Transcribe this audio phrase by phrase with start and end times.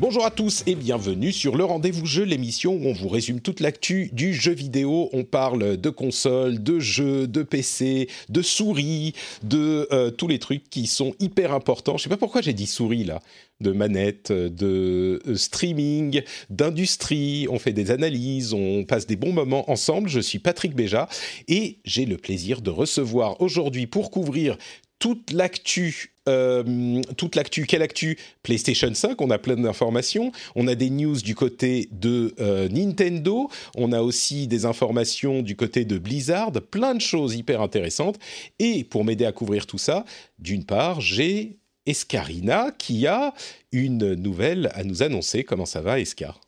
[0.00, 3.58] Bonjour à tous et bienvenue sur le Rendez-vous Jeu, l'émission où on vous résume toute
[3.58, 5.10] l'actu du jeu vidéo.
[5.12, 10.70] On parle de consoles, de jeux, de PC, de souris, de euh, tous les trucs
[10.70, 11.96] qui sont hyper importants.
[11.96, 13.20] Je sais pas pourquoi j'ai dit souris là.
[13.60, 17.48] De manettes, de euh, streaming, d'industrie.
[17.50, 20.08] On fait des analyses, on passe des bons moments ensemble.
[20.08, 21.08] Je suis Patrick Béja
[21.48, 24.58] et j'ai le plaisir de recevoir aujourd'hui pour couvrir
[25.00, 27.66] toute l'actu euh, toute l'actu.
[27.66, 28.18] Quelle actu?
[28.42, 30.30] PlayStation 5, on a plein d'informations.
[30.54, 33.48] On a des news du côté de euh, Nintendo.
[33.76, 36.52] On a aussi des informations du côté de Blizzard.
[36.70, 38.18] Plein de choses hyper intéressantes.
[38.58, 40.04] Et pour m'aider à couvrir tout ça,
[40.38, 43.32] d'une part, j'ai Escarina qui a
[43.72, 45.42] une nouvelle à nous annoncer.
[45.42, 46.40] Comment ça va, Escar?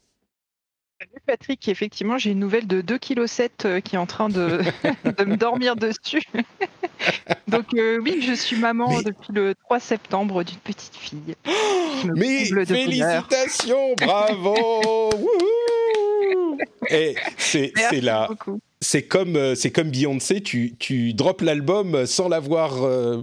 [1.00, 4.60] Salut Patrick, effectivement j'ai une nouvelle de 2,7 kg qui est en train de,
[5.18, 6.20] de me dormir dessus.
[7.48, 11.34] Donc euh, oui, je suis maman Mais- depuis le 3 septembre d'une petite fille.
[12.16, 14.54] Mais félicitations, bravo
[15.16, 16.58] Wouhou
[16.90, 18.60] Et c'est Merci c'est la, beaucoup.
[18.82, 23.22] c'est comme euh, c'est comme Beyoncé, tu tu drops l'album sans l'avoir euh,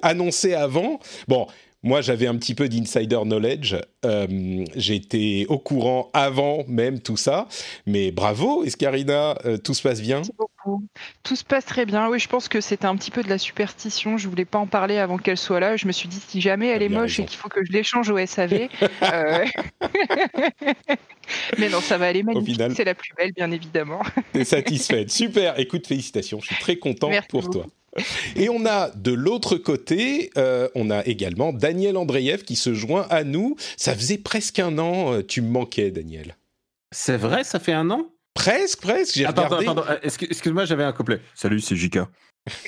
[0.00, 1.00] annoncé avant.
[1.28, 1.46] Bon.
[1.82, 3.74] Moi, j'avais un petit peu d'insider knowledge.
[4.04, 7.48] Euh, J'étais au courant avant même tout ça.
[7.86, 10.16] Mais bravo, Escarina, euh, tout se passe bien.
[10.16, 10.84] Merci beaucoup.
[11.22, 12.08] Tout se passe très bien.
[12.10, 14.18] Oui, je pense que c'était un petit peu de la superstition.
[14.18, 15.76] Je voulais pas en parler avant qu'elle soit là.
[15.76, 17.22] Je me suis dit si jamais elle T'as est moche raison.
[17.22, 18.68] et qu'il faut que je l'échange au SAV.
[19.02, 19.44] euh,
[21.58, 22.60] Mais non, ça va aller magnifique.
[22.76, 24.00] C'est la plus belle, bien évidemment.
[24.32, 25.10] T'es satisfaite.
[25.10, 25.58] Super.
[25.58, 26.40] Écoute, félicitations.
[26.40, 27.54] Je suis très content Merci pour beaucoup.
[27.58, 27.66] toi.
[28.36, 33.06] Et on a de l'autre côté, euh, on a également Daniel Andreev qui se joint
[33.10, 33.56] à nous.
[33.76, 36.36] Ça faisait presque un an, euh, tu me manquais, Daniel.
[36.92, 38.06] C'est vrai, ça fait un an?
[38.34, 39.16] Presque, presque.
[39.16, 39.66] J'ai Attends, regardé.
[39.66, 41.20] attends, attends, euh, excuse- excuse-moi, j'avais un couplet.
[41.34, 41.98] Salut, c'est JK.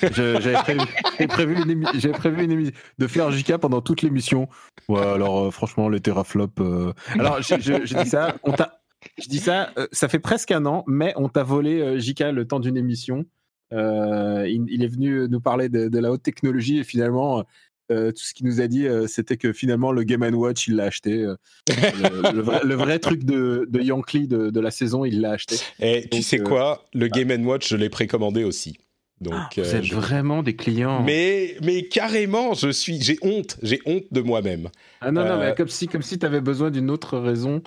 [0.01, 0.79] J'avais prévu,
[1.27, 4.47] prévu, une émi- j'avais prévu une émi- de faire JK pendant toute l'émission.
[4.87, 6.61] Ouais, alors euh, franchement, les teraflops.
[6.61, 8.81] euh, Alors, je, je- je dis ça, on t'a-
[9.17, 12.19] je dis ça, euh, ça fait presque un an, mais on t'a volé euh, JK
[12.31, 13.25] le temps d'une émission.
[13.73, 17.43] Euh, il, il est venu nous parler de, de la haute technologie et finalement,
[17.91, 20.75] euh, tout ce qu'il nous a dit, euh, c'était que finalement, le Game Watch, il
[20.75, 21.23] l'a acheté.
[21.23, 21.35] euh,
[21.67, 25.31] le, le vrai, le vrai truc de, de Yankee de, de la saison, il l'a
[25.31, 25.57] acheté.
[25.79, 26.85] Et tu sais euh, quoi?
[26.93, 28.77] Le Game Watch, je l'ai précommandé aussi.
[29.21, 31.03] Donc, Ah, Vous euh, êtes je- vraiment des clients.
[31.03, 34.69] mais, mais carrément, je suis, j'ai honte, j'ai honte de moi-même.
[35.01, 37.61] Ah non, non, Euh, mais comme si, comme si tu avais besoin d'une autre raison,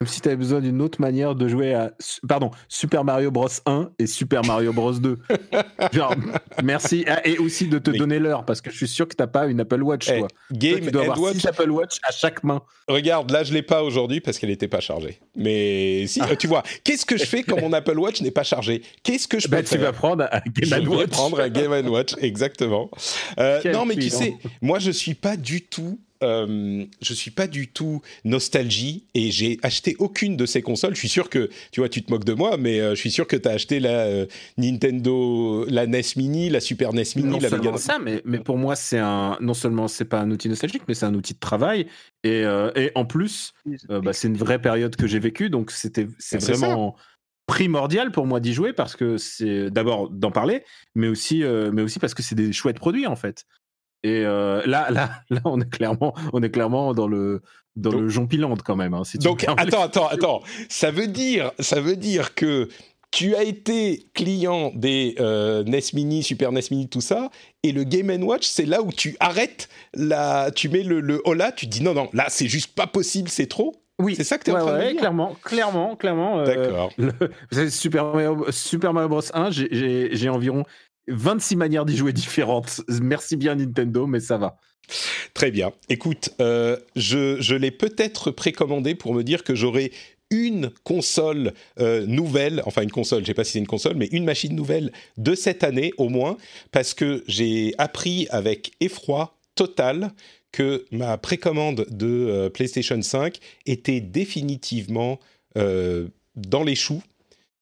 [0.00, 1.92] comme si tu avais besoin d'une autre manière de jouer à,
[2.28, 5.18] pardon, Super Mario Bros 1 et Super Mario Bros 2.
[5.92, 6.14] Genre,
[6.62, 7.04] merci.
[7.08, 9.26] Ah, et aussi de te Mais- donner l'heure, parce que je suis sûr que t'as
[9.26, 10.28] pas une Apple Watch, Eh, toi.
[10.28, 12.62] Toi, Game tu dois avoir Watch, six Apple Watch à chaque main.
[12.86, 15.18] regarde, là je l'ai pas aujourd'hui parce qu'elle n'était pas chargée.
[15.34, 16.28] Mais si, Ah.
[16.30, 18.82] euh, tu vois, qu'est-ce que je fais quand mon Apple Watch n'est pas chargé?
[19.02, 19.80] Qu'est-ce que je peux Bah, tu faire?
[19.80, 21.10] vas prendre un Je Game vais Watch.
[21.10, 22.88] prendre un Game Watch, exactement.
[23.40, 27.46] Euh, non, mais tu sais, moi je suis pas du tout, euh, je suis pas
[27.46, 30.94] du tout nostalgie et j'ai acheté aucune de ces consoles.
[30.94, 33.10] Je suis sûr que, tu vois, tu te moques de moi, mais euh, je suis
[33.10, 37.28] sûr que tu as acheté la euh, Nintendo, la NES Mini, la Super NES Mini,
[37.28, 37.78] non la seulement Mega.
[37.78, 39.36] ça, mais, mais pour moi, c'est un.
[39.40, 41.86] Non seulement c'est pas un outil nostalgique, mais c'est un outil de travail.
[42.24, 43.52] Et, euh, et en plus,
[43.90, 46.96] euh, bah, c'est une vraie période que j'ai vécue, donc c'était c'est Bah, c'est vraiment
[47.46, 50.64] primordial pour moi d'y jouer parce que c'est d'abord d'en parler,
[50.94, 53.46] mais aussi euh, mais aussi parce que c'est des chouettes produits en fait.
[54.04, 57.42] Et euh, là là là on est clairement on est clairement dans le
[57.76, 58.94] dans Donc- le quand même.
[58.94, 60.42] hein, si tu Donc attends, attends, attends.
[60.68, 62.68] Ça veut dire, ça veut dire que
[63.10, 67.30] tu as été client des euh, NES Mini, Super NES Mini, tout ça,
[67.62, 71.52] et le Game Watch, c'est là où tu arrêtes la, tu mets le, le hola,
[71.52, 73.74] tu te dis non, non, là c'est juste pas possible, c'est trop?
[74.00, 75.00] Oui, C'est ça que t'es ouais, en train de ouais, dire?
[75.00, 76.38] clairement, clairement, clairement.
[76.40, 76.92] euh, D'accord.
[77.70, 80.64] Super Mario, Super Mario Bros 1, j'ai- j'ai j'ai environ
[81.08, 82.82] 26 manières d'y jouer différentes.
[83.00, 84.58] Merci bien Nintendo, mais ça va.
[85.34, 85.72] Très bien.
[85.88, 89.92] Écoute, euh, je, l'ai peut-être précommandé pour me dire que j'aurai
[90.30, 94.08] une console euh, nouvelle, enfin une console, je sais pas si c'est une console, mais
[94.12, 96.36] une machine nouvelle de cette année au moins,
[96.70, 100.12] parce que j'ai appris avec effroi total
[100.52, 105.18] que ma précommande de euh, PlayStation 5 était définitivement
[106.36, 107.02] dans les choux.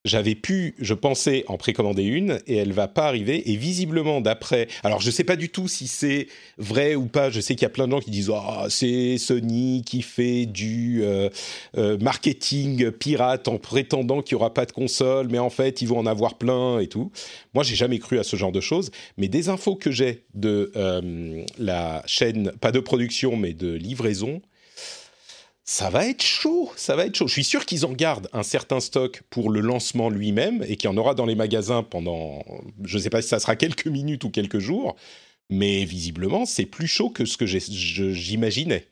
[0.06, 3.50] J'avais pu, je pensais en précommander une et elle va pas arriver.
[3.50, 7.28] Et visiblement, d'après, alors je sais pas du tout si c'est vrai ou pas.
[7.30, 10.46] Je sais qu'il y a plein de gens qui disent ah c'est Sony qui fait
[10.46, 11.28] du euh,
[11.76, 15.88] euh, marketing pirate en prétendant qu'il y aura pas de console, mais en fait ils
[15.88, 17.10] vont en avoir plein et tout.
[17.54, 18.90] Moi, j'ai jamais cru à ce genre de choses.
[19.16, 24.40] Mais des infos que j'ai de euh, la chaîne, pas de production, mais de livraison
[25.68, 27.26] ça va être chaud, ça va être chaud.
[27.26, 30.88] Je suis sûr qu'ils en gardent un certain stock pour le lancement lui-même et qu'il
[30.88, 32.44] y en aura dans les magasins pendant,
[32.84, 34.94] je ne sais pas si ça sera quelques minutes ou quelques jours,
[35.50, 38.86] mais visiblement c'est plus chaud que ce que j'imaginais.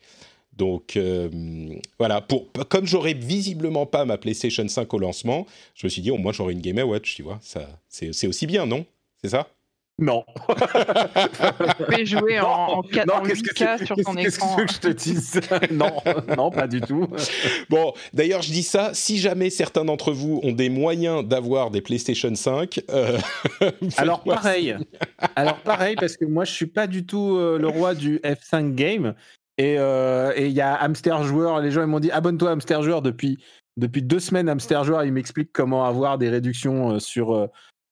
[0.56, 1.30] Donc euh,
[1.98, 5.46] voilà, pour, comme j'aurais visiblement pas ma PlayStation 5 au lancement,
[5.76, 8.46] je me suis dit au moins j'aurai une Game Watch, tu vois, ça c'est aussi
[8.48, 8.84] bien, non?
[9.22, 9.48] C'est ça?
[9.98, 10.24] Non.
[10.48, 14.56] tu peux jouer en, 4, non, 8K sur ton écran.
[14.56, 15.40] Qu'est-ce que je te dise?
[15.70, 15.92] Non,
[16.36, 17.06] non, pas du tout.
[17.70, 21.80] Bon, d'ailleurs, je dis ça, si jamais certains d'entre vous ont des moyens d'avoir des
[21.80, 22.80] PlayStation 5...
[22.90, 23.18] Euh,
[23.96, 24.76] Alors pareil,
[25.36, 28.74] alors pareil, parce que moi, je suis pas du tout euh, le roi du F5
[28.74, 29.14] Game.
[29.60, 32.82] Euh, et il y a Hamster Joueur, les gens ils m'ont dit abonne-toi à Hamster
[32.82, 33.38] Joueur depuis,
[33.76, 34.48] depuis deux semaines.
[34.48, 37.48] Hamster Joueur, il m'explique comment avoir des réductions sur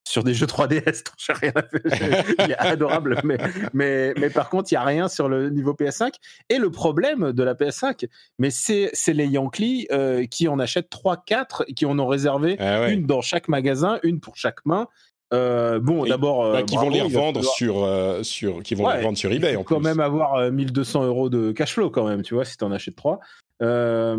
[0.08, 2.24] sur des jeux 3DS, j'ai rien à faire.
[2.38, 3.38] il est adorable, mais,
[3.72, 6.12] mais, mais par contre, il n'y a rien sur le niveau PS5.
[6.48, 8.06] Et le problème de la PS5,
[8.38, 12.88] mais c'est, les Yankees euh, qui en achètent 3-4 et qui en ont réservé ah
[12.88, 14.88] une dans chaque magasin, une pour chaque main.
[15.32, 19.16] Euh, bon, d'abord, bah, qui vont les revendre sur, euh, sur, qui vont les vendre
[19.16, 19.52] sur eBay.
[19.52, 22.56] Il faut quand même avoir 1200 euros de cash flow quand même, tu vois, si
[22.58, 23.18] tu en achètes 3.
[23.60, 24.16] ah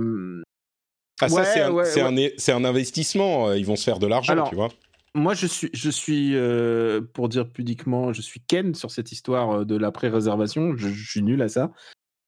[1.30, 1.77] ça c'est un,
[2.18, 4.69] un, un, investissement, ils vont se faire de l'argent, tu vois
[5.15, 9.51] moi, je suis, je suis euh, pour dire pudiquement, je suis Ken sur cette histoire
[9.51, 10.75] euh, de la pré-réservation.
[10.75, 11.71] Je, suis nul à ça.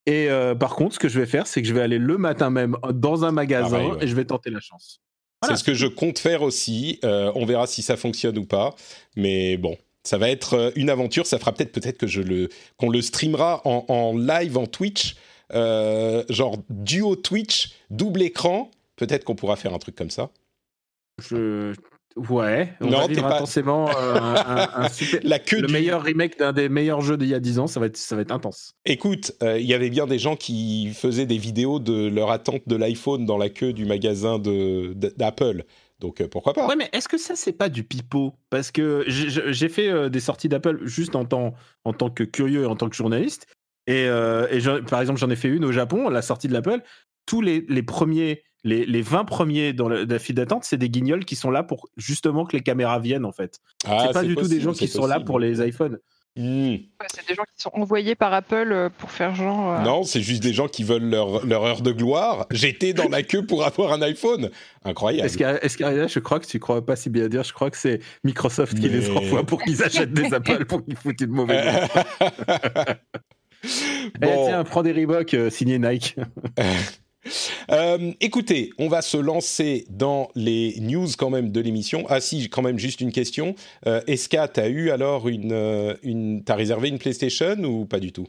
[0.06, 2.18] Et euh, par contre, ce que je vais faire, c'est que je vais aller le
[2.18, 5.02] matin même dans un magasin et je vais tenter la chance.
[5.44, 7.00] C'est ce que je compte faire aussi.
[7.04, 8.76] on verra si ça fonctionne ou pas.
[9.16, 11.26] Mais bon, ça va être une aventure.
[11.26, 15.16] Ça fera peut-être peut-être que je le qu'on le streamera en, en, live en Twitch,
[15.52, 18.70] genre duo Twitch, double écran.
[18.96, 20.30] Peut-être qu'on pourra faire un truc comme ça.
[21.20, 21.74] Je
[22.16, 23.36] Ouais, on non, va vivre pas...
[23.36, 25.20] intensément euh, un, super...
[25.24, 27.82] La queue le meilleur remake d'un des meilleurs jeux d'il y a 10 ans, ça
[27.82, 28.74] va être, ça va être intense.
[28.86, 32.62] Écoute, euh, il y avait bien des gens qui faisaient des vidéos de leur attente
[32.68, 35.66] de l'iPhone dans la queue du magasin d'Apple.
[36.00, 36.68] Donc euh, pourquoi pas?
[36.68, 38.34] Ouais, mais est-ce que ça c'est pas du pipeau?
[38.50, 41.54] Parce que j'ai fait des sorties d'Apple juste en tant,
[41.84, 43.48] en tant que curieux et en tant que journaliste.
[43.88, 44.60] Et, et
[44.90, 46.82] par exemple, j'en ai fait une au Japon, la sortie de l'Apple.
[47.26, 51.36] Tous les, les premiers les, 20 premiers dans la, file d'attente, c'est des guignols qui
[51.36, 53.60] sont là pour justement que les caméras viennent en fait.
[53.86, 56.00] Ah, c'est pas du tout des gens qui sont là pour les iPhones.
[56.38, 56.76] Hmm.
[57.08, 59.72] c'est des gens qui sont envoyés par Apple euh, pour faire genre.
[59.72, 62.46] Euh, non, c'est juste des gens qui veulent leur, heure de gloire.
[62.52, 64.50] J'étais dans la queue pour avoir un iPhone.
[64.84, 65.26] Incroyable.
[65.28, 68.02] Est-ce qu'Ariel, je crois que tu crois pas si bien dire, je crois que c'est
[68.26, 71.88] Microsoft qui les envoie pour qu'ils achètent des Apple pour qu'ils foutent une mauvaise.
[74.22, 74.46] Eh, bon.
[74.46, 76.18] tiens, prends des Reebok euh, signé Nike.
[77.72, 82.06] Euh, écoutez, on va se lancer dans les news quand même de l'émission.
[82.10, 83.56] Ah si, quand même juste une question.
[83.88, 85.94] Euh, Eska, t'as eu alors une, euh,
[86.46, 88.28] t'as réservé une PlayStation ou pas du tout?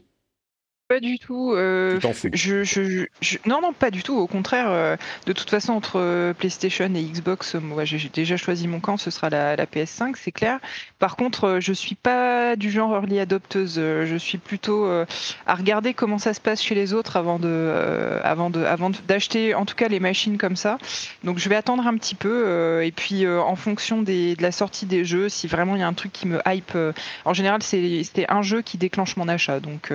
[0.87, 1.53] Pas du tout.
[1.53, 1.99] Euh,
[2.33, 3.05] je,
[3.45, 4.17] non, non, pas du tout.
[4.17, 4.95] Au contraire, euh,
[5.25, 8.95] de toute façon, entre euh, PlayStation et Xbox, moi, j'ai déjà choisi mon camp.
[8.95, 10.59] Ce sera la, PS5, c'est clair.
[10.99, 13.75] Par contre, je suis pas du genre early adopteuse.
[13.75, 14.85] Je suis plutôt
[15.45, 19.53] à regarder comment ça se passe chez les autres avant de, avant de, avant d'acheter,
[19.55, 20.77] en tout cas, les machines comme ça.
[21.23, 22.81] Donc, je vais attendre un petit peu.
[22.83, 25.87] et puis, en fonction des, de la sortie des jeux, si vraiment il y a
[25.87, 26.77] un truc qui me hype.
[27.25, 29.59] en général, c'était un jeu qui déclenche mon achat.
[29.59, 29.91] Donc.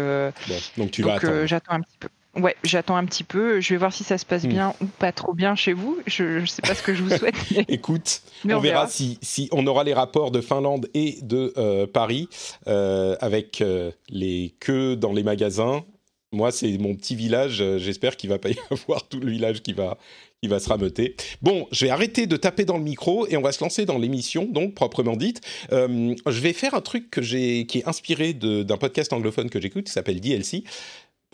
[0.82, 2.08] Donc tu vas euh, j'attends un petit peu.
[2.34, 3.60] Ouais, j'attends un petit peu.
[3.60, 4.48] Je vais voir si ça se passe hmm.
[4.48, 5.98] bien ou pas trop bien chez vous.
[6.06, 7.36] Je ne sais pas ce que je vous souhaite.
[7.68, 12.28] Écoute, on, verra, si, si, on aura les rapports de Finlande et de euh, Paris
[12.66, 13.62] euh, avec
[14.08, 15.84] les queues dans les magasins.
[16.32, 17.62] Moi, c'est mon petit village.
[17.76, 19.98] J'espère qu'il va pas y avoir tout le village qui va
[20.42, 21.14] qui va se rameuter.
[21.40, 23.98] Bon, je vais arrêter de taper dans le micro et on va se lancer dans
[23.98, 25.40] l'émission, donc proprement dite.
[25.70, 30.20] je vais faire un truc qui est inspiré d'un podcast anglophone que j'écoute, qui s'appelle
[30.20, 30.64] DLC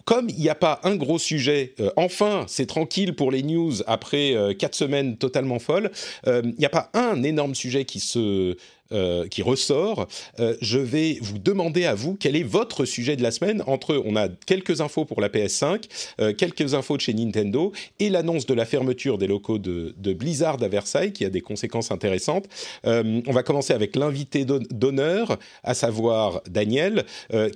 [0.08, 3.74] comme il n'y a pas un gros sujet, euh, enfin, c'est tranquille pour les news
[3.86, 5.90] après euh, quatre semaines totalement folles,
[6.26, 8.56] euh, il n'y a pas un énorme sujet qui se
[8.90, 10.08] euh, qui ressort,
[10.40, 13.62] euh, je vais vous demander à vous quel est votre sujet de la semaine.
[13.66, 15.84] Entre, on a quelques infos pour la PS5,
[16.22, 20.62] euh, quelques infos de chez Nintendo et l'annonce de la fermeture des locaux de, Blizzard
[20.62, 22.46] à Versailles qui a des conséquences intéressantes.
[22.84, 27.04] on va commencer avec l'invité d'honneur, à savoir Daniel.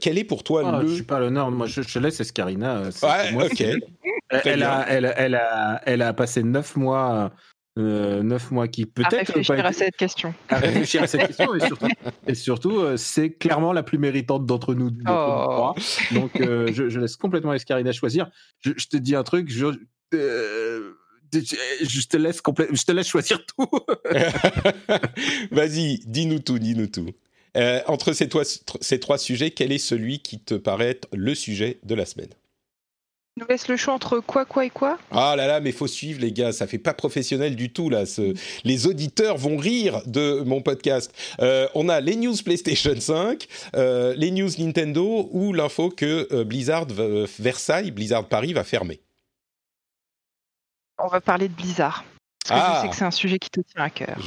[0.02, 0.88] quel est pour toi ah, le...
[0.88, 2.82] Je suis pas l'honneur, moi je, je laisse Escarina.
[3.02, 3.64] Ouais, ok.
[4.44, 7.32] Elle, a, elle, elle, a, elle a passé neuf mois
[7.76, 9.14] neuf mois qui peut-être.
[9.14, 10.34] À réfléchir à cette question.
[10.48, 11.48] À réfléchir à cette question
[12.26, 15.74] et surtout, c'est clairement la plus méritante d'entre nous, oh.
[16.12, 18.30] Donc, je, laisse complètement Escarina choisir.
[18.60, 19.66] Je, te dis un truc, je,
[21.32, 23.68] je te laisse je te laisse choisir tout.
[25.50, 27.10] Vas-y, dis-nous tout, dis-nous tout.
[27.56, 28.28] Euh, entre ces,
[28.80, 32.30] ces, trois sujets, quel est celui qui te paraît être le sujet de la semaine?
[33.38, 34.98] Nous laisse le choix entre quoi, quoi et quoi?
[35.10, 38.04] Ah là là, mais faut suivre les gars, ça fait pas professionnel du tout là.
[38.64, 41.12] Les auditeurs vont rire de mon podcast.
[41.40, 46.86] Euh, on a les news PlayStation 5, euh, les news Nintendo ou l'info que Blizzard
[47.38, 49.00] Versailles, Blizzard Paris va fermer
[51.02, 52.04] on va parler de Blizzard.
[52.48, 52.88] Parce que je sais ah.
[52.88, 54.18] que c'est un sujet qui te tient à cœur.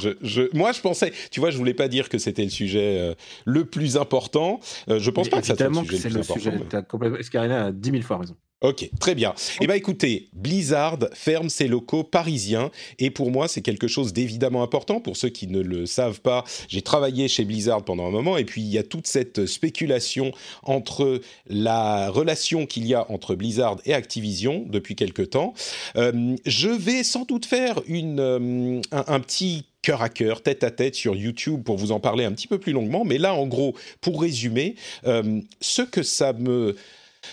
[0.54, 3.66] moi, je pensais, tu vois, je voulais pas dire que c'était le sujet euh, le
[3.66, 4.58] plus important.
[4.88, 7.14] Euh, je pense pas que ça soit le sujet le plus important.
[7.16, 8.34] Escarina a 10 000 fois raison.
[8.62, 9.34] Ok, très bien.
[9.60, 14.62] Eh bien écoutez, Blizzard ferme ses locaux parisiens et pour moi c'est quelque chose d'évidemment
[14.62, 14.98] important.
[14.98, 18.46] Pour ceux qui ne le savent pas, j'ai travaillé chez Blizzard pendant un moment et
[18.46, 20.32] puis il y a toute cette spéculation
[20.62, 21.20] entre
[21.50, 25.52] la relation qu'il y a entre Blizzard et Activision depuis quelque temps.
[25.96, 30.70] Euh, je vais sans doute faire une, euh, un, petit cœur à cœur, tête à
[30.70, 33.04] tête sur YouTube pour vous en parler un petit peu plus longuement.
[33.04, 36.74] Mais là, en gros, pour résumer, euh, ce que ça me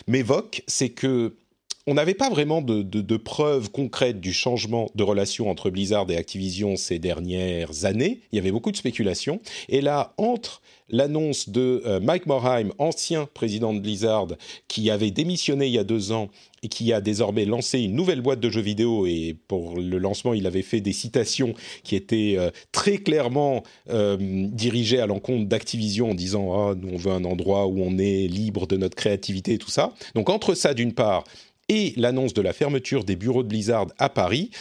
[0.07, 1.35] m'évoque, c'est que
[1.85, 6.75] on n'avait pas vraiment de, preuves concrètes du changement de relation entre Blizzard et Activision
[6.75, 8.21] ces dernières années.
[8.31, 9.39] Il y avait beaucoup de spéculations.
[9.69, 14.27] Et là, entre l'annonce de euh, Mike Morheim, ancien président de Blizzard,
[14.67, 16.29] qui avait démissionné il y a deux ans
[16.61, 19.05] et qui a désormais lancé une nouvelle boîte de jeux vidéo.
[19.05, 24.17] Et pour le lancement, il avait fait des citations qui étaient euh, très clairement euh,
[24.19, 28.27] dirigées à l'encontre d'Activision en disant Ah, nous on veut un endroit où on est
[28.27, 29.93] libre de notre créativité et tout ça.
[30.15, 31.23] Donc entre ça d'une part
[31.73, 34.51] et l'annonce de la fermeture des bureaux de Blizzard à Paris,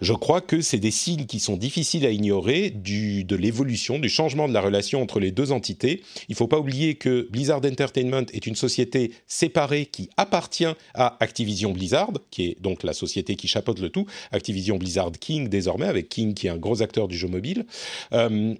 [0.00, 4.08] je crois que c'est des signes qui sont difficiles à ignorer du, de l'évolution, du
[4.08, 6.02] changement de la relation entre les deux entités.
[6.28, 11.16] Il ne faut pas oublier que Blizzard Entertainment est une société séparée qui appartient à
[11.20, 15.86] Activision Blizzard, qui est donc la société qui chapeaute le tout, Activision Blizzard King désormais,
[15.86, 17.66] avec King qui est un gros acteur du jeu mobile.
[18.14, 18.54] Euh,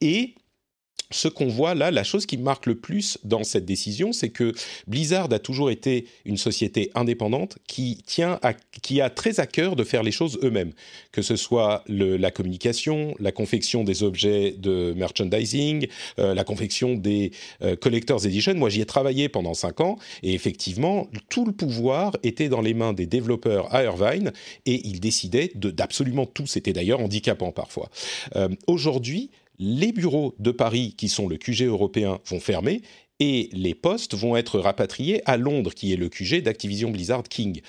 [0.00, 0.34] et
[1.10, 4.52] ce qu'on voit là, la chose qui marque le plus dans cette décision, c'est que
[4.86, 8.38] Blizzard a toujours été une société indépendante qui tient
[8.82, 10.72] qui a très à cœur de faire les choses eux-mêmes,
[11.12, 15.86] que ce soit la communication, la confection des objets de merchandising,
[16.18, 18.54] euh, la confection des euh, collectors edition.
[18.54, 22.74] Moi, j'y ai travaillé pendant cinq ans et effectivement, tout le pouvoir était dans les
[22.74, 24.32] mains des développeurs à Irvine
[24.66, 26.46] et ils décidaient d'absolument tout.
[26.46, 27.90] C'était d'ailleurs handicapant parfois.
[28.36, 32.82] Euh, aujourd'hui, les bureaux de Paris, qui sont le QG européen, vont fermer
[33.20, 37.60] et les postes vont être rapatriés à Londres, qui est le QG d'Activision Blizzard King.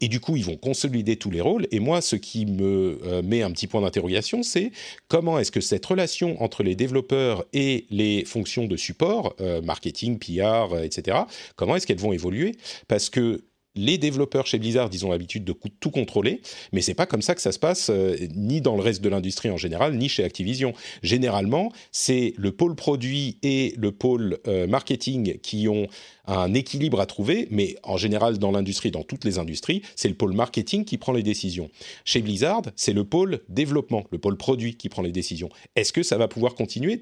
[0.00, 1.66] Et du coup, ils vont consolider tous les rôles.
[1.70, 4.72] Et moi, ce qui me euh, met un petit point d'interrogation, c'est
[5.08, 10.18] comment est-ce que cette relation entre les développeurs et les fonctions de support, euh, marketing,
[10.18, 11.18] PR, etc.,
[11.56, 12.52] comment est-ce qu'elles vont évoluer?
[12.88, 13.44] Parce que
[13.76, 16.40] les développeurs chez Blizzard, ils ont l'habitude de tout contrôler,
[16.72, 19.08] mais c'est pas comme ça que ça se passe euh, ni dans le reste de
[19.08, 20.74] l'industrie en général, ni chez Activision.
[21.02, 25.88] Généralement, c'est le pôle produit et le pôle euh, marketing qui ont
[26.26, 30.14] un équilibre à trouver, mais en général dans l'industrie, dans toutes les industries, c'est le
[30.14, 31.68] pôle marketing qui prend les décisions.
[32.04, 35.50] Chez Blizzard, c'est le pôle développement, le pôle produit qui prend les décisions.
[35.76, 37.00] Est-ce que ça va pouvoir continuer?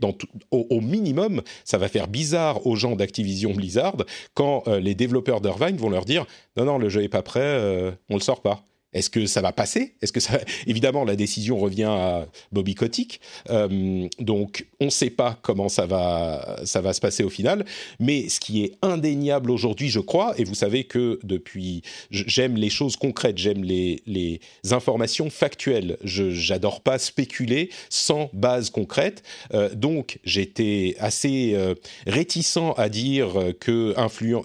[0.51, 3.97] Au, minimum, ça va faire bizarre aux gens d'Activision Blizzard
[4.35, 6.27] quand euh, les développeurs d'Irvine vont leur dire
[6.65, 8.65] non le jeu est pas prêt, euh, on le sort pas.
[8.93, 9.95] Est-ce que ça va passer?
[10.03, 13.21] Est-ce que ça évidemment la décision revient à Bobby Kotick,
[13.51, 17.65] euh, donc on ne sait pas comment ça va ça va se passer au final.
[18.01, 22.71] Mais ce qui est indéniable aujourd'hui, je crois, et vous savez que depuis j'aime les
[22.71, 25.99] choses concrètes, j'aime les, informations factuelles.
[26.05, 29.23] Je j'adore pas spéculer sans base concrète.
[29.55, 31.75] Euh, donc j'étais assez euh,
[32.07, 33.95] réticent à dire que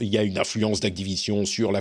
[0.01, 1.79] il y a une influence d'Activision sur le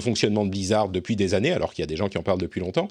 [0.00, 2.40] fonctionnement de Blizzard depuis des années, alors qu'il y a des gens qui en parlent
[2.40, 2.88] depuis longtemps.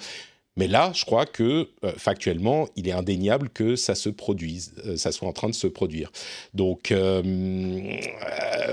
[0.58, 4.98] Mais là, je crois que euh, factuellement, il est indéniable que ça se produise, euh,
[4.98, 6.12] ça soit en train de se produire.
[6.56, 7.22] Donc euh,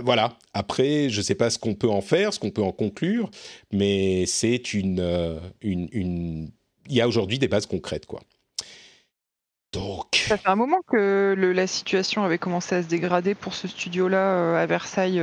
[0.03, 0.37] voilà.
[0.55, 3.31] Après, je ne sais pas ce qu'on peut en faire, ce qu'on peut en conclure,
[3.71, 6.51] mais c'est une, il
[6.89, 8.21] y a aujourd'hui des bases concrètes, quoi.
[9.73, 10.07] Donc.
[10.15, 14.59] Ça fait un moment que la situation avait commencé à se dégrader pour ce studio-là
[14.59, 15.21] à Versailles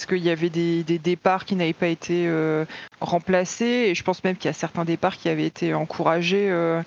[0.00, 2.64] parce qu'il y avait des, départs qui n'avaient pas été euh,
[3.02, 6.80] remplacés, et je pense même qu'il y a certains départs qui avaient été encouragés euh,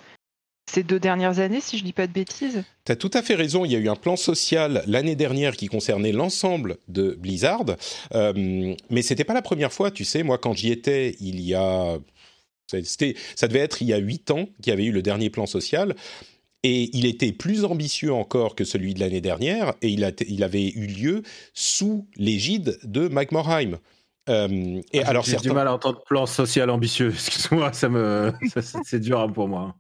[0.66, 2.64] ces deux dernières années, si je ne dis pas de bêtises.
[2.86, 5.56] Tu as tout à fait raison, il y a eu un plan social l'année dernière
[5.56, 7.76] qui concernait l'ensemble de Blizzard,
[8.16, 11.54] euh, mais c'était pas la première fois, tu sais, moi quand j'y étais il y
[11.54, 12.00] a
[12.68, 15.46] Ça devait être il y a huit ans qu'il y avait eu le dernier plan
[15.46, 15.94] social.
[16.64, 20.44] Et il était plus ambitieux encore que celui de l'année dernière, et il, a il,
[20.44, 21.22] avait eu lieu
[21.54, 23.80] sous l'égide de Mike Morheim.
[24.30, 27.10] Euh, et ah, alors, j'ai du mal à entendre plan social ambitieux.
[27.14, 28.32] Excuse-moi, ça me,
[28.84, 29.76] c'est dur pour moi.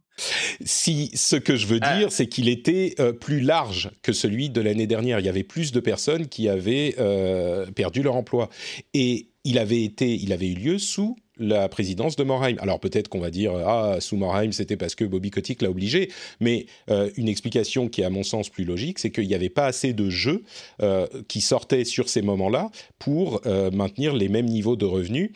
[0.63, 1.97] Si ce que je veux ah.
[1.97, 5.19] dire, c'est qu'il était euh, plus large que celui de l'année dernière.
[5.19, 8.49] Il y avait plus de personnes qui avaient euh, perdu leur emploi,
[8.93, 12.55] et il avait été, il avait eu lieu sous la présidence de Morheim.
[12.59, 16.11] Alors peut-être qu'on va dire ah sous Morheim c'était parce que Bobby Kotick l'a obligé,
[16.39, 19.49] mais euh, une explication qui est à mon sens plus logique, c'est qu'il n'y avait
[19.49, 20.43] pas assez de jeux
[20.81, 25.31] euh, qui sortaient sur ces moments-là pour euh, maintenir les mêmes niveaux de revenus.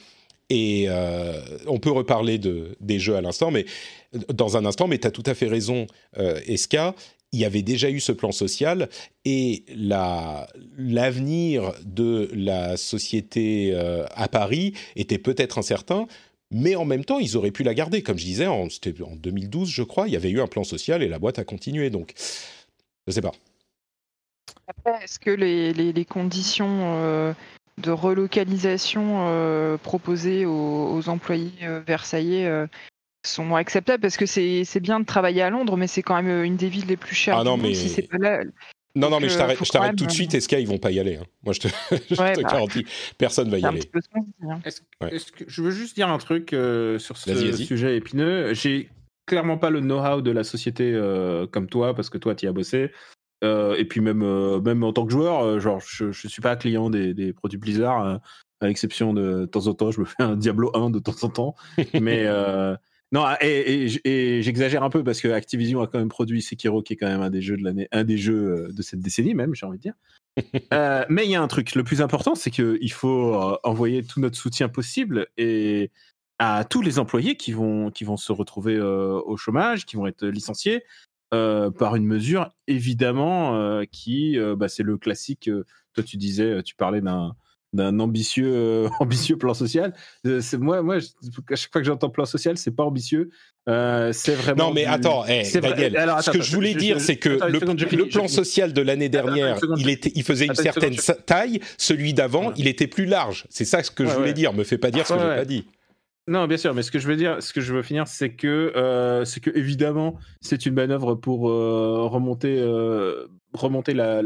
[0.50, 0.88] Et
[1.68, 3.66] on peut reparler de, des jeux à l'instant, mais
[4.34, 4.88] dans un instant.
[4.88, 6.96] Mais tu as tout à fait raison, Eska
[7.32, 8.90] il y avait déjà eu ce plan social
[9.26, 9.66] et
[10.78, 16.08] l'avenir de la société euh, à Paris était peut-être incertain,
[16.52, 18.02] mais en même temps, ils auraient pu la garder.
[18.02, 21.04] Comme je disais, en, en 2012, je crois, il y avait eu un plan social
[21.04, 21.90] et la boîte a continué.
[21.90, 22.24] Donc, je
[23.08, 23.34] ne sais pas.
[25.02, 27.34] Est-ce que les, conditions euh,
[27.78, 31.52] de relocalisation euh, proposées aux, aux employés
[31.86, 32.68] versaillais
[33.26, 36.44] sont acceptables parce que c'est bien de travailler à Londres, mais c'est quand même euh,
[36.44, 37.38] une des villes les plus chères.
[37.38, 37.74] Ah non, mais...
[37.74, 38.44] si pas là...
[38.96, 40.34] Non, non, mais je euh, t'arrête tout de suite.
[40.34, 41.26] Est-ce qu'ils vont pas y aller hein.
[41.44, 42.86] Moi, je te, je te bah, garantis,
[43.20, 43.82] personne va y aller.
[44.42, 44.60] Hein.
[44.62, 48.56] que, je veux juste dire un truc euh, sur ce sujet épineux.
[48.56, 48.90] J'ai
[49.28, 51.00] clairement pas le know-how de la société
[51.52, 52.92] comme toi, parce que toi, tu y as bossé.
[53.44, 57.14] et puis même, même en tant que joueur, genre, je, ne suis pas client des,
[57.14, 58.20] des produits Blizzard,
[58.62, 61.24] à l'exception de, de temps en temps, je me fais un Diablo 1 de temps
[61.24, 61.56] en temps.
[61.94, 62.26] mais
[63.14, 63.88] non, ah, et,
[64.42, 67.22] j'exagère un peu parce que Activision a quand même produit Sekiro, qui est quand même
[67.22, 69.78] un des jeux de l'année, un des jeux euh, de cette décennie même, j'ai envie
[69.78, 69.96] de dire.
[70.72, 74.04] Euh, mais il y a un truc, le plus important, c'est qu'il faut euh, envoyer
[74.04, 75.90] tout notre soutien possible et
[76.38, 80.28] à tous les employés qui vont, qui vont se retrouver au chômage, qui vont être
[80.28, 80.84] licenciés,
[81.32, 85.50] par une mesure évidemment qui, bah, c'est le classique.
[85.94, 87.36] toi, tu disais, tu parlais d'un
[87.74, 89.94] d'un ambitieux, euh, ambitieux plan social.
[90.26, 93.30] Euh, c'est moi, moi, à chaque fois que j'entends plan social, c'est pas ambitieux.
[93.68, 94.68] Euh, c'est vraiment.
[94.68, 98.28] Non, mais attends, hey, Daniel, Alors, ce que je voulais dire, c'est que le, plan
[98.28, 101.60] social de l'année dernière, il, était, il faisait une certaine taille.
[101.78, 103.46] Celui d'avant, il était plus large.
[103.50, 104.54] C'est ça ce que je voulais dire.
[104.54, 105.66] Me fais pas dire ce que je n'ai pas dit.
[106.30, 108.32] Non, bien sûr, mais ce que je veux dire, ce que je veux finir, c'est
[108.32, 112.62] que, c'est que évidemment, c'est une manœuvre pour remonter
[113.58, 114.22] remonter euh,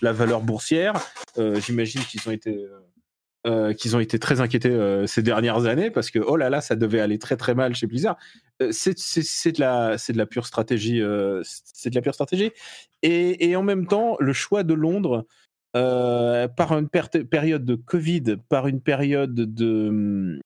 [0.00, 0.94] la valeur boursière.
[1.38, 2.66] Euh, j'imagine qu'ils ont été
[3.46, 4.76] euh, qu'ils ont été très inquiétés
[5.06, 7.86] ces dernières années parce que oh là là, ça devait aller très très mal chez
[7.86, 8.16] Blizzard.
[8.70, 8.92] c'est
[9.52, 11.02] de la pure stratégie,
[11.42, 12.50] c'est de la pure stratégie.
[13.02, 15.26] Et, en même temps, le choix de Londres
[15.72, 20.40] par une période de Covid, par une période de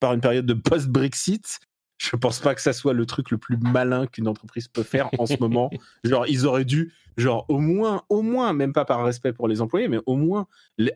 [0.00, 1.60] par une période de post-Brexit,
[1.98, 5.10] je pense pas que ça soit le truc le plus malin qu'une entreprise peut faire
[5.18, 5.68] en ce moment.
[6.04, 9.60] Genre, ils auraient dû, genre, au moins, au moins, même pas par respect pour les
[9.60, 10.46] employés, mais au moins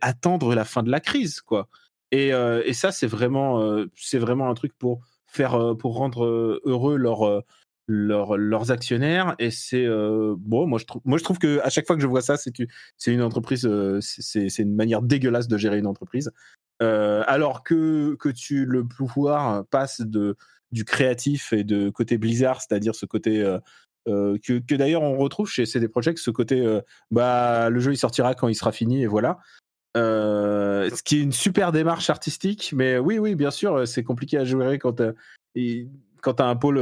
[0.01, 1.69] attendre la fin de la crise, quoi.
[2.13, 5.97] Et, euh, et ça, c'est vraiment, euh, c'est vraiment un truc pour faire, euh, pour
[5.97, 7.43] rendre heureux leurs
[7.89, 9.35] leurs actionnaires.
[9.39, 12.07] Et c'est bon, moi je trouve, moi je trouve que à chaque fois que je
[12.07, 12.53] vois ça, c'est
[12.97, 13.69] c'est une entreprise,
[14.01, 16.31] c'est une manière dégueulasse de gérer une entreprise.
[16.81, 20.37] alors que que tu le pouvoir passe de
[20.73, 23.59] du créatif et de côté Blizzard, c'est-à-dire ce côté euh,
[24.09, 26.81] euh, que, que d'ailleurs on retrouve chez CD Projekt, ce côté euh,
[27.11, 29.39] bah le jeu il sortira quand il sera fini et voilà.
[29.95, 34.45] ce qui est une super démarche artistique, mais oui, oui, bien sûr, c'est compliqué à
[34.45, 35.03] jouer quand
[36.23, 36.81] quand un pôle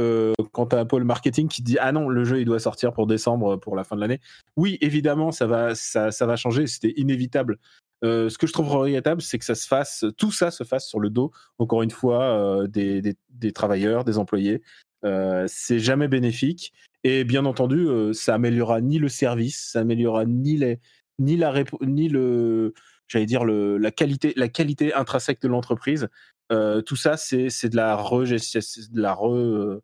[0.51, 3.57] quand un pôle marketing qui dit ah non le jeu il doit sortir pour décembre
[3.57, 4.21] pour la fin de l'année
[4.55, 7.57] oui évidemment ça va ça, ça va changer c'était inévitable
[8.03, 10.87] euh, ce que je trouve regrettable, c'est que ça se fasse, tout ça se fasse
[10.87, 14.61] sur le dos, encore une fois, euh, des, des, travailleurs, des employés.
[15.03, 16.73] Euh, c'est jamais bénéfique.
[17.03, 20.79] Et bien entendu, ça améliorera ni le service, ça améliorera ni, les,
[21.17, 22.73] ni, la, ni le,
[23.07, 26.09] j'allais dire le, la qualité, la qualité intrinsèque de l'entreprise.
[26.49, 29.81] tout ça, c'est de la re, de la re,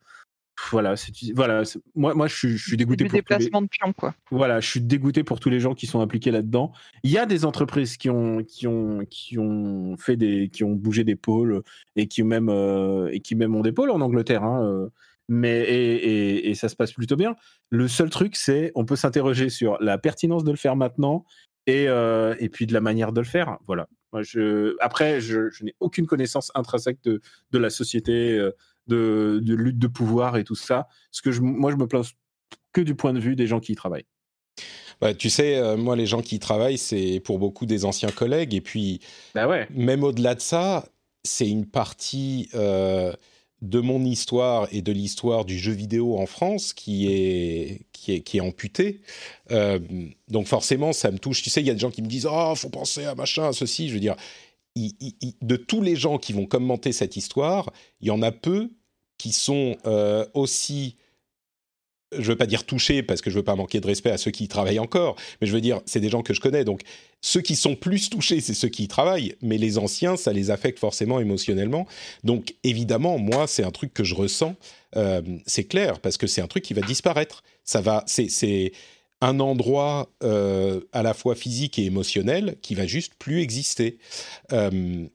[0.71, 0.95] voilà,
[1.35, 1.63] voilà.
[1.95, 4.15] Moi, moi, je suis, je suis dégoûté pour déplacement de pion, quoi.
[4.31, 6.71] Voilà, je suis dégoûté pour tous les gens qui sont impliqués là-dedans.
[7.03, 10.73] Il y a des entreprises qui ont, qui ont, qui ont fait des, qui ont
[10.73, 11.61] bougé des pôles
[11.95, 14.43] et qui même, euh, et qui même ont des pôles en Angleterre.
[14.43, 14.89] Hein, euh.
[15.29, 17.35] mais et, et, ça se passe plutôt bien.
[17.69, 21.23] Le seul truc, c'est, on peut s'interroger sur la pertinence de le faire maintenant
[21.67, 23.57] et, euh, et puis de la manière de le faire.
[23.67, 23.87] Voilà.
[24.11, 28.39] Moi, je, après, je, je n'ai aucune connaissance intrinsèque de, de la société
[28.87, 30.87] de, lutte de pouvoir et tout ça.
[31.11, 32.11] Ce que je, moi, je me place
[32.73, 34.05] que du point de vue des gens qui y travaillent.
[34.99, 38.09] Bah, tu sais, euh, moi, les gens qui y travaillent, c'est pour beaucoup des anciens
[38.09, 38.53] collègues.
[38.53, 38.99] Et puis,
[39.35, 39.67] bah ouais.
[39.69, 40.85] même au-delà de ça,
[41.23, 47.11] c'est une partie de mon histoire et de l'histoire du jeu vidéo en France qui
[47.11, 49.01] est qui est qui est amputée.
[50.29, 51.41] donc forcément, ça me touche.
[51.41, 53.49] Tu sais, il y a des gens qui me disent oh faut penser à machin,
[53.49, 53.89] à ceci.
[53.89, 54.15] Je veux dire,
[55.41, 58.69] de tous les gens qui vont commenter cette histoire, il y en a peu
[59.17, 59.75] qui sont
[60.33, 60.97] aussi
[62.15, 64.31] je veux pas dire touchés parce que je veux pas manquer de respect à ceux
[64.31, 66.63] qui y travaillent encore, mais je veux dire, c'est des gens que je connais.
[66.63, 66.81] Donc,
[67.21, 70.51] ceux qui sont plus touchés, c'est ceux qui y travaillent, mais les anciens, ça les
[70.51, 71.85] affecte forcément émotionnellement.
[72.23, 74.55] Donc, évidemment, moi, c'est un truc que je ressens,
[74.95, 77.43] euh, c'est clair, parce que c'est un truc qui va disparaître.
[77.63, 78.71] Ça va, c'est
[79.21, 83.97] un endroit euh, à la fois physique et émotionnel qui va juste plus exister.
[84.51, 85.05] Euh,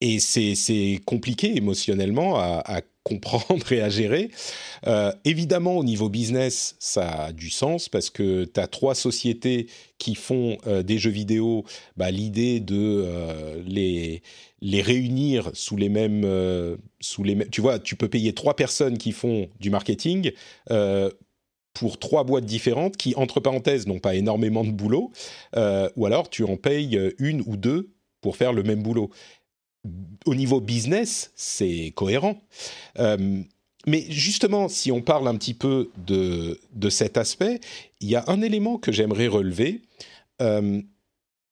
[0.00, 4.30] et c'est compliqué émotionnellement à, comprendre et à gérer.
[4.86, 9.66] Euh, évidemment, au niveau business, ça a du sens parce que tu as trois sociétés
[9.96, 11.64] qui font des jeux vidéo.
[11.96, 13.06] Bah, L'idée de
[13.66, 14.22] les,
[14.60, 16.24] les réunir sous les mêmes...
[17.00, 20.30] sous les tu vois, tu peux payer trois personnes qui font du marketing
[21.78, 25.12] pour trois boîtes différentes qui, entre parenthèses, n'ont pas énormément de boulot,
[25.54, 29.10] ou alors tu en payes une ou deux pour faire le même boulot
[30.26, 32.40] au niveau business, c'est cohérent.
[32.98, 33.42] Euh,
[33.86, 36.58] mais justement, si on parle un petit peu de,
[36.90, 37.60] cet aspect,
[38.00, 39.82] il y a un élément que j'aimerais relever.
[40.42, 40.82] Euh,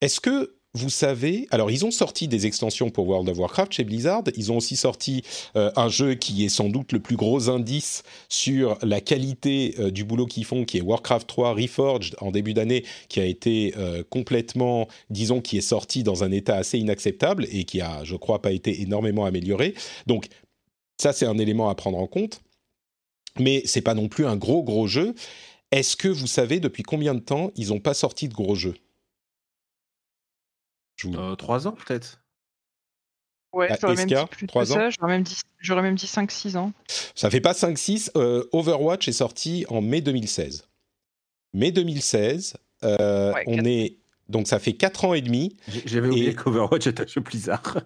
[0.00, 3.84] est-ce que vous savez, alors ils ont sorti des extensions pour World of Warcraft chez
[3.84, 5.22] Blizzard, ils ont aussi sorti
[5.56, 9.90] euh, un jeu qui est sans doute le plus gros indice sur la qualité euh,
[9.90, 13.72] du boulot qu'ils font, qui est Warcraft 3 Reforged en début d'année, qui a été
[13.78, 18.14] euh, complètement, disons, qui est sorti dans un état assez inacceptable et qui a, je
[18.14, 19.74] crois, pas été énormément amélioré.
[20.06, 20.26] Donc
[21.00, 22.42] ça, c'est un élément à prendre en compte,
[23.38, 25.14] mais c'est pas non plus un gros gros jeu.
[25.72, 28.74] Est-ce que vous savez depuis combien de temps ils n'ont pas sorti de gros jeux?
[31.04, 32.20] Euh, trois ans peut-être
[33.52, 34.64] Ouais, ah, j'aurais même dit plus ans.
[34.64, 36.72] ça, j'aurais même dit, dit 5-6 ans.
[37.14, 38.10] Ça fait pas 5-6.
[38.14, 40.68] Euh, Overwatch est sorti en mai 2016.
[41.54, 43.96] Mai 2016, euh, on est...
[44.28, 45.56] Donc ça fait 4 ans et demi.
[45.86, 47.78] J'avais oublié qu'Overwatch était un jeu Blizzard.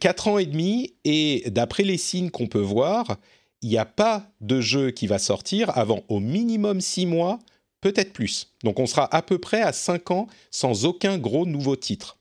[0.00, 3.18] 4 ans et demi, et d'après les signes qu'on peut voir,
[3.60, 7.38] il n'y a pas de jeu qui va sortir avant au minimum 6 mois
[7.82, 8.54] peut-être plus.
[8.64, 12.16] Donc on sera à peu près à 5 ans sans aucun gros nouveau titre.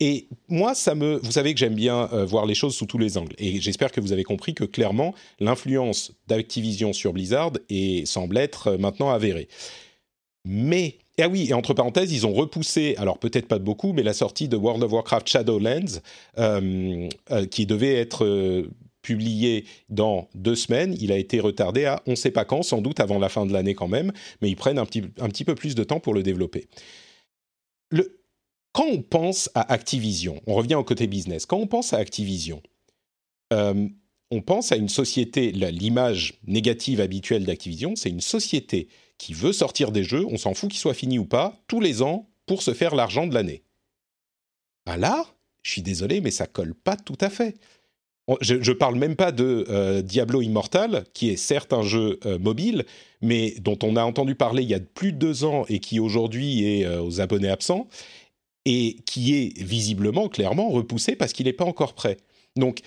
[0.00, 2.98] Et moi, ça me, vous savez que j'aime bien euh, voir les choses sous tous
[2.98, 3.34] les angles.
[3.38, 8.68] Et j'espère que vous avez compris que clairement, l'influence d'Activision sur Blizzard est, semble être
[8.68, 9.48] euh, maintenant avérée.
[10.44, 14.04] Mais, ah oui, et entre parenthèses, ils ont repoussé, alors peut-être pas de beaucoup, mais
[14.04, 16.00] la sortie de World of Warcraft Shadowlands,
[16.38, 17.08] euh,
[17.50, 18.24] qui devait être
[19.06, 20.96] publié dans deux semaines.
[20.98, 23.46] Il a été retardé à on ne sait pas quand, sans doute avant la fin
[23.46, 26.00] de l'année quand même, mais ils prennent un petit, un petit peu plus de temps
[26.00, 26.66] pour le développer.
[27.90, 28.20] Le,
[28.72, 32.60] quand on pense à Activision, on revient au côté business, quand on pense à Activision,
[33.52, 33.88] euh,
[34.32, 38.88] on pense à une société, l'image négative habituelle d'Activision, c'est une société
[39.18, 42.02] qui veut sortir des jeux, on s'en fout qu'ils soient finis ou pas, tous les
[42.02, 43.62] ans pour se faire l'argent de l'année.
[44.84, 45.24] Ben là,
[45.62, 47.56] je suis désolé, mais ça colle pas tout à fait
[48.40, 52.38] je ne parle même pas de euh, Diablo Immortal, qui est certes un jeu euh,
[52.38, 52.84] mobile,
[53.22, 56.00] mais dont on a entendu parler il y a plus de deux ans et qui
[56.00, 57.88] aujourd'hui est euh, aux abonnés absents,
[58.64, 62.16] et qui est visiblement, clairement repoussé parce qu'il n'est pas encore prêt.
[62.56, 62.80] Donc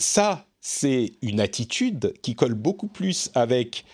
[0.00, 3.84] ça, c'est une attitude qui colle beaucoup plus avec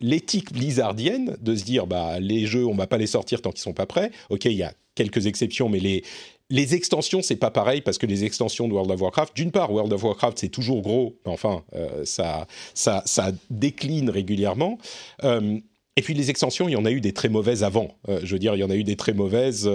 [0.00, 3.60] l'éthique blizzardienne de se dire bah les jeux on va pas les sortir tant qu'ils
[3.60, 4.12] sont pas prêts.
[4.30, 6.02] Ok, il y a quelques exceptions, mais les
[6.50, 9.70] les extensions, c'est pas pareil parce que les extensions de World of Warcraft, d'une part,
[9.70, 14.78] World of Warcraft, c'est toujours gros, enfin, euh, ça, ça, ça, décline régulièrement.
[15.24, 15.58] Euh,
[15.96, 17.88] et puis les extensions, il y en a eu des très mauvaises avant.
[18.08, 19.68] Euh, je veux dire, il y en a eu des très mauvaises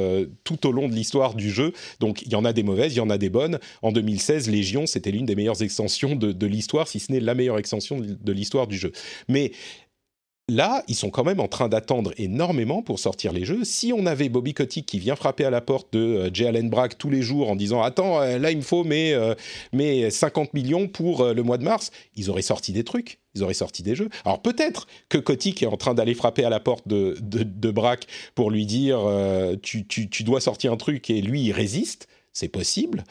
[0.44, 1.74] tout au long de l'histoire du jeu.
[2.00, 3.60] Donc il y en a des mauvaises, il y en a des bonnes.
[3.84, 7.36] En 2016, Légion, c'était l'une des meilleures extensions de, de l'histoire, si ce n'est la
[7.36, 8.94] meilleure extension de l'histoire du jeu.
[9.28, 9.52] Mais
[10.50, 13.64] Là, ils sont quand même en train d'attendre énormément pour sortir les jeux.
[13.64, 16.46] Si on avait Bobby Kotick qui vient frapper à la porte de euh, J.
[16.46, 19.36] Allen Brack tous les jours en disant Attends, euh, là, il me faut mes, euh,
[19.72, 23.54] mes 50 millions pour le mois de mars, ils auraient sorti des trucs, ils auraient
[23.54, 24.10] sorti des jeux.
[24.26, 28.08] Alors peut-être que Kotick est en train d'aller frapper à la porte de, de, Brack
[28.36, 29.00] pour lui dire
[29.62, 32.10] tu, tu, tu dois sortir un truc et lui, il résiste.
[32.34, 33.06] C'est possible.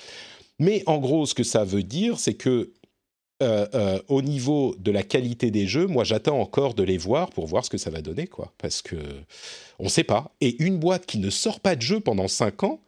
[0.59, 2.73] Mais en gros, ce que ça veut dire, c'est que
[3.43, 7.31] euh, euh, au niveau de la qualité des jeux, moi j'attends encore de les voir
[7.31, 8.53] pour voir ce que ça va donner, quoi.
[8.59, 8.97] Parce que
[9.79, 10.33] on ne sait pas.
[10.41, 12.81] Et une boîte qui ne sort pas de jeu pendant 5 ans,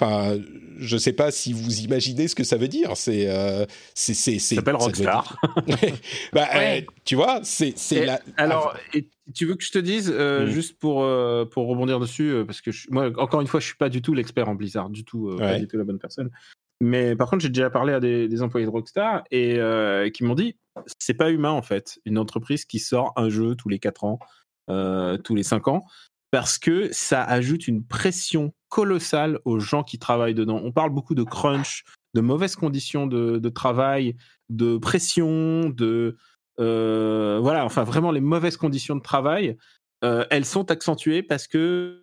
[0.00, 0.40] Enfin,
[0.78, 2.96] je sais pas si vous imaginez ce que ça veut dire.
[2.96, 5.36] C'est, euh, c'est, c'est, Ça s'appelle Rockstar.
[6.32, 8.20] bah, euh, tu vois, c'est, c'est la.
[8.36, 8.74] Alors,
[9.34, 10.46] tu veux que je te dise mm.
[10.46, 11.06] juste pour
[11.50, 14.48] pour rebondir dessus, parce que moi, encore une fois, je suis pas du tout l'expert
[14.48, 16.30] en Blizzard, du tout, pas du tout la bonne personne.
[16.82, 19.60] Mais par contre, j'ai déjà parlé à des, employés de Rockstar et
[20.12, 20.56] qui m'ont dit
[20.98, 24.18] c'est pas humain en fait, une entreprise qui sort un jeu tous les 4 ans,
[24.66, 25.84] tous les 5 ans,
[26.32, 30.60] parce que ça ajoute une pression colossale aux gens qui travaillent dedans.
[30.64, 34.16] On parle beaucoup de crunch, de mauvaises conditions de, travail,
[34.48, 36.16] de pression, de
[36.58, 39.56] voilà, enfin vraiment les mauvaises conditions de travail,
[40.02, 42.02] elles sont accentuées parce que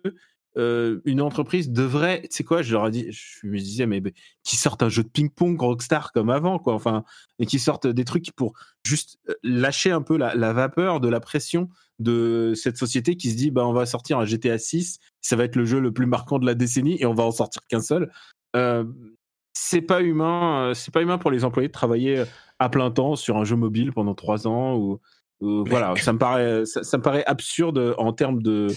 [0.56, 4.02] une entreprise devrait, tu sais quoi, je leur ai dit, je me disais, mais,
[4.42, 7.04] qui sortent un jeu de ping-pong Rockstar comme avant, quoi, enfin,
[7.38, 8.52] et qui sortent des trucs pour
[8.84, 13.50] juste lâcher un peu la, vapeur de la pression de cette société qui se dit,
[13.50, 16.38] bah, on va sortir un GTA 6, ça va être le jeu le plus marquant
[16.38, 18.10] de la décennie et on va en sortir qu'un seul.
[19.52, 22.24] c'est pas humain, c'est pas humain pour les employés de travailler
[22.58, 25.00] à plein temps sur un jeu mobile pendant trois ans ou,
[25.40, 28.68] voilà, ça me paraît, ça me paraît absurde en termes de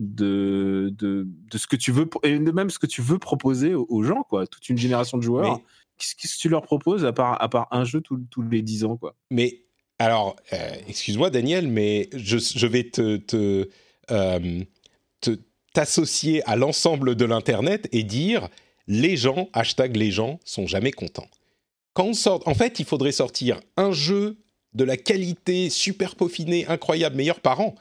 [0.00, 4.02] de, de, de, ce que tu veux, et même ce que tu veux proposer aux,
[4.02, 4.46] gens, quoi.
[4.46, 5.60] Toute une génération de joueurs.
[5.98, 8.96] Qu'est-ce que tu leur proposes à part, à part un jeu tous les 10 ans,
[8.96, 9.14] quoi?
[9.30, 9.64] Mais
[9.98, 13.68] alors, euh, excuse-moi, Daniel, mais je, je vais te, te,
[14.10, 14.64] euh,
[15.20, 15.38] te
[15.74, 18.48] t'associer à l'ensemble de l'internet et dire
[18.88, 21.28] les gens, hashtag les gens, sont jamais contents.
[21.92, 24.38] Quand on sort, en fait, il faudrait sortir un jeu
[24.72, 27.74] de la qualité super peaufinée, incroyable, meilleur par an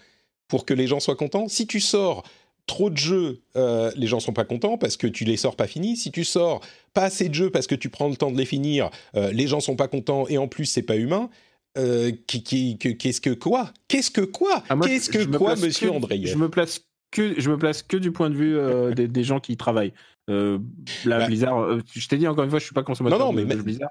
[0.49, 1.47] pour que les gens soient contents.
[1.47, 2.23] Si tu sors
[2.65, 5.67] trop de jeux, euh, les gens sont pas contents parce que tu les sors pas
[5.67, 5.95] finis.
[5.95, 6.61] Si tu sors
[6.93, 9.47] pas assez de jeux parce que tu prends le temps de les finir, euh, les
[9.47, 11.29] gens sont pas contents et en plus c'est pas humain.
[11.77, 13.71] Euh, qu'est-ce que quoi?
[13.87, 14.63] Qu'est-ce que quoi?
[14.69, 16.19] Ah, Qu'est-ce que quoi, Monsieur André?
[16.23, 16.81] Je me place
[17.11, 18.57] que je me place que du point de vue
[19.07, 19.93] des, gens qui y travaillent.
[20.27, 20.57] la
[21.05, 23.45] bah Blizzard, je t'ai dit encore une fois, je suis pas consommateur non, non, mais,
[23.45, 23.89] Blizzard.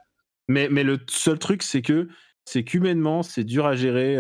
[0.48, 2.08] Mais, mais le seul truc, c'est que
[2.44, 4.16] c'est qu'humainement, c'est dur à gérer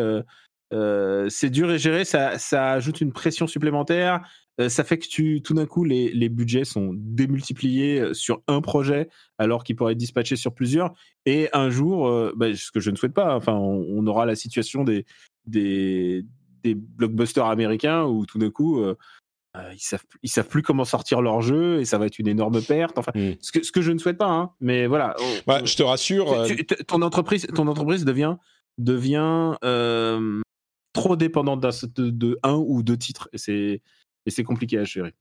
[0.70, 4.20] c'est dur à gérer, ça, ça, ajoute une pression supplémentaire.
[4.68, 9.08] ça fait que tu, tout d'un coup, les, les, budgets sont démultipliés sur un projet
[9.38, 10.92] alors qu'ils pourraient être dispatchés sur plusieurs.
[11.26, 14.84] Et un jour, bah, ce que je ne souhaite pas, enfin, on, aura la situation
[14.84, 15.06] des,
[15.46, 16.24] des,
[16.62, 18.84] des, blockbusters américains où tout d'un coup,
[19.72, 22.62] ils savent, ils savent plus comment sortir leur jeu et ça va être une énorme
[22.62, 22.98] perte.
[22.98, 23.32] Enfin, mmh.
[23.40, 25.16] ce, que, ce que je ne souhaite pas, hein, mais voilà.
[25.46, 26.46] Bah, je te rassure.
[26.86, 28.36] ton entreprise, ton entreprise devient
[28.78, 29.56] devient
[31.00, 33.28] trop dépendant de, un ou deux titres.
[33.32, 33.82] Et c'est,
[34.26, 35.14] et c'est compliqué à gérer.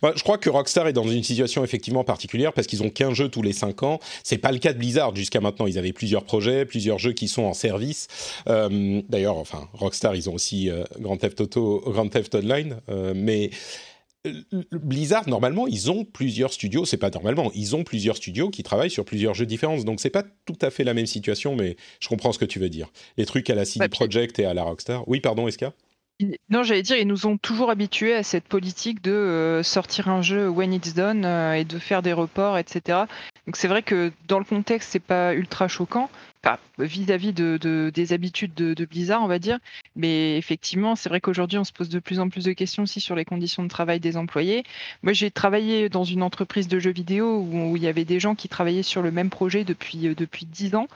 [0.00, 3.14] Bah, je crois que Rockstar est dans une situation effectivement particulière parce qu'ils ont qu'un
[3.14, 3.98] jeu tous les 5 ans.
[4.22, 5.66] C'est pas le cas de Blizzard jusqu'à maintenant.
[5.66, 8.06] Ils avaient plusieurs projets, plusieurs jeux qui sont en service.
[8.48, 13.12] Euh, d'ailleurs, enfin, Rockstar, ils ont aussi euh, Grand Theft Auto, Grand Theft Online, euh,
[13.16, 13.50] mais
[14.72, 16.84] Blizzard, normalement, ils ont plusieurs studios.
[16.84, 19.78] C'est pas normalement, ils ont plusieurs studios qui travaillent sur plusieurs jeux différents.
[19.78, 22.58] Donc c'est pas tout à fait la même situation, mais je comprends ce que tu
[22.58, 22.88] veux dire.
[23.16, 25.06] Les trucs à la CD Projekt et à la Rockstar.
[25.08, 25.72] Oui, pardon, Eska?
[26.48, 30.22] Non, j'allais dire, ils nous ont toujours habitués à cette politique de euh, sortir un
[30.22, 33.00] jeu when it's done euh, et de faire des reports, etc.
[33.46, 36.08] Donc c'est vrai que dans le contexte, c'est pas ultra choquant,
[36.78, 39.58] vis-à-vis de, des habitudes de, Blizzard, on va dire.
[39.94, 43.00] Mais effectivement, c'est vrai qu'aujourd'hui, on se pose de plus en plus de questions aussi
[43.00, 44.64] sur les conditions de travail des employés.
[45.02, 48.34] Moi, j'ai travaillé dans une entreprise de jeux vidéo où, il y avait des gens
[48.34, 50.88] qui travaillaient sur le même projet depuis euh, depuis dix ans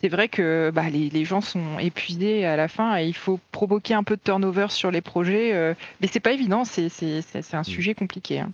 [0.00, 3.94] c'est vrai que bah, les, gens sont épuisés à la fin et il faut provoquer
[3.94, 5.52] un peu de turnover sur les projets.
[5.54, 6.86] Euh, mais c'est pas évident, c'est
[7.52, 7.64] un mm.
[7.64, 8.40] sujet compliqué.
[8.40, 8.52] Hein.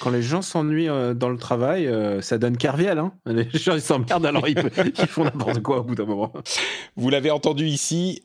[0.00, 2.98] Quand les gens s'ennuient euh, dans le travail, euh, ça donne Kerviel.
[2.98, 4.58] Hein les gens ils s'emmerdent alors ils,
[5.08, 6.32] font n'importe quoi au bout d'un moment.
[6.96, 8.22] Vous l'avez entendu ici,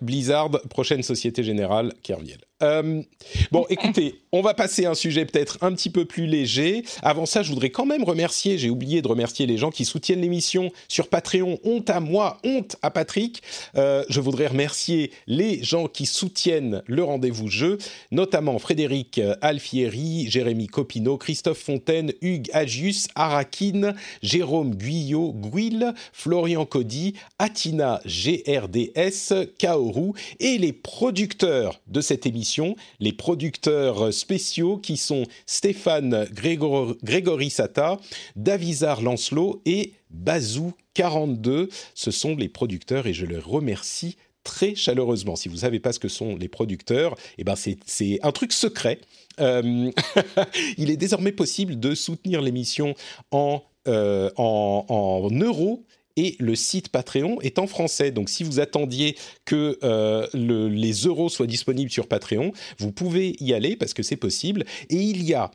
[0.00, 2.40] Blizzard, prochaine Société Générale, Kerviel.
[2.62, 3.02] Euh,
[3.50, 6.84] bon, écoutez, on va passer à un sujet peut-être un petit peu plus léger.
[7.02, 10.20] Avant ça, je voudrais quand même remercier, j'ai oublié de remercier les gens qui soutiennent
[10.20, 11.58] l'émission sur Patreon.
[11.64, 13.42] Honte à moi, honte à Patrick.
[13.76, 17.78] Euh, je voudrais remercier les gens qui soutiennent le rendez-vous jeu,
[18.10, 27.14] notamment Frédéric Alfieri, Jérémy Copineau, Christophe Fontaine, Hugues Agius, Arakin, Jérôme Guyot, Guil, Florian Cody,
[27.38, 32.51] Atina GRDS, Kaoru et les producteurs de cette émission
[33.00, 37.98] les producteurs spéciaux qui sont Stéphane Grégory Sata,
[38.36, 41.68] Davizar Lancelot et Bazou42.
[41.94, 45.36] Ce sont les producteurs et je les remercie très chaleureusement.
[45.36, 48.52] Si vous ne savez pas ce que sont les producteurs, eh ben c'est un truc
[48.52, 48.98] secret.
[49.40, 49.90] Euh,
[50.78, 52.94] il est désormais possible de soutenir l'émission
[53.30, 55.84] en, euh, en euros
[56.16, 58.10] et le site Patreon est en français.
[58.10, 63.54] Donc si vous attendiez que euh, les euros soient disponibles sur Patreon, vous pouvez y
[63.54, 64.64] aller parce que c'est possible.
[64.90, 65.50] Et il y a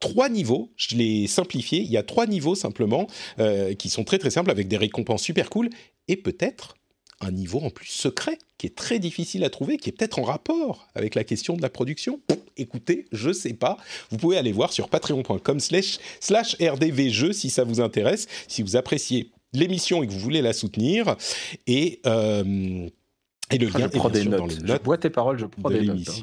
[0.00, 3.06] trois niveaux, je l'ai simplifié, il y a trois niveaux simplement
[3.38, 5.70] euh, qui sont très très simples avec des récompenses super cool
[6.08, 6.76] et peut-être
[7.20, 10.22] un niveau en plus secret qui est très difficile à trouver, qui est peut-être en
[10.22, 12.20] rapport avec la question de la production.
[12.58, 13.76] écouter, je sais pas.
[14.10, 19.30] Vous pouvez aller voir sur patreon.com slash rdvjeux si ça vous intéresse, si vous appréciez
[19.58, 21.16] l'émission et que vous voulez la soutenir.
[21.66, 22.88] Et, euh,
[23.50, 24.78] et le lien est bien sûr dans les notes.
[24.78, 26.08] Je bois tes paroles, je prends de des notes.
[26.08, 26.22] hein.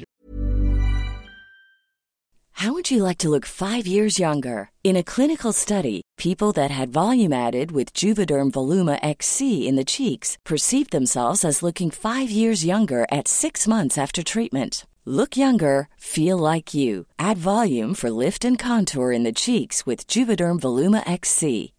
[2.56, 4.70] How would you like to look five years younger?
[4.84, 9.84] In a clinical study, people that had volume added with Juvederm Voluma XC in the
[9.84, 14.86] cheeks perceived themselves as looking five years younger at six months after treatment.
[15.04, 17.06] Look younger, feel like you.
[17.18, 21.73] Add volume for lift and contour in the cheeks with Juvederm Voluma XC.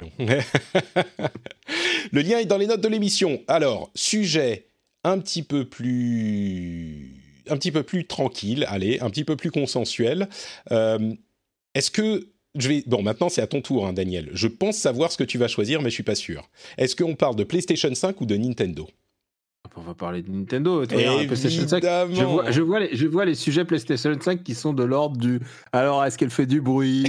[0.18, 0.40] le
[2.20, 3.42] lien est dans les notes de l'émission.
[3.48, 4.66] Alors, sujet
[5.04, 10.28] un petit peu plus un petit peu plus tranquille, allez, un petit peu plus consensuel.
[10.72, 11.14] Euh,
[11.74, 14.30] Est-ce que je vais bon maintenant c'est à ton tour, hein, Daniel.
[14.32, 16.48] Je pense savoir ce que tu vas choisir, mais je suis pas sûr.
[16.78, 18.88] Est-ce qu'on parle de PlayStation 5 ou de Nintendo?
[19.76, 20.86] On va parler de Nintendo.
[20.86, 21.82] tu vois, PlayStation 5.
[22.12, 25.16] Je vois, je, vois les, je vois les sujets PlayStation 5 qui sont de l'ordre
[25.16, 25.40] du.
[25.72, 27.04] Alors, est-ce qu'elle fait du bruit?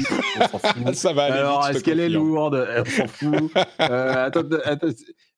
[0.54, 0.94] On fout.
[0.96, 2.68] Ça va aller Alors, est-ce qu'elle est lourde?
[2.78, 3.52] On s'en fout.
[3.80, 4.88] Euh, attends, attends,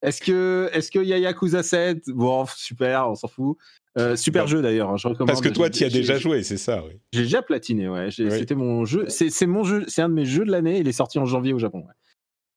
[0.02, 3.58] est-ce que est-ce qu'il y a Yakuza 7 Bon, super, on s'en fout.
[3.98, 5.28] Euh, super jeu d'ailleurs, hein, je recommande.
[5.28, 6.94] Parce que toi, tu y as déjà joué, c'est ça, oui.
[7.12, 8.10] J'ai déjà platiné, ouais.
[8.18, 8.32] Oui.
[8.32, 9.06] C'était mon jeu.
[9.10, 9.84] C'est c'est mon jeu.
[9.88, 10.80] C'est un de mes jeux de l'année.
[10.80, 11.80] Il est sorti en janvier au Japon.
[11.80, 11.94] ouais.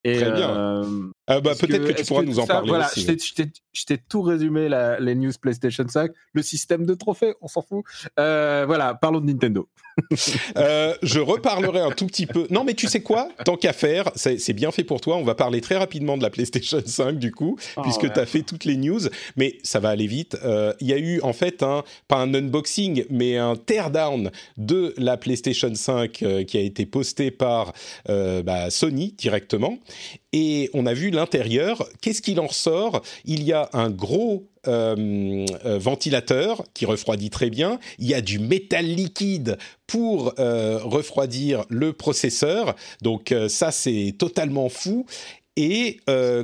[0.05, 0.51] Et, Très bien.
[0.51, 0.85] euh,
[1.37, 3.07] Ah bah, peut-être que, tu pourras nous en ça- parler voilà, aussi.
[3.75, 7.63] je t'ai- tout résumé, la- les news PlayStation 5, le système de trophées, on s'en
[7.63, 7.85] fout.
[8.19, 9.69] Euh, voilà, parlons de Nintendo.
[10.57, 12.47] Euh, je reparlerai un tout petit peu.
[12.51, 13.29] Non, mais tu sais quoi?
[13.45, 15.17] Tant qu'à faire, c'est bien fait pour toi.
[15.17, 18.13] On va parler très rapidement de la PlayStation 5 du coup, Oh, puisque ouais.
[18.13, 19.01] tu as fait toutes les news.
[19.37, 20.37] Mais ça va aller vite.
[20.45, 24.95] Euh, Il y a eu en fait un, pas un unboxing, mais un teardown de
[24.99, 27.73] la PlayStation 5 euh, qui a été posté par
[28.09, 29.79] euh, bah, Sony directement.
[30.33, 31.87] Et on a vu l'intérieur.
[32.01, 33.03] Qu'est-ce qu'il en ressort?
[33.25, 37.79] Il y a un gros euh, euh, ventilateur qui refroidit très bien.
[37.99, 42.77] Il y a du métal liquide pour euh, refroidir le processeur.
[43.03, 45.05] Donc ça, c'est totalement fou.
[45.57, 45.99] Et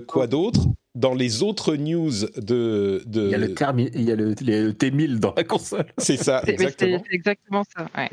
[0.07, 0.61] quoi d'autre?
[0.99, 3.03] Dans les autres news de...
[3.07, 3.25] de...
[3.27, 5.87] Il y a le, termi- il y a le, le T1000 dans la console.
[5.99, 7.03] C'est ça, exactement.
[7.09, 7.87] c'est exactement ça.
[7.97, 8.09] ouais.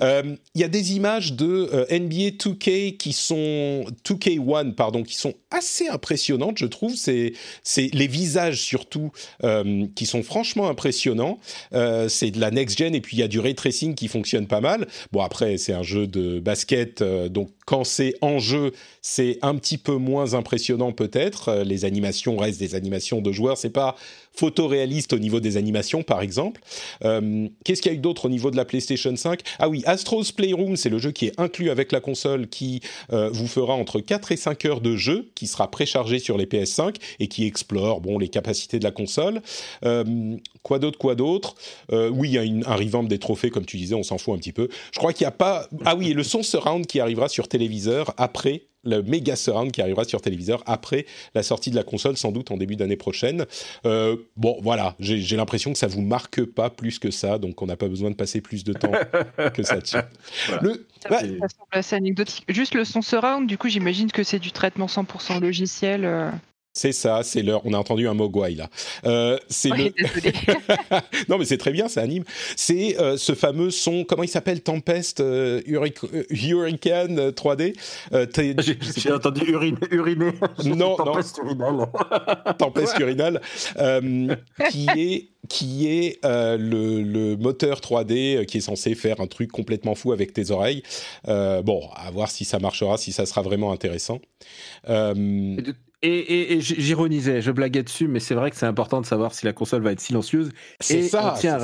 [0.00, 5.16] Euh, Il y a des images de euh, NBA 2K qui sont 2K1 pardon qui
[5.16, 9.10] sont assez impressionnantes je trouve c'est c'est les visages surtout
[9.44, 11.38] euh, qui sont franchement impressionnants
[11.72, 14.08] Euh, c'est de la next gen et puis il y a du ray tracing qui
[14.08, 18.38] fonctionne pas mal bon après c'est un jeu de basket euh, donc quand c'est en
[18.38, 18.72] jeu
[19.02, 23.56] c'est un petit peu moins impressionnant peut-être Euh, les animations restent des animations de joueurs
[23.58, 23.96] c'est pas
[24.34, 26.60] photoréaliste au niveau des animations par exemple
[27.04, 29.82] euh, Qu'est-ce qu'il y a eu d'autre au niveau de la PlayStation 5 Ah oui,
[29.86, 32.80] Astro's Playroom, c'est le jeu qui est inclus avec la console qui
[33.12, 36.46] euh, vous fera entre 4 et 5 heures de jeu, qui sera préchargé sur les
[36.46, 39.42] PS5 et qui explore bon, les capacités de la console.
[39.84, 41.54] Euh, quoi d'autre, quoi d'autre?
[41.90, 44.38] Oui, il y a un revamp des trophées, comme tu disais, on s'en fout un
[44.38, 44.68] petit peu.
[44.92, 45.68] Je crois qu'il n'y a pas...
[45.84, 49.82] Ah oui, et le son surround qui arrivera sur téléviseur après le méga surround qui
[49.82, 53.46] arrivera sur téléviseur après la sortie de la console, sans doute en début d'année prochaine.
[53.86, 57.60] Euh, bon, voilà, j'ai j'ai l'impression que ça vous marque pas plus que ça, donc
[57.62, 58.92] on n'a pas besoin de passer plus de temps
[59.54, 59.96] que ça dessus.
[60.46, 60.62] Voilà.
[60.62, 62.44] Le, Ça, bah, ça semble assez anecdotique.
[62.48, 66.04] Juste le son surround, du coup, j'imagine que c'est du traitement 100% logiciel.
[66.04, 66.30] euh.
[66.78, 67.60] C'est ça, c'est l'heure.
[67.64, 68.70] On a entendu un mogwai là.
[69.04, 69.92] Euh, c'est le.
[71.28, 72.22] non, mais c'est très bien, ça anime.
[72.54, 74.04] C'est euh, ce fameux son.
[74.04, 77.74] Comment il s'appelle Tempest euh, Hurricane 3D.
[78.96, 80.30] J'ai entendu urine, uriner.
[80.64, 81.88] Non, Tempest urinale.
[82.58, 83.40] Tempest urinale,
[84.70, 89.96] qui est qui est le, le, moteur 3D qui est censé faire un truc complètement
[89.96, 90.84] fou avec tes oreilles.
[91.26, 94.20] bon, à voir si ça marchera, si ça sera vraiment intéressant.
[96.02, 99.52] Et, j'ironisais, je blaguais dessus, mais c'est vrai que c'est important de savoir si la
[99.52, 100.50] console va être silencieuse.
[100.78, 101.58] C'est ça, on tient,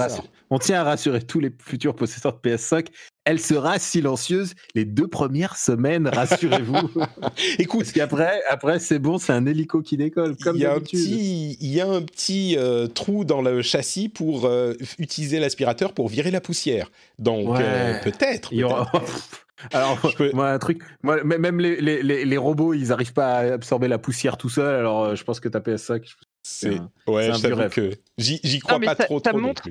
[0.51, 2.87] on tient, à rassurer tous les futurs possesseurs de PS5.
[3.25, 6.75] Elle sera silencieuse les deux premières semaines, rassurez-vous.
[7.61, 10.37] Écoute, parce qu'après, après, c'est bon, c'est un hélico qui décolle.
[10.37, 13.63] Comme il y a un petit, il y a un petit euh, trou dans le
[13.63, 16.91] châssis pour euh, utiliser l'aspirateur pour virer la poussière.
[17.21, 18.53] Donc euh, peut-être.
[18.53, 18.67] il
[19.73, 19.99] Alors,
[20.33, 23.99] moi, un truc, moi, même les, les, les, robots, ils n'arrivent pas à absorber la
[23.99, 24.75] poussière tout seul.
[24.75, 26.05] Alors, euh, je pense que ta PS5,
[26.43, 29.63] c'est ouais, un que j'y crois pas trop, ça trop montre,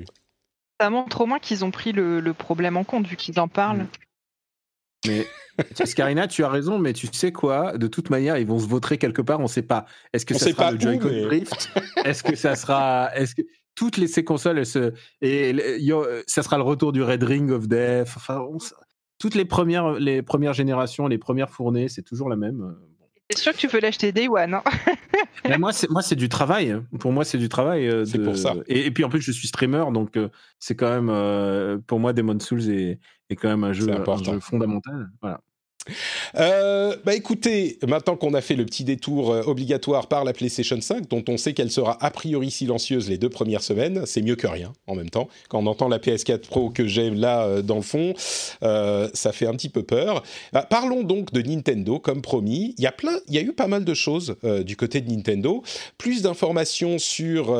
[0.80, 3.48] Ça montre au moins qu'ils ont pris le, le, problème en compte vu qu'ils en
[3.48, 3.82] parlent.
[3.82, 3.88] Mm.
[5.06, 5.26] Mais
[5.84, 7.78] Scarina, tu as raison, mais tu sais quoi?
[7.78, 9.40] De toute manière, ils vont se voter quelque part.
[9.40, 9.86] On ne sait pas.
[10.12, 11.70] Est-ce que ça sera le Joy-Con Drift?
[12.04, 13.42] Est-ce que ça sera Est-ce que
[13.74, 14.92] toutes les ces consoles, elles se...
[15.20, 15.54] et
[16.26, 18.12] ça sera le retour du Red Ring of Death.
[18.16, 18.46] Enfin,
[19.18, 22.62] toutes les premières, les premières générations, les premières fournées, c'est toujours la même.
[22.62, 22.72] Euh,
[23.30, 24.54] c'est sûr que tu peux l'acheter Day One.
[24.54, 24.62] Hein?
[25.48, 26.76] Mais moi, c'est moi, c'est du travail.
[26.98, 27.88] Pour moi, c'est du travail.
[27.88, 28.54] Euh, c'est pour ça.
[28.66, 32.38] Et, puis en plus, je suis streamer, donc euh, c'est quand même pour moi, Demon
[32.38, 32.98] Souls est,
[33.30, 35.08] est quand même un jeu, un jeu fondamental.
[35.20, 35.40] Voilà.
[36.36, 40.80] Euh, bah écoutez, maintenant qu'on a fait le petit détour euh, obligatoire par la PlayStation
[40.80, 44.36] 5, dont on sait qu'elle sera a priori silencieuse les deux premières semaines, c'est mieux
[44.36, 45.28] que rien en même temps.
[45.48, 49.46] Quand on entend la PS4 Pro que j'aime là euh, dans le fond, ça fait
[49.46, 50.22] un petit peu peur.
[50.52, 52.74] Bah, parlons donc de Nintendo, comme promis.
[52.78, 55.62] Il y a eu pas mal de choses du côté de Nintendo.
[55.98, 57.54] Plus d'informations sur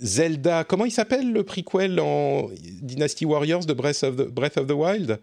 [0.00, 0.64] Zelda.
[0.64, 2.48] Comment il s'appelle le prequel en
[2.82, 5.18] Dynasty Warriors de Breath of Breath of the Wild?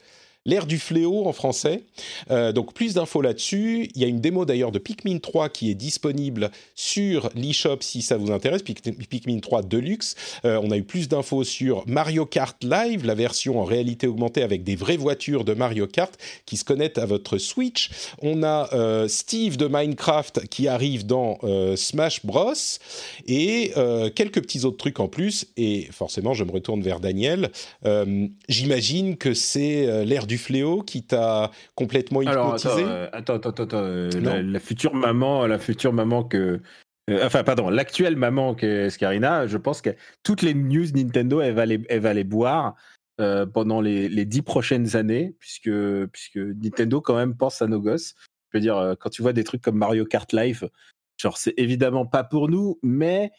[0.47, 1.81] L'ère du fléau en français.
[2.29, 3.89] Euh, donc plus d'infos là-dessus.
[3.95, 8.03] Il y a une démo d'ailleurs de Pikmin 3 qui est disponible sur l'eShop si
[8.03, 8.61] ça vous intéresse.
[8.61, 10.13] Pikmin 3 Deluxe.
[10.45, 14.43] Euh, on a eu plus d'infos sur Mario Kart Live, la version en réalité augmentée
[14.43, 16.13] avec des vraies voitures de Mario Kart
[16.45, 17.89] qui se connectent à votre Switch.
[18.21, 21.39] On a euh, Steve de Minecraft qui arrive dans
[21.75, 22.53] Smash Bros.
[23.25, 23.71] Et
[24.13, 25.47] quelques petits autres trucs en plus.
[25.57, 27.49] Et forcément, je me retourne vers Daniel.
[28.47, 34.09] J'imagine que c'est l'ère du fléau qui t'a complètement hypnotisé euh, attends, attends, attends, euh,
[34.41, 36.61] la, future maman, la future maman que.
[37.09, 39.91] Euh, enfin, pardon, l'actuelle maman que Scarina, je pense que
[40.23, 42.75] toutes les news Nintendo, elle va les, elle va les boire
[43.53, 45.71] pendant les, les dix prochaines années, puisque,
[46.07, 48.13] puisque Nintendo, quand même, pense à nos gosses.
[48.51, 50.69] Je veux dire, quand tu vois des trucs comme Mario Kart Live,
[51.17, 53.31] genre, c'est évidemment pas pour nous, mais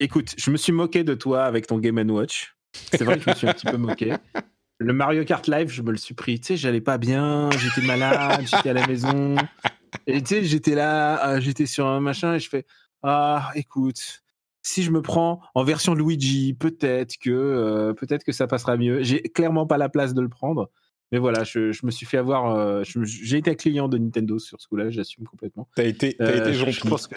[0.00, 2.54] écoute, je me suis moqué de toi avec ton Game Watch.
[2.72, 4.14] C'est vrai que je me suis un petit peu moqué.
[4.80, 6.40] Le Mario Kart Live, je me le suis pris.
[6.40, 9.36] Tu sais, j'allais pas bien, j'étais malade, j'étais à la maison.
[10.06, 12.64] Et tu sais, j'étais là, euh, j'étais sur un machin et je fais
[13.02, 14.22] Ah, écoute,
[14.62, 19.02] si je me prends en version Luigi, peut-être que, euh, peut-être que ça passera mieux.
[19.02, 20.70] J'ai clairement pas la place de le prendre.
[21.12, 22.56] Mais voilà, je, me suis fait avoir.
[22.56, 25.68] Euh, j'ai été client de Nintendo sur ce coup-là, j'assume complètement.
[25.76, 26.72] T'as été, as été gentil.
[26.72, 27.16] Je pense que...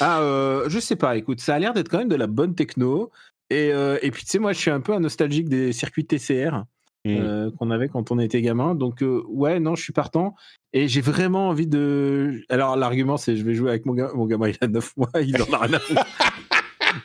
[0.00, 0.20] Ah,
[0.68, 1.16] je sais pas.
[1.16, 3.10] Écoute, ça a l'air d'être quand même de la bonne techno.
[3.50, 6.06] Et, euh, et puis, tu sais, moi, je suis un peu un nostalgique des circuits
[6.06, 6.64] TCR
[7.04, 7.08] mmh.
[7.08, 8.76] euh, qu'on avait quand on était gamin.
[8.76, 10.34] Donc, euh, ouais, non, je suis partant.
[10.72, 12.42] Et j'ai vraiment envie de.
[12.48, 14.12] Alors, l'argument, c'est je vais jouer avec mon gamin.
[14.14, 16.06] Mon gamin, il a 9 mois, il en a rien à foutre.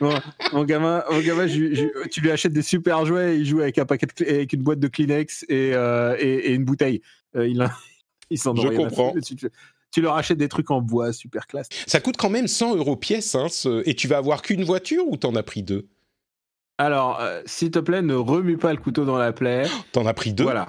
[0.52, 4.06] mon, gamin, mon gamin tu lui achètes des super jouets, il joue avec un paquet
[4.28, 5.70] avec une boîte de Kleenex et,
[6.18, 7.02] et, une bouteille.
[7.34, 7.68] il,
[8.30, 9.14] il s'en Je comprends.
[9.92, 11.68] Tu, leur achètes des trucs en bois, super classe.
[11.86, 13.46] Ça coûte quand même 100 euros pièce, hein,
[13.86, 15.88] et tu vas avoir qu'une voiture ou t'en as pris deux?
[16.78, 19.64] Alors, euh, s'il te plaît, ne remue pas le couteau dans la plaie.
[19.92, 20.44] T'en as pris deux?
[20.44, 20.68] Voilà.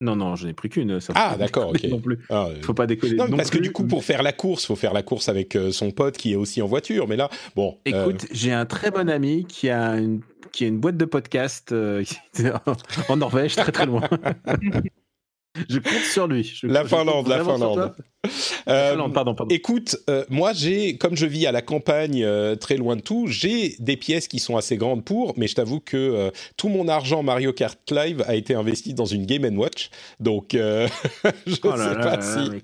[0.00, 0.98] Non, non, j'en ai pris qu'une.
[1.14, 1.84] Ah, d'accord, ok.
[1.84, 2.18] Non plus.
[2.28, 3.14] Ah, faut pas déconner.
[3.14, 5.70] Non, parce que du coup, pour faire la course, faut faire la course avec euh,
[5.70, 7.06] son pote qui est aussi en voiture.
[7.06, 7.78] Mais là, bon.
[7.86, 10.20] Euh, Écoute, j'ai un très bon ami qui a une,
[10.50, 11.72] qui a une boîte de podcast
[13.08, 14.02] en Norvège, très très loin.
[15.68, 16.60] Je compte sur lui.
[16.62, 17.94] la, Finlande, la Finlande,
[18.68, 19.46] euh, pardon, pardon.
[19.50, 23.26] Écoute, euh, moi j'ai, comme je vis à la campagne, euh, très loin de tout,
[23.26, 27.22] j'ai des pièces qui sont assez grandes pour, mais je t'avoue que tout mon argent
[27.22, 29.90] Mario Kart Live a été investi dans une Game Watch,
[30.20, 30.86] donc je ne
[31.64, 32.62] oh sais pas si,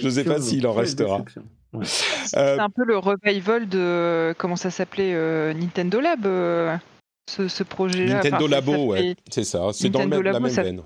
[0.00, 1.24] je sais pas s'il en restera.
[1.82, 6.26] C'est un peu le revival de comment ça s'appelait Nintendo Lab,
[7.28, 8.14] ce, projet-là.
[8.14, 9.68] Nintendo Labo, ouais, c'est ça.
[9.72, 10.82] C'est dans la même veine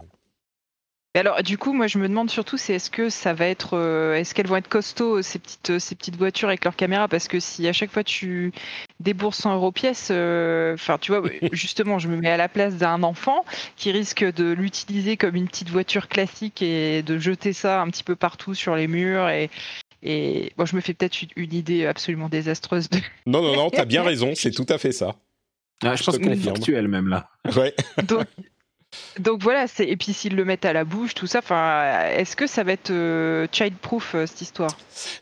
[1.19, 4.15] alors, du coup, moi, je me demande surtout, c'est est-ce que ça va être, euh,
[4.15, 7.41] est-ce qu'elles vont être costauds ces petites, ces petites voitures avec leur caméra Parce que
[7.41, 8.53] si à chaque fois tu
[9.01, 12.77] débourses 100 euros pièce, euh, enfin, tu vois, justement, je me mets à la place
[12.77, 13.45] d'un enfant
[13.77, 18.05] qui risque de l'utiliser comme une petite voiture classique et de jeter ça un petit
[18.05, 19.51] peu partout sur les murs et,
[20.03, 22.89] et bon, je me fais peut-être une idée absolument désastreuse.
[22.89, 22.99] De...
[23.27, 25.17] Non, non, non, t'as bien raison, c'est tout à fait ça.
[25.83, 27.31] Ah, je, pense qu'elle est virtuelle même là.
[27.57, 27.73] Ouais.
[28.03, 28.27] Donc,
[29.19, 31.41] donc voilà, c'est et puis s'ils le mettent à la bouche, tout ça.
[31.41, 34.71] Enfin, est-ce que ça va être euh, child-proof euh, cette histoire?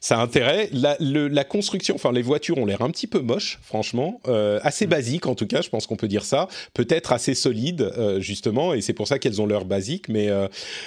[0.01, 0.69] Ça a intérêt.
[0.73, 4.87] La, la, construction, enfin les voitures ont l'air un petit peu moches, franchement, euh, assez
[4.87, 4.91] mm.
[4.91, 5.62] basiques en tout cas.
[5.62, 6.49] Je pense qu'on peut dire ça.
[6.75, 10.09] Peut-être assez solides justement, et c'est pour ça qu'elles ont leur basique.
[10.09, 10.29] Mais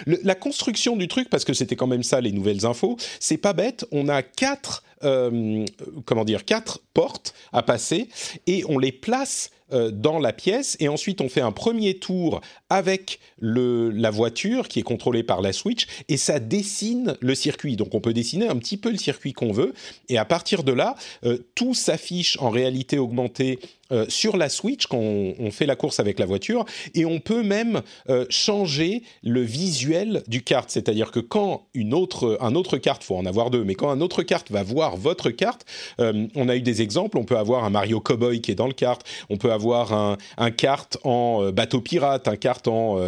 [0.05, 3.53] la construction du truc, parce que c'était quand même ça les nouvelles infos, c'est pas
[3.53, 3.85] bête.
[3.91, 8.09] On a quatre, comment dire, quatre portes à passer
[8.47, 12.41] et on les place euh, dans la pièce et ensuite on fait un premier tour
[12.69, 17.75] avec le, la voiture qui est contrôlée par la Switch et ça dessine le circuit.
[17.75, 19.73] Donc on peut dessiner un petit peu le circuit qu'on veut
[20.07, 23.59] et à partir de là, euh, tout s'affiche en réalité augmentée
[23.91, 27.41] euh, sur la Switch quand on, fait la course avec la voiture et on peut
[27.41, 30.69] même euh, changer le visuel du carte.
[30.69, 34.01] C'est-à-dire que quand une autre, un autre carte, faut en avoir deux, mais quand un
[34.01, 35.65] autre carte va voir votre carte,
[35.99, 37.17] euh, on a eu des exemples.
[37.17, 40.17] On peut avoir un Mario Cowboy qui est dans le carte, on peut avoir un,
[40.37, 42.99] un carte en bateau pirate, un carte en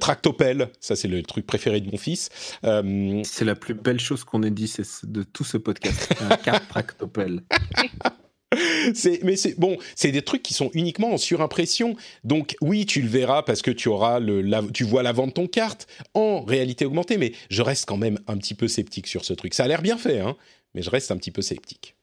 [0.00, 0.68] tractopelle.
[0.80, 2.28] Ça c'est le truc préféré de mon fils.
[2.62, 4.72] c'est la plus belle chose qu'on ait dit
[5.04, 6.14] de tout ce podcast.
[6.30, 7.42] un carte tractopelle.
[9.22, 11.96] mais c'est bon, c'est des trucs qui sont uniquement en surimpression.
[12.24, 15.46] Donc oui, tu le verras parce que tu auras le, tu vois l'avant de ton
[15.46, 17.18] carte en réalité augmentée.
[17.18, 19.54] Mais je reste quand même un petit peu sceptique sur ce truc.
[19.54, 20.36] Ça a l'air bien fait, hein,
[20.74, 21.96] mais je reste un petit peu sceptique.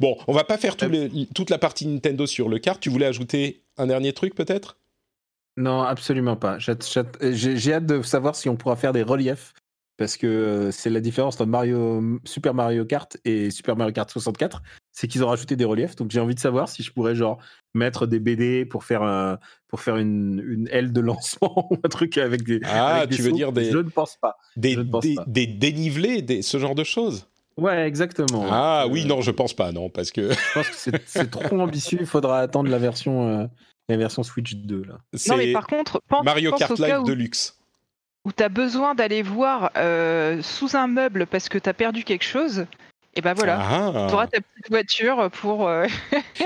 [0.00, 2.80] Bon, on va pas faire toute la partie Nintendo sur le carte.
[2.80, 4.78] Tu voulais ajouter un dernier truc peut-être?
[5.56, 6.58] Non, absolument pas.
[6.58, 9.54] J'ai hâte de savoir si on pourra faire des reliefs
[9.96, 14.62] parce que c'est la différence entre Mario, Super Mario Kart et Super Mario Kart 64,
[14.92, 15.96] c'est qu'ils ont rajouté des reliefs.
[15.96, 17.38] Donc j'ai envie de savoir si je pourrais genre
[17.74, 19.38] mettre des BD pour faire un,
[19.68, 22.60] pour faire une, une aile de lancement ou un truc avec des.
[22.64, 23.70] Ah, tu veux dire des.
[23.70, 24.36] Je ne pense pas.
[24.56, 24.76] Des,
[25.26, 27.28] des, dénivelés, des, ce genre de choses?
[27.56, 28.46] Ouais, exactement.
[28.50, 30.30] Ah oui, non, je pense pas, non, parce que.
[30.32, 31.98] je pense que c'est trop ambitieux.
[32.00, 33.46] Il faudra attendre la version, euh,
[33.88, 34.98] la version Switch 2 là.
[35.28, 37.55] Non, mais par contre, pense, Mario Kart Live de luxe
[38.26, 42.02] où tu as besoin d'aller voir euh, sous un meuble parce que tu as perdu
[42.02, 42.66] quelque chose,
[43.14, 44.06] et ben voilà, ah.
[44.08, 45.86] tu auras ta petite voiture pour, euh,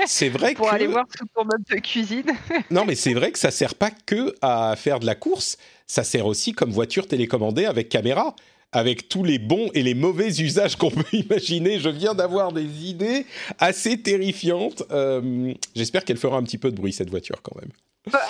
[0.05, 2.31] c'est vrai pour aller voir sous ton meuble de cuisine.
[2.71, 5.57] non, mais c'est vrai que ça sert pas que à faire de la course,
[5.87, 8.35] ça sert aussi comme voiture télécommandée avec caméra
[8.73, 11.79] avec tous les bons et les mauvais usages qu'on peut imaginer.
[11.79, 13.25] Je viens d'avoir des idées
[13.59, 14.83] assez terrifiantes.
[14.91, 17.71] Euh, j'espère qu'elle fera un petit peu de bruit, cette voiture, quand même.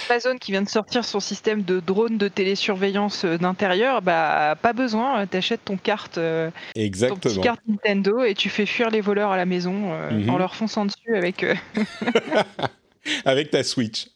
[0.09, 4.74] Amazon qui vient de sortir son système de drone de télésurveillance euh, d'intérieur, bah pas
[4.74, 7.36] besoin, euh, t'achètes ton carte, euh, Exactement.
[7.36, 10.30] ton carte Nintendo et tu fais fuir les voleurs à la maison mhm.
[10.30, 11.45] en leur fonçant dessus avec.
[13.26, 14.07] avec ta Switch.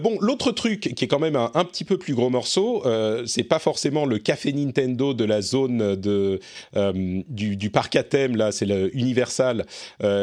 [0.00, 2.84] bon, l'autre truc qui est quand même un, petit peu plus gros morceau,
[3.26, 6.38] c'est pas forcément le café Nintendo de la zone de,
[7.28, 9.66] du, du, parc à thème, là, c'est le Universal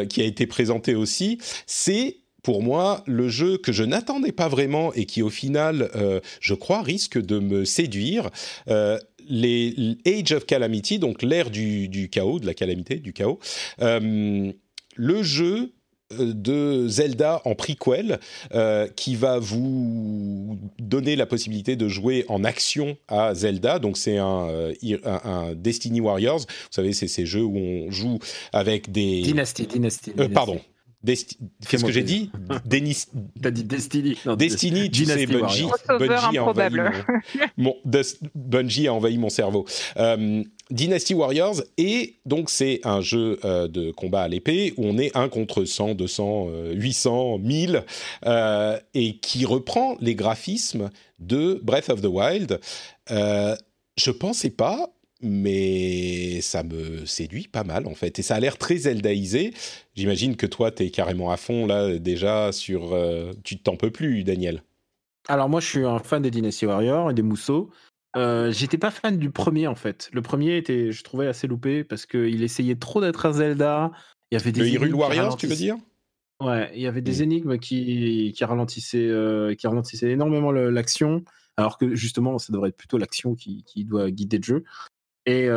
[0.09, 4.93] qui a été présenté aussi, c'est pour moi, le jeu que je n'attendais pas vraiment
[4.93, 8.29] et qui au final, euh, je crois, risque de me séduire,
[8.69, 13.39] euh, les Age of Calamity, donc l'ère du, chaos, de la calamité, du chaos,
[13.81, 14.51] euh,
[14.95, 15.73] le jeu
[16.19, 18.19] de Zelda en prequel
[18.97, 23.79] qui va vous donner la possibilité de jouer en action à Zelda.
[23.79, 24.73] Donc c'est un,
[25.05, 26.39] un, Destiny Warriors.
[26.39, 28.19] Vous savez, c'est ces jeux où on joue
[28.51, 29.21] avec des...
[29.21, 30.11] Dynasty, Dynasty.
[30.33, 30.59] pardon,
[31.05, 32.31] Qu'est-ce que j'ai dit?
[32.65, 33.05] Denis...
[33.41, 34.17] T'as dit Destiny.
[34.37, 36.75] Destiny, tu sais, Bungie, Bungie, a envahi
[37.57, 37.75] mon,
[38.35, 39.65] Bungie a envahi mon cerveau.
[39.97, 44.97] Euh, Dynasty Warriors, et donc c'est un jeu euh, de combat à l'épée où on
[44.97, 47.83] est 1 contre 100, 200, 800, 1000,
[48.93, 50.89] et qui reprend les graphismes
[51.21, 52.59] de Breath of the Wild.
[53.11, 53.55] Euh,
[53.97, 54.89] je pensais pas,
[55.21, 58.19] mais ça me séduit pas mal en fait.
[58.19, 59.53] Et ça a l'air très Zeldaïsé.
[59.95, 62.93] J'imagine que toi, tu es carrément à fond là déjà sur...
[62.93, 64.63] Euh, tu t'en peux plus, Daniel.
[65.27, 67.69] Alors moi, je suis un fan des Dynasty Warriors et des Mousseaux.
[68.17, 70.09] Euh, J'étais pas fan du premier en fait.
[70.11, 73.91] Le premier était, je trouvais assez loupé parce qu'il essayait trop d'être un Zelda.
[74.31, 75.77] Il y avait des le Hyrule Warriors, tu veux dire?
[76.41, 77.23] Ouais, il y avait des mm.
[77.23, 81.23] énigmes qui, qui ralentissaient, euh, qui ralentissaient énormément l'action,
[81.55, 84.63] alors que justement, ça devrait être plutôt l'action qui, qui, doit guider le jeu.
[85.25, 85.49] Et,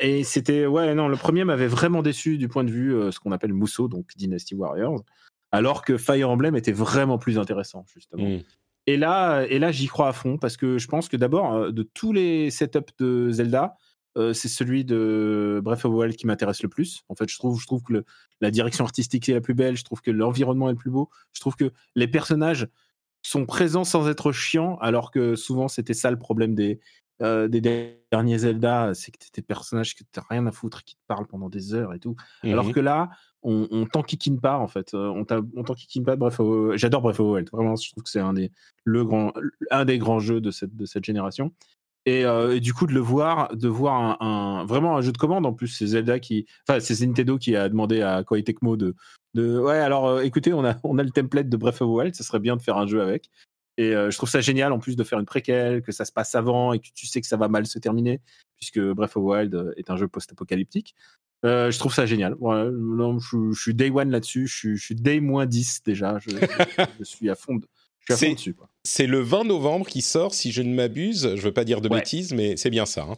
[0.00, 3.32] et c'était, ouais, non, le premier m'avait vraiment déçu du point de vue ce qu'on
[3.32, 5.04] appelle Mousseau, donc Dynasty Warriors,
[5.52, 8.28] alors que Fire Emblem était vraiment plus intéressant, justement.
[8.28, 8.42] Mmh.
[8.86, 11.82] Et là, et là j'y crois à fond parce que je pense que d'abord, de
[11.82, 13.76] tous les setups de Zelda,
[14.16, 17.02] c'est celui de Breath of the Wild qui m'intéresse le plus.
[17.08, 18.04] En fait, je trouve, je trouve que
[18.40, 21.08] la direction artistique est la plus belle, je trouve que l'environnement est le plus beau,
[21.32, 22.68] je trouve que les personnages
[23.22, 26.80] sont présents sans être chiants, alors que souvent c'était ça le problème des,
[27.20, 31.00] des derniers Zelda, c'est que t'es des personnages que t'as rien à foutre, qui te
[31.06, 32.16] parlent pendant des heures et tout.
[32.42, 33.10] Alors mmh que là,
[33.42, 34.94] on, on t'enquiquine pas en fait.
[34.94, 36.16] On, on t'enquiquine pas.
[36.16, 36.40] Bref,
[36.74, 37.50] j'adore Breath of the Wild.
[37.52, 38.50] Vraiment, je trouve que c'est un des
[38.84, 39.32] le grand,
[39.70, 41.52] un des grands jeux de cette de cette génération.
[42.06, 42.24] Et,
[42.60, 45.68] du coup de le voir, de voir un, vraiment un jeu de commande en plus,
[45.68, 48.96] c'est Zelda qui, enfin c'est Nintendo qui a demandé à Koei Tecmo de,
[49.34, 52.14] de ouais alors écoutez on a on a le template de Breath of the Wild,
[52.14, 53.30] ça serait bien de faire un jeu avec.
[53.76, 56.34] Et je trouve ça génial en plus de faire une préquelle, que ça se passe
[56.34, 58.20] avant et que tu sais que ça va mal se terminer,
[58.56, 60.94] puisque Breath of Wild est un jeu post-apocalyptique.
[61.44, 62.36] je trouve ça génial.
[62.40, 66.18] non, je, suis day one là-dessus, je, suis day moins 10 déjà.
[66.18, 66.30] Je,
[66.98, 67.66] je suis à fond, de,
[68.00, 68.54] je suis à fond dessus.
[68.54, 68.69] Quoi.
[68.82, 71.34] C'est le 20 novembre qui sort, si je ne m'abuse.
[71.36, 73.02] Je veux pas dire de bêtises, mais c'est bien ça.
[73.10, 73.16] Hein.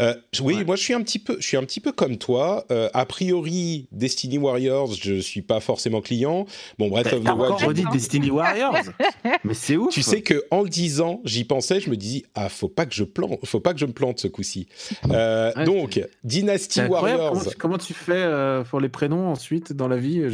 [0.00, 2.64] Euh, oui, moi je suis un petit peu, je suis un petit peu comme toi.
[2.72, 6.46] Euh, a priori, Destiny Warriors, je suis pas forcément client.
[6.80, 7.62] Bon, bref, of the Wild.
[7.64, 8.74] redit Destiny Warriors?
[9.44, 9.94] mais c'est ouf.
[9.94, 12.94] Tu sais que en le disant, j'y pensais, je me disais ah faut pas que
[12.94, 14.66] je plante, faut pas que je me plante ce coup-ci.
[15.10, 17.54] Euh, donc Dynasty Warriors.
[17.56, 18.28] Comment, tu fais
[18.68, 20.24] pour les prénoms ensuite dans la vie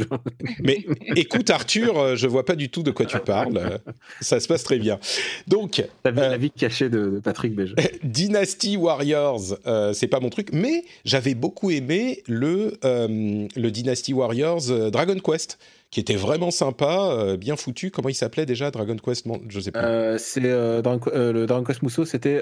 [0.63, 0.83] Mais
[1.15, 3.79] écoute Arthur, je vois pas du tout de quoi tu parles.
[4.21, 4.99] Ça se passe très bien.
[5.47, 7.75] Donc, la vie, euh, la vie cachée de, Patrick Beige.
[8.03, 14.13] Dynasty Warriors, euh, c'est pas mon truc, mais j'avais beaucoup aimé le euh, le Dynasty
[14.13, 15.57] Warriors Dragon Quest
[15.89, 17.91] qui était vraiment sympa, bien foutu.
[17.91, 19.25] Comment il s'appelait déjà Dragon Quest?
[19.49, 20.17] Je sais pas.
[20.17, 22.41] c'est le Dragon Quest Mousseau, c'était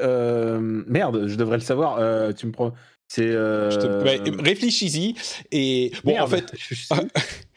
[0.59, 2.33] merde, je devrais le savoir.
[2.35, 2.73] tu me prends.
[3.07, 3.35] C'est.
[4.39, 5.15] Réfléchis-y
[5.51, 6.51] et bon en fait.
[6.57, 6.87] Je suis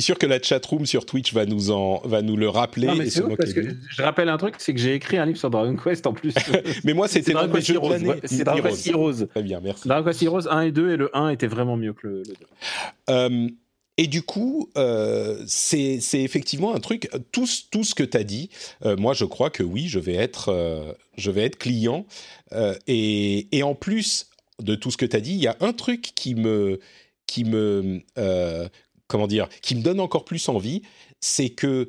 [0.00, 2.88] sûr que la chatroom sur Twitch va nous, en, va nous le rappeler.
[2.88, 5.38] Non, mais c'est parce que je rappelle un truc, c'est que j'ai écrit un livre
[5.38, 6.34] sur Dragon Quest en plus.
[6.84, 7.98] mais moi, c'était Dragon Quest Heroes.
[8.24, 9.26] C'est Dragon Quest Heroes.
[9.26, 9.88] Très bien, merci.
[9.88, 12.32] Dragon Quest Heroes 1 et 2, et le 1 était vraiment mieux que le, 2.
[13.10, 13.48] Euh,
[13.98, 17.10] et du coup, euh, c'est effectivement un truc.
[17.30, 18.48] Tout, tout ce que tu as dit,
[18.84, 22.06] euh, moi, je crois que oui, je vais être, euh, je vais être client.
[22.86, 24.28] Et, et, en plus
[24.60, 26.80] de tout ce que tu as dit, il y a un truc qui me,
[27.26, 28.02] qui me
[29.12, 30.82] comment dire, qui me donne encore plus envie,
[31.20, 31.86] c'est que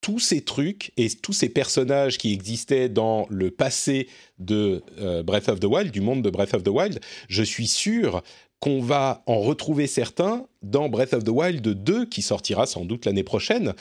[0.00, 4.08] tous ces trucs et tous ces personnages qui existaient dans le passé
[4.38, 6.98] de euh, Breath of the Wild, du monde de Breath of the Wild,
[7.28, 8.22] je suis sûr
[8.58, 13.04] qu'on va en retrouver certains dans Breath of the Wild 2 qui sortira sans doute
[13.04, 13.74] l'année prochaine.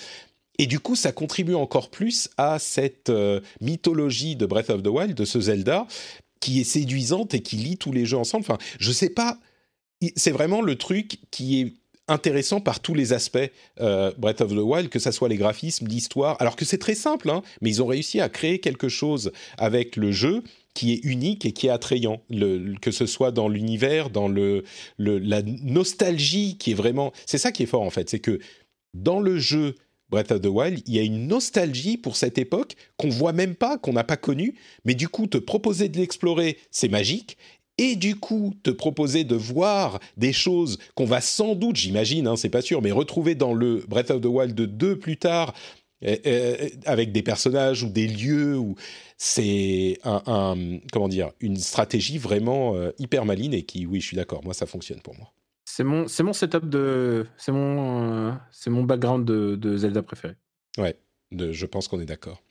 [0.59, 4.87] Et du coup, ça contribue encore plus à cette euh, mythologie de Breath of the
[4.87, 5.87] Wild, de ce Zelda,
[6.41, 8.43] qui est séduisante et qui lie tous les jeux ensemble.
[8.43, 9.39] Enfin, je sais pas,
[10.15, 11.73] c'est vraiment le truc qui est
[12.11, 13.39] intéressant par tous les aspects
[13.79, 16.95] euh, Breath of the Wild, que ce soit les graphismes, l'histoire, alors que c'est très
[16.95, 20.43] simple, hein, mais ils ont réussi à créer quelque chose avec le jeu
[20.73, 22.21] qui est unique et qui est attrayant,
[22.81, 24.63] que ce soit dans l'univers, dans le,
[24.97, 27.11] la nostalgie qui est vraiment...
[27.25, 28.39] C'est ça qui est fort en fait, c'est que
[28.93, 29.75] dans le jeu
[30.09, 33.55] Breath of the Wild, il y a une nostalgie pour cette époque qu'on voit même
[33.55, 37.37] pas, qu'on n'a pas connue, mais du coup te proposer de l'explorer, c'est magique,
[37.81, 42.35] et du coup te proposer de voir des choses qu'on va sans doute, j'imagine, hein,
[42.35, 45.55] c'est pas sûr, mais retrouver dans le Breath of the Wild 2 plus tard,
[46.05, 48.75] euh, euh, avec des personnages ou des lieux, ou
[49.17, 50.55] c'est un,
[50.93, 54.53] comment dire, une stratégie vraiment euh, hyper maline et qui, oui, je suis d'accord, moi
[54.53, 55.33] ça fonctionne pour moi.
[55.65, 60.35] C'est mon, c'est mon setup de, c'est mon, c'est mon background de, de Zelda préféré.
[60.77, 60.95] Ouais,
[61.31, 62.43] de, je pense qu'on est d'accord.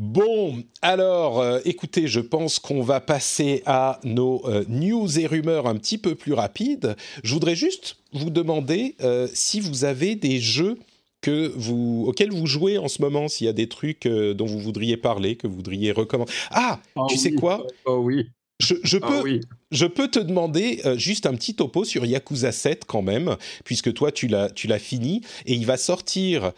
[0.00, 5.66] Bon, alors, euh, écoutez, je pense qu'on va passer à nos euh, news et rumeurs
[5.66, 6.96] un petit peu plus rapides.
[7.22, 10.78] Je voudrais juste vous demander euh, si vous avez des jeux
[11.20, 14.58] que vous, auxquels vous jouez en ce moment, s'il y a des trucs dont vous
[14.58, 16.32] voudriez parler, que vous voudriez recommander.
[16.50, 17.66] Ah, oh tu sais quoi?
[17.84, 18.26] Oh oui.
[18.60, 19.40] Je, ah peux,
[19.70, 24.12] je peux te demander juste un petit topo sur Yakuza 7 quand même, puisque toi
[24.12, 26.52] tu l'as, tu l'as fini, et il va sortir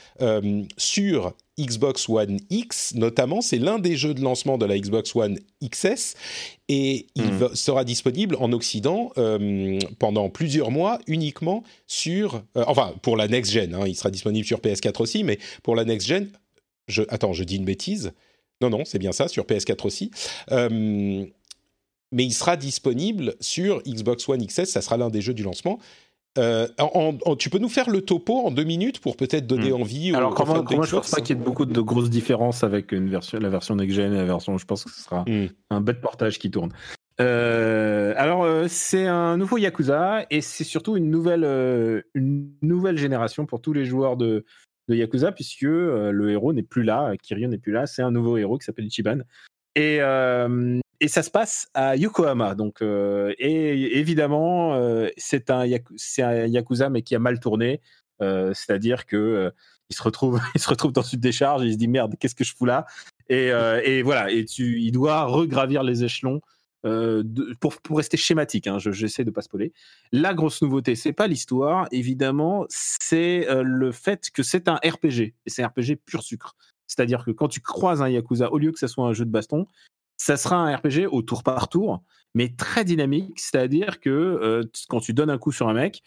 [0.77, 3.41] sur Xbox One X, notamment.
[3.41, 6.15] C'est l'un des jeux de lancement de la Xbox One XS
[6.69, 7.55] et il hmm.
[7.55, 12.43] sera disponible en Occident euh, pendant plusieurs mois uniquement sur.
[12.57, 13.75] Euh, enfin, pour la next gen.
[13.75, 13.85] Hein.
[13.87, 16.31] il sera disponible sur PS4 aussi, mais pour la next gen.
[16.89, 18.13] Je, attends, je dis une bêtise.
[18.61, 20.11] Non, non, c'est bien ça, sur PS4 aussi.
[22.13, 25.79] Mais il sera disponible sur Xbox One XS, ça sera l'un des jeux du lancement.
[26.39, 26.67] Euh,
[27.39, 29.83] tu peux nous faire le topo en deux minutes pour peut-être donner hmm.
[29.83, 32.93] envie Alors, comment, comment je pense pas qu'il y ait beaucoup de grosses différences avec
[32.93, 34.57] une version, la version next-gen et la version.
[34.57, 35.49] Je pense que ce sera hmm.
[35.71, 36.73] un bête portage qui tourne.
[37.21, 41.45] Euh, alors, euh, c'est un nouveau Yakuza et c'est surtout une nouvelle,
[42.15, 44.47] une nouvelle génération pour tous les joueurs de,
[44.89, 48.39] de Yakuza, puisque le héros n'est plus là, Kiryu n'est plus là, c'est un nouveau
[48.39, 49.19] héros qui s'appelle Ichiban.
[49.75, 50.01] Et,
[51.03, 52.55] et ça se passe à Yokohama.
[52.55, 54.75] Donc, et évidemment,
[55.17, 57.81] c'est un, Yakuza, mais qui a mal tourné.
[58.21, 59.53] C'est-à-dire que
[59.91, 62.35] il se retrouve, il se retrouve dans une décharge, et il se dit merde, qu'est-ce
[62.35, 62.87] que je fous là?
[63.29, 66.41] Et, voilà, et tu, il doit regravir les échelons
[66.85, 67.23] euh,
[67.61, 69.73] pour, rester schématique, hein, j'essaie de pas spoiler.
[70.11, 75.21] La grosse nouveauté, c'est pas l'histoire, évidemment, c'est euh, le fait que c'est un RPG
[75.21, 76.57] et c'est un RPG pur sucre.
[76.89, 79.31] C'est-à-dire que quand tu croises un Yakuza, au lieu que ce soit un jeu de
[79.31, 79.67] baston,
[80.17, 82.03] ça sera un RPG au tour par tour,
[82.35, 83.39] mais très dynamique.
[83.39, 86.03] C'est-à-dire que euh, quand tu donnes un coup sur un mec,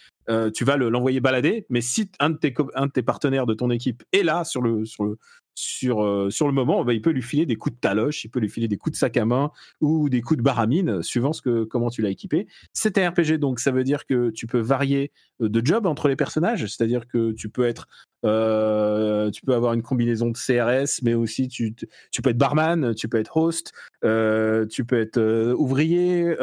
[0.55, 3.69] tu vas l'envoyer balader, mais si un de, tes, un de tes partenaires de ton
[3.69, 5.19] équipe est là sur le, sur le,
[5.55, 8.29] sur, euh, sur le moment, bah, il peut lui filer des coups de taloche, il
[8.29, 11.31] peut lui filer des coups de sac à main ou des coups de baramine, suivant
[11.31, 12.47] ce que, comment tu l'as équipé.
[12.73, 16.09] C'est un RPG, donc ça veut dire que tu peux varier euh, de job entre
[16.09, 17.87] les personnages, c'est-à-dire que tu peux être,
[18.25, 21.73] euh, tu peux avoir une combinaison de CRS, mais aussi tu,
[22.11, 26.35] tu peux être barman, tu peux être host, tu peux être ouvrier.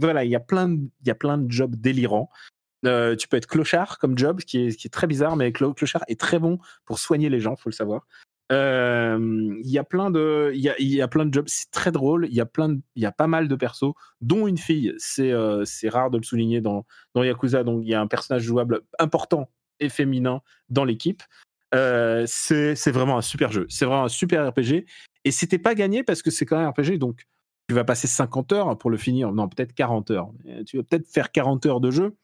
[0.00, 2.28] voilà, il y a plein de, jobs délirants.
[2.84, 6.20] tu peux être clochard comme job, qui est, qui est très bizarre, mais clochard est
[6.20, 8.06] très bon pour soigner les gens, faut le savoir.
[8.50, 11.48] Il y a plein de, il y a, plein de jobs.
[11.48, 12.26] C'est très drôle.
[12.28, 14.94] Il y a plein, il y a pas mal de persos, dont une fille.
[14.98, 15.32] C'est,
[15.64, 17.64] c'est rare de le souligner dans dans Yakuza.
[17.64, 21.22] Donc il y a un personnage jouable important et féminin dans l'équipe.
[21.72, 23.66] c'est, c'est vraiment un super jeu.
[23.68, 24.84] C'est vraiment un super RPG.
[25.24, 26.98] Et c'était pas gagné parce que c'est quand même un RPG.
[26.98, 27.26] Donc
[27.68, 29.30] tu vas passer 50 heures pour le finir.
[29.30, 30.30] Non, peut-être 40 heures.
[30.66, 32.16] Tu vas peut-être faire 40 heures de jeu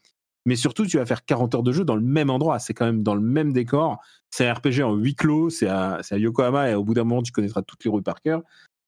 [0.46, 2.86] mais surtout tu vas faire 40 heures de jeu dans le même endroit, c'est quand
[2.86, 3.98] même dans le même décor,
[4.30, 7.32] c'est un RPG en huis clos, c'est à, Yokohama et au bout d'un moment tu
[7.32, 8.42] connaîtras toutes les rues par cœur.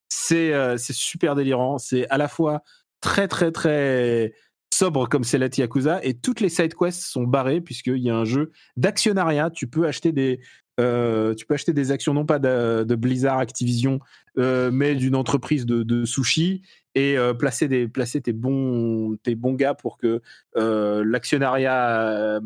[0.09, 2.63] C'est euh, super délirant, c'est à la fois
[3.01, 4.33] très très très
[4.73, 8.17] sobre comme c'est la Yakuza et toutes les side quests sont barrées puisqu'il y a
[8.17, 10.41] un jeu d'actionnariat, tu peux acheter des
[10.79, 13.99] euh, tu peux acheter des actions non pas de, Blizzard Activision,
[14.39, 16.63] euh, mais d'une entreprise de, de, sushi
[16.99, 20.21] et euh, placer, des, placer tes, bons, tes bons gars pour que
[20.55, 22.41] l'actionnariat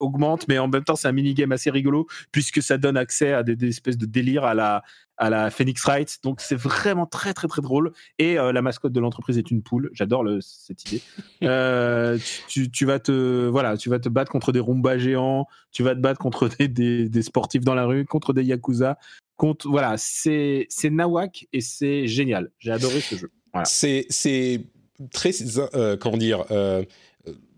[0.00, 3.42] augmente, mais en même temps, c'est un mini-game assez rigolo, puisque ça donne accès à
[3.42, 4.82] des, espèces de délires à la,
[5.16, 6.18] à la Phoenix Wright.
[6.22, 7.92] Donc, c'est vraiment très, très, très drôle.
[8.18, 9.90] Et euh, la mascotte de l'entreprise est une poule.
[9.92, 11.02] J'adore cette idée.
[11.42, 12.16] Euh,
[12.48, 15.94] tu, tu, vas te, voilà, tu vas te battre contre des Roomba géants, tu vas
[15.94, 18.98] te battre contre des, des, sportifs dans la rue, contre des Yakuza.
[19.36, 22.50] Contre, voilà, c'est Nawak et c'est génial.
[22.58, 23.30] J'ai adoré ce jeu.
[23.64, 24.06] C'est
[25.12, 25.30] très,
[25.74, 26.44] euh, comment dire,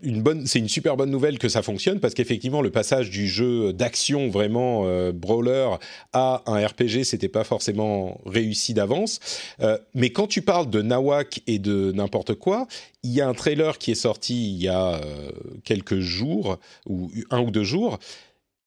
[0.01, 3.27] une bonne, c'est une super bonne nouvelle que ça fonctionne parce qu'effectivement le passage du
[3.27, 5.69] jeu d'action vraiment euh, brawler
[6.13, 9.19] à un RPG c'était pas forcément réussi d'avance.
[9.61, 12.67] Euh, mais quand tu parles de Nawak et de n'importe quoi,
[13.03, 15.31] il y a un trailer qui est sorti il y a euh,
[15.63, 17.99] quelques jours ou un ou deux jours.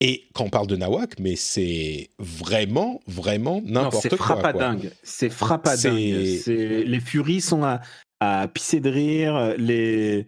[0.00, 4.10] Et quand on parle de Nawak, mais c'est vraiment, vraiment n'importe quoi.
[4.10, 4.90] C'est frappadingue.
[5.02, 5.94] C'est frappadingue.
[5.94, 7.80] Les furies sont à,
[8.20, 9.54] à pisser de rire.
[9.58, 10.26] Les,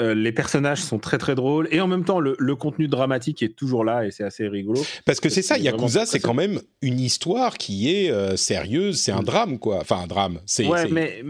[0.00, 3.54] euh, les personnages sont très très drôles et en même temps le, contenu dramatique est
[3.54, 4.80] toujours là et c'est assez rigolo.
[5.04, 9.12] Parce que c'est ça, Yakuza c'est quand même une histoire qui est euh, sérieuse, c'est
[9.12, 9.26] un mm.
[9.26, 9.78] drame quoi.
[9.80, 10.40] Enfin un drame.
[10.46, 11.22] C'est, ouais, mais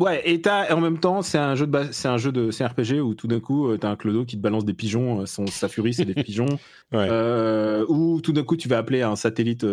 [0.00, 0.42] ouais et,
[0.72, 3.40] en même temps c'est un jeu de c'est un jeu de RPG où tout d'un
[3.40, 6.14] coup euh, t'as un clodo qui te balance des pigeons, son sa furie c'est des
[6.24, 6.58] pigeons.
[6.92, 9.64] ou tout d'un coup tu vas appeler un satellite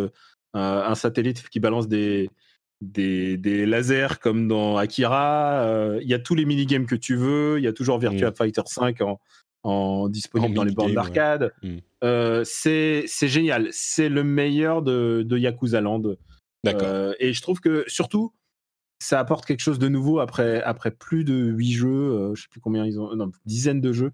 [0.53, 2.29] un satellite qui balance des
[2.81, 5.61] des, des, lasers comme dans Akira.
[5.63, 7.57] Euh, il y a tous les minigames que tu veux.
[7.57, 8.35] Il y a toujours Virtua mm.
[8.35, 9.19] Fighter 5 en,
[9.63, 11.53] en disponible dans les bornes d'arcade.
[11.63, 11.77] Mm.
[12.03, 13.69] Euh, c'est génial.
[13.71, 16.15] C'est le meilleur de, de Yakuza Land.
[16.63, 16.87] D'accord.
[16.87, 18.33] Euh, et je trouve que surtout,
[18.99, 22.31] ça apporte quelque chose de nouveau après, après plus de 8 jeux.
[22.35, 23.15] je sais plus combien ils ont.
[23.15, 24.11] Non, dizaines de jeux.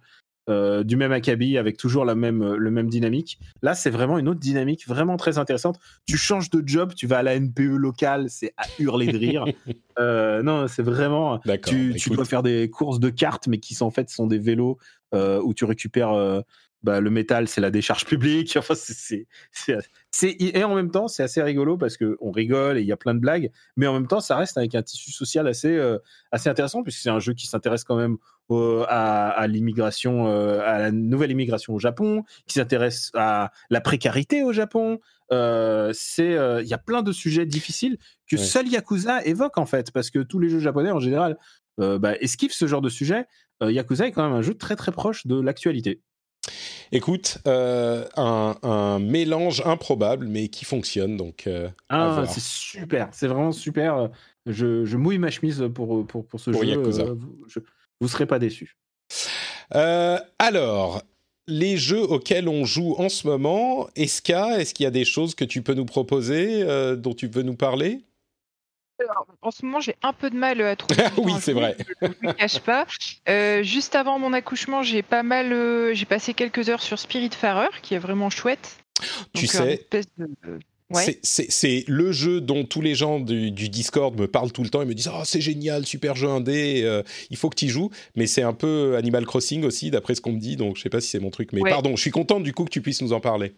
[0.50, 3.40] Euh, du même acabit avec toujours la même, le même dynamique.
[3.62, 5.80] Là, c'est vraiment une autre dynamique vraiment très intéressante.
[6.06, 9.46] Tu changes de job, tu vas à la NPE locale, c'est à hurler de rire.
[10.00, 11.40] Euh, non, c'est vraiment.
[11.68, 14.40] Tu, tu, dois faire des courses de cartes, mais qui sont, en fait sont des
[14.40, 14.80] vélos
[15.14, 16.44] euh, où tu récupères
[16.84, 18.58] bah, le métal, c'est la décharge publique.
[18.58, 19.28] Enfin, c'est,
[20.40, 23.16] et en même temps, c'est assez rigolo parce qu'on rigole et il y a plein
[23.16, 25.82] de blagues, mais en même temps, ça reste avec un tissu social assez,
[26.32, 28.18] assez intéressant puisque c'est un jeu qui s'intéresse quand même
[28.88, 34.54] à, l'immigration, euh, à la nouvelle immigration au Japon, qui s'intéresse à la précarité au
[34.54, 35.00] Japon.
[35.32, 37.98] Euh, c'est, euh, il y a plein de sujets difficiles
[38.30, 41.38] que seul Yakuza évoque en fait, parce que tous les jeux japonais en général
[41.78, 43.26] bah, esquivent ce genre de sujet.
[43.62, 46.02] Yakuza est quand même un jeu très très proche de l'actualité.
[46.94, 51.18] Écoute, un, mélange improbable, mais qui fonctionne.
[51.18, 51.50] Donc,
[51.90, 54.10] ah, c'est super, c'est vraiment super.
[54.46, 56.64] Je, mouille ma chemise pour, pour, ce jeu.
[56.64, 57.06] Yakuza.
[57.48, 57.60] Je,
[58.00, 58.78] vous serez pas déçus.
[59.76, 61.02] Euh, alors,
[61.48, 65.46] les jeux auxquels on joue en ce moment, est-ce qu'il y a des choses que
[65.46, 66.66] tu peux nous proposer,
[66.98, 68.02] dont tu veux nous parler?
[69.42, 71.04] En ce moment, j'ai un peu de mal à trouver.
[71.18, 71.76] oui, c'est vrai.
[72.02, 72.86] Je ne cache pas.
[73.64, 78.00] juste avant mon accouchement, j'ai pas mal, j'ai passé quelques heures sur Spiritfarer, qui est
[78.00, 78.78] vraiment chouette.
[79.34, 84.70] Tu sais, c'est le jeu dont tous les gens du, Discord me parlent tout le
[84.70, 87.66] temps et me disent oh, c'est génial, super jeu indé, euh, il faut que tu
[87.66, 87.90] y joues.
[88.16, 90.90] Mais c'est un peu Animal Crossing aussi, d'après ce qu'on me dit, donc je sais
[90.90, 91.52] pas si c'est mon truc.
[91.54, 93.54] Mais pardon, je suis contente du coup que tu puisses nous en parler.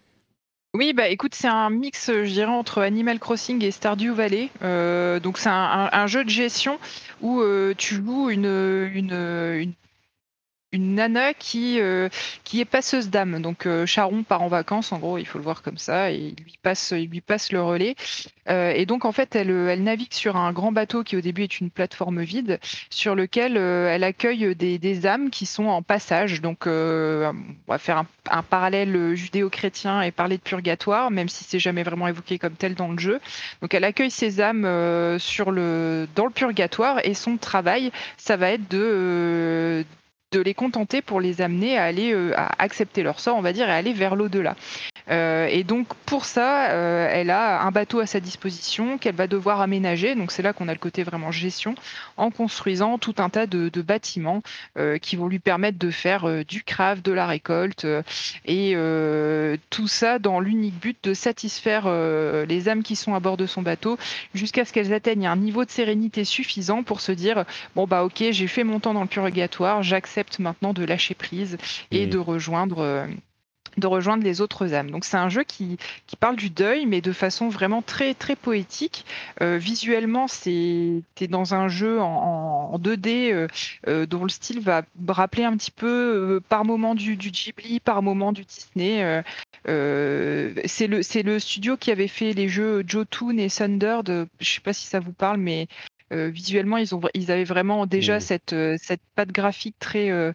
[0.76, 4.50] Oui, bah écoute, c'est un mix, je dirais, entre Animal Crossing et Stardew Valley.
[4.62, 6.80] Euh, donc c'est un, jeu de gestion
[7.22, 7.96] où euh, tu
[8.30, 9.72] une, une
[10.76, 12.10] une nana qui, euh,
[12.44, 13.42] qui est passeuse d'âme.
[13.42, 16.18] Donc euh, Charon part en vacances, en gros, il faut le voir comme ça, et
[16.38, 17.96] il lui passe, lui passe le relais.
[18.50, 21.44] Euh, et donc en fait, elle, elle navigue sur un grand bateau qui au début
[21.44, 22.60] est une plateforme vide,
[22.90, 26.42] sur lequel elle accueille des, des, âmes qui sont en passage.
[26.42, 27.34] Donc on
[27.68, 32.08] va faire un, un parallèle judéo-chrétien et parler de purgatoire, même si c'est jamais vraiment
[32.08, 33.20] évoqué comme tel dans le jeu.
[33.62, 38.52] Donc elle accueille ces âmes sur le, dans le purgatoire, et son travail, ça va
[38.52, 39.86] être de
[40.32, 43.54] de les contenter pour les amener à aller euh, à accepter leur sort, on va
[43.54, 44.56] dire, et aller vers l'au-delà.
[45.10, 49.28] Euh, et donc pour ça, euh, elle a un bateau à sa disposition qu'elle va
[49.28, 50.16] devoir aménager.
[50.16, 51.76] Donc c'est là qu'on a le côté vraiment gestion,
[52.18, 54.42] en construisant tout un tas de, bâtiments
[55.02, 57.86] qui vont lui permettre de faire du craft, de la récolte,
[58.46, 58.76] et
[59.70, 61.88] tout ça dans l'unique but de satisfaire
[62.48, 63.98] les âmes qui sont à bord de son bateau,
[64.34, 67.46] jusqu'à ce qu'elles atteignent un niveau de sérénité suffisant pour se dire
[67.76, 71.58] bon bah ok, j'ai fait mon temps dans le purgatoire, j'accepte maintenant de lâcher prise
[71.92, 73.08] et de rejoindre euh,
[73.78, 74.92] de rejoindre les autres âmes.
[74.92, 78.36] Donc c'est un jeu qui, qui, parle du deuil, mais de façon vraiment très très
[78.36, 79.06] poétique.
[79.42, 83.48] Euh, visuellement, c'est dans un jeu en, 2D
[83.88, 88.02] euh, dont le style va rappeler un petit peu par moment du, du, Ghibli, par
[88.02, 89.24] moment du Disney.
[89.66, 94.00] c'est le, le studio qui avait fait les jeux Jotun et Thunder.
[94.04, 95.68] De, je sais pas si ça vous parle, mais
[96.14, 100.34] euh, visuellement, ils, ont, ils avaient vraiment déjà cette, euh, cette patte graphique très, euh,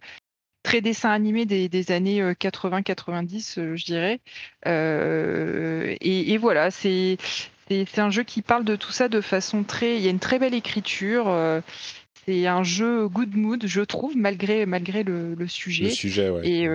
[0.62, 4.20] très dessin animé des, des années 80-90, je dirais.
[4.66, 7.18] Et, et, voilà, c'est
[7.96, 9.96] un jeu qui parle de tout ça de façon très.
[9.96, 11.34] Il y a une très belle écriture.
[12.26, 15.84] c'est un jeu good mood, je trouve, malgré, malgré le, le sujet.
[15.84, 16.46] Le sujet, ouais.
[16.46, 16.68] Et,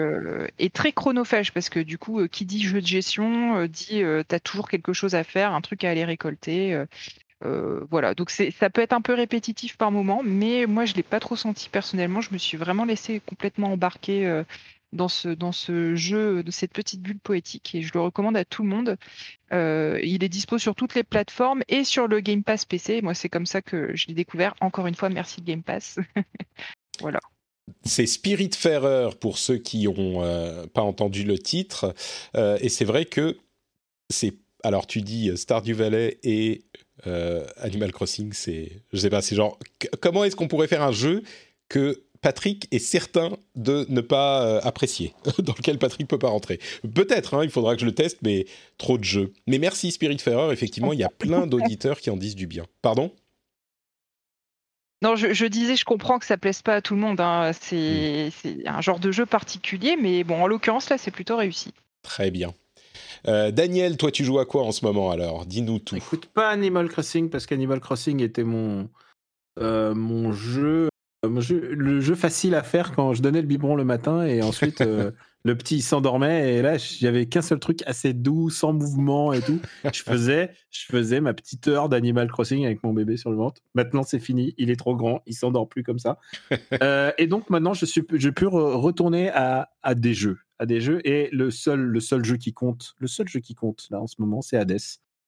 [0.59, 4.39] et, très chronophage, parce que du coup, qui dit jeu de gestion, dit tu as
[4.39, 6.85] toujours quelque chose à faire, un truc à aller récolter.
[7.43, 11.03] Euh, voilà, donc ça peut être un peu répétitif par moment, mais moi je l'ai
[11.03, 12.21] pas trop senti personnellement.
[12.21, 14.43] Je me suis vraiment laissé complètement embarquer euh,
[14.93, 18.45] dans ce dans ce jeu de cette petite bulle poétique et je le recommande à
[18.45, 18.97] tout le monde.
[19.51, 23.01] Euh, il est dispo sur toutes les plateformes et sur le Game Pass PC.
[23.01, 24.55] Moi c'est comme ça que je l'ai découvert.
[24.61, 25.99] Encore une fois, merci Game Pass.
[27.01, 27.19] voilà.
[27.83, 31.93] C'est Spiritfarer pour ceux qui n'ont pas entendu le titre.
[32.35, 33.37] et c'est vrai que
[34.09, 34.35] c'est.
[34.63, 36.63] Alors, tu dis Stardew Valley et
[37.07, 39.59] euh, Animal Crossing, c'est, je sais pas, c'est genre,
[40.01, 41.23] comment est-ce qu'on pourrait faire un jeu
[41.69, 46.59] que Patrick est certain de ne pas euh, apprécier, dans lequel Patrick peut pas rentrer?
[46.93, 48.45] Peut-être, hein, il faudra que je le teste, mais
[48.77, 49.33] trop de jeux.
[49.47, 52.65] Mais merci Spiritfarer, effectivement, il y a plein d'auditeurs qui en disent du bien.
[52.81, 53.11] Pardon?
[55.01, 57.21] Non, je, disais, je comprends que ça plaise pas à tout le monde.
[57.21, 57.51] Hein.
[57.59, 58.31] C'est, hmm.
[58.41, 61.73] c'est un genre de jeu particulier, mais bon, en l'occurrence, là, c'est plutôt réussi.
[62.01, 62.55] Très bien.
[63.27, 65.45] Euh, Daniel, toi, tu joues à quoi en ce moment alors?
[65.45, 65.95] Dis-nous tout.
[65.95, 68.89] Écoute, pas Animal Crossing parce qu'Animal Crossing était mon,
[69.59, 70.89] euh, mon jeu,
[71.23, 75.09] le jeu facile à faire quand je donnais le biberon le matin et ensuite euh,
[75.43, 79.59] le petit s'endormait et là j'avais qu'un seul truc assez doux, sans mouvement et tout.
[79.91, 83.61] Je faisais, je faisais ma petite heure d'Animal Crossing avec mon bébé sur le ventre.
[83.73, 86.19] Maintenant c'est fini, il est trop grand, il s'endort plus comme ça.
[87.17, 91.05] et donc maintenant je suis, je peux retourner à, à des jeux à des jeux
[91.07, 94.07] et le seul, le seul jeu qui compte, le seul jeu qui compte là en
[94.07, 94.79] ce moment, c'est Hades.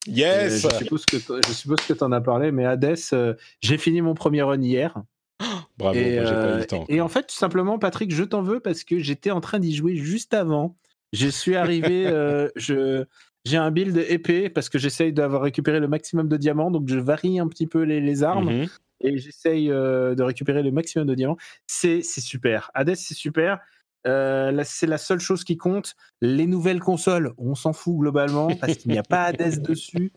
[0.07, 0.61] Yes.
[0.61, 4.01] je suppose que je suppose que tu en as parlé, mais Hades, euh, j'ai fini
[4.01, 4.95] mon premier run hier.
[5.77, 6.85] Bravo, et, pas eu le euh, temps.
[6.87, 9.75] Et en fait, tout simplement, Patrick, je t'en veux parce que j'étais en train d'y
[9.75, 10.75] jouer juste avant.
[11.13, 13.05] Je suis arrivé, euh, je
[13.45, 16.97] j'ai un build épée parce que j'essaye d'avoir récupéré le maximum de diamants, donc je
[16.97, 18.61] varie un petit peu les, les armes.
[18.61, 18.67] Mhm.
[18.99, 21.37] Et j'essaye de récupérer le maximum de diamants.
[21.67, 22.71] C'est super.
[22.73, 23.59] Hades, c'est super.
[24.07, 25.95] Euh, c'est la seule chose qui compte.
[26.21, 30.11] Les nouvelles consoles, on s'en fout globalement parce qu'il n'y a pas Hades dessus.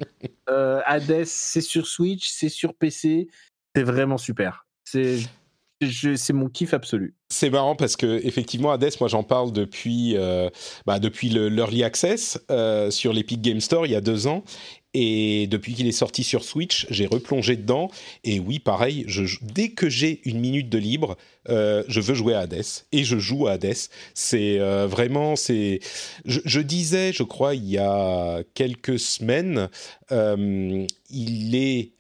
[0.49, 3.29] Euh, Hades, c'est sur Switch, c'est sur PC.
[3.75, 4.67] C'est vraiment super.
[4.85, 5.19] C'est
[5.83, 7.15] c'est mon kiff absolu.
[7.31, 10.51] C'est marrant parce que effectivement Hades, moi j'en parle depuis euh,
[10.85, 12.39] bah, depuis l'early access
[12.91, 14.45] sur l'Epic Game Store il y a deux ans
[14.93, 17.91] Et depuis qu'il est sorti sur Switch, j'ai replongé dedans.
[18.25, 19.07] Et oui, pareil,
[19.43, 21.17] dès que j'ai une minute de libre,
[21.49, 22.65] euh, je veux jouer à Hades.
[22.91, 23.77] Et je joue à Hades.
[24.15, 25.35] C'est euh, vraiment.
[25.37, 29.69] Je, disais, je crois, il y a quelques semaines,
[30.11, 31.93] euh, il est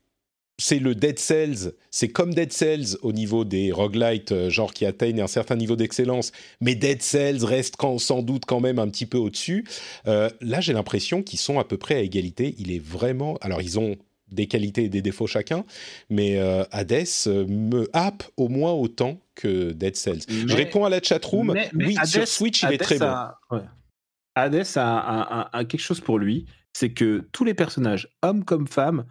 [0.60, 4.84] c'est le Dead Cells, c'est comme Dead Cells au niveau des roguelites, euh, genre qui
[4.84, 9.06] atteignent un certain niveau d'excellence, mais Dead Cells reste sans doute quand même un petit
[9.06, 9.66] peu au-dessus.
[10.06, 12.54] Euh, là, j'ai l'impression qu'ils sont à peu près à égalité.
[12.58, 13.38] Il est vraiment.
[13.40, 13.96] Alors, ils ont
[14.30, 15.64] des qualités et des défauts chacun,
[16.08, 20.20] mais euh, Hades me happe au moins autant que Dead Cells.
[20.28, 21.56] Je réponds à la chatroom.
[21.74, 23.16] oui, sur Switch, il est très bon.
[24.36, 29.04] Hades a quelque chose pour lui, c'est que tous les personnages, hommes comme femmes,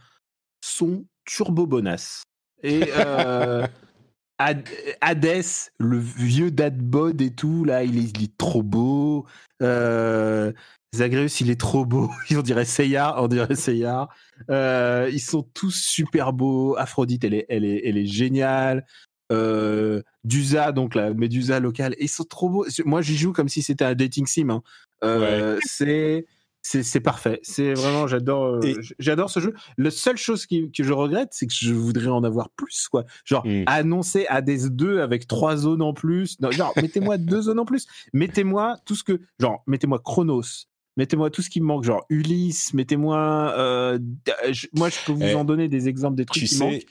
[0.64, 2.24] sont turbo bonasse.
[2.64, 3.66] Et euh,
[4.40, 5.44] Hades,
[5.78, 9.26] le vieux Dadbod et tout, là, il est, il est trop beau.
[9.62, 10.52] Euh,
[10.96, 12.10] Zagreus, il est trop beau.
[12.32, 14.10] On dirait Seiya, on dirait Seiya.
[14.50, 16.76] Euh, ils sont tous super beaux.
[16.78, 18.86] Aphrodite, elle est, elle est, elle est géniale.
[19.32, 22.66] Euh, Dusa, donc la Médusa locale, ils sont trop beaux.
[22.86, 24.50] Moi, j'y joue comme si c'était un dating sim.
[24.50, 24.64] Hein.
[25.04, 26.26] Euh, c'est
[26.62, 27.40] c'est parfait.
[27.44, 29.54] C'est vraiment, j'adore, euh, j'adore ce jeu.
[29.78, 33.06] La seule chose qui, que je regrette, c'est que je voudrais en avoir plus, quoi.
[33.26, 33.64] Genre, mmh.
[33.68, 36.38] annoncer Hades 2 avec trois zones en plus.
[36.52, 37.88] genre, mettez-moi deux zones en plus.
[38.14, 40.68] Mettez-moi tout ce que, genre, mettez-moi Chronos.
[40.98, 43.54] Mettez-moi tout ce qui me manque, genre Ulysse, mettez-moi.
[43.58, 44.00] Euh,
[44.74, 46.86] moi, je peux vous eh, en donner des exemples des trucs qui manquent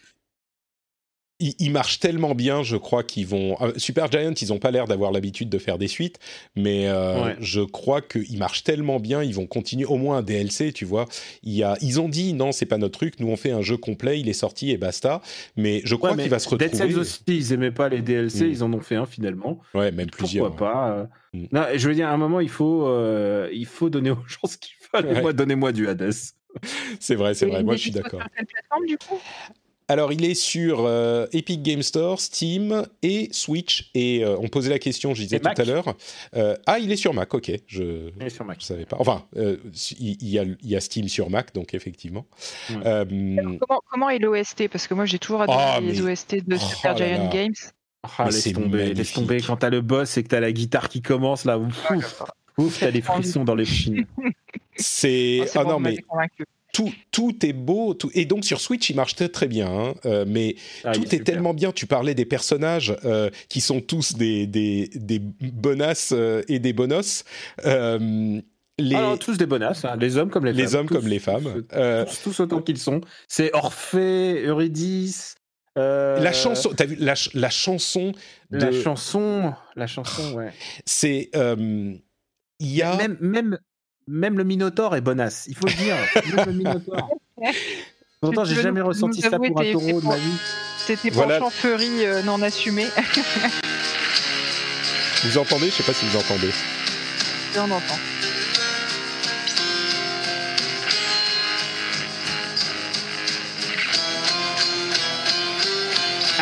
[1.40, 3.56] il, marche tellement bien, je crois qu'ils vont.
[3.60, 6.18] Euh, Super Giant, ils n'ont pas l'air d'avoir l'habitude de faire des suites,
[6.56, 10.72] mais euh, je crois qu'ils marchent tellement bien, ils vont continuer au moins un DLC,
[10.72, 11.06] tu vois.
[11.44, 13.62] Il y a, ils ont dit non, c'est pas notre truc, nous on fait un
[13.62, 15.20] jeu complet, il est sorti et basta.
[15.56, 16.70] Mais je crois qu'il va se retrouver.
[16.70, 18.50] Dead Cells aussi, ils aimaient pas les DLC, mm.
[18.50, 19.60] ils en ont fait un finalement.
[19.74, 20.48] Ouais, même plusieurs.
[20.48, 21.04] Pourquoi pas euh.
[21.34, 21.46] mm.
[21.52, 22.88] Non, je veux dire, à un moment, il faut,
[23.52, 25.22] il faut donner aux gens ce qu'il faut.
[25.22, 26.10] Moi, donnez-moi du Hades.
[26.98, 27.62] c'est vrai, c'est vrai.
[27.62, 28.22] Moi, je suis d'accord.
[29.88, 33.90] Sur alors, il est sur euh, Epic Game Store, Steam et Switch.
[33.94, 35.94] Et euh, on posait la question, je disais tout à l'heure.
[36.36, 37.50] Euh, ah, il est sur Mac, ok.
[37.66, 38.28] Je ne
[38.58, 38.98] savais pas.
[39.00, 42.26] Enfin, il, y a, Steam sur Mac, donc effectivement.
[43.88, 46.96] comment, est l'OST Parce que moi, j'ai toujours adoré ah, les OST de oh Super
[46.96, 47.54] Giant Games.
[48.18, 49.40] Ah, laisse tomber, laisse tomber.
[49.40, 51.90] Quand t'as le boss et que t'as la guitare qui commence, là, ouf,
[52.58, 54.06] ouf, t'as des frissons dans les chines.
[54.76, 55.46] C'est.
[55.56, 55.96] Ah, non, mais
[56.78, 57.92] tout, tout est beau.
[57.94, 58.08] Tout...
[58.14, 59.66] Et donc sur Switch, il marche très, très bien.
[59.66, 59.94] Hein.
[60.06, 60.54] Euh, mais
[60.84, 61.72] ah, tout est, tellement bien.
[61.72, 66.72] Tu parlais des personnages euh, qui sont tous des, des, des bonasses euh, et des
[66.72, 67.24] bonos.
[68.80, 68.94] Les...
[68.94, 69.96] Alors, tous des bonasses, hein.
[69.98, 70.62] les hommes comme les, femmes.
[70.62, 71.64] Les hommes comme les femmes.
[72.22, 73.00] Tous, autant qu'ils sont.
[73.26, 75.34] C'est Orphée, Eurydice.
[75.74, 78.12] La chanson, t'as vu la, la chanson
[78.50, 78.58] de...
[78.58, 80.52] La chanson, la chanson, ouais.
[80.86, 82.00] C'est, il
[82.60, 83.58] y a même, même
[84.08, 85.96] même le Minotaure est bonasse, il faut le dire.
[86.34, 87.08] même le Minotaure.
[88.20, 90.38] Pourtant, j'ai jamais ressenti ça pour un taureau de ma vie.
[90.78, 91.38] C'était voilà.
[91.50, 92.86] furie euh, non assumé.
[95.22, 95.66] vous entendez?
[95.66, 96.50] Je sais pas si vous entendez.
[97.56, 97.98] on entend.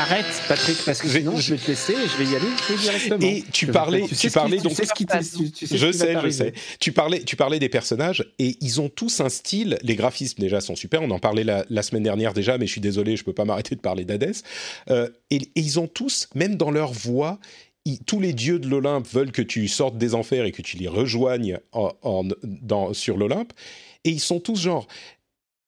[0.08, 2.46] Arrête, Patrick, parce que sinon je vais te laisser et je vais y aller
[2.78, 3.18] directement.
[3.20, 4.72] Et tu parlais, tu, parlais donc.
[4.72, 6.52] je sais, je sais.
[6.78, 9.78] Tu parlais, tu parlais des personnages et ils ont tous un style.
[9.82, 11.02] Les graphismes déjà sont super.
[11.02, 13.74] On en parlait la, semaine dernière déjà, mais je suis désolé, je peux pas m'arrêter
[13.74, 14.36] de parler d'Hades.
[14.90, 17.40] Euh, et, ils ont tous, même dans leur voix,
[18.06, 20.88] tous les dieux de l'Olympe veulent que tu sortes des enfers et que tu les
[20.88, 23.52] rejoignes en, dans, sur l'Olympe.
[24.04, 24.86] Et ils sont tous genre,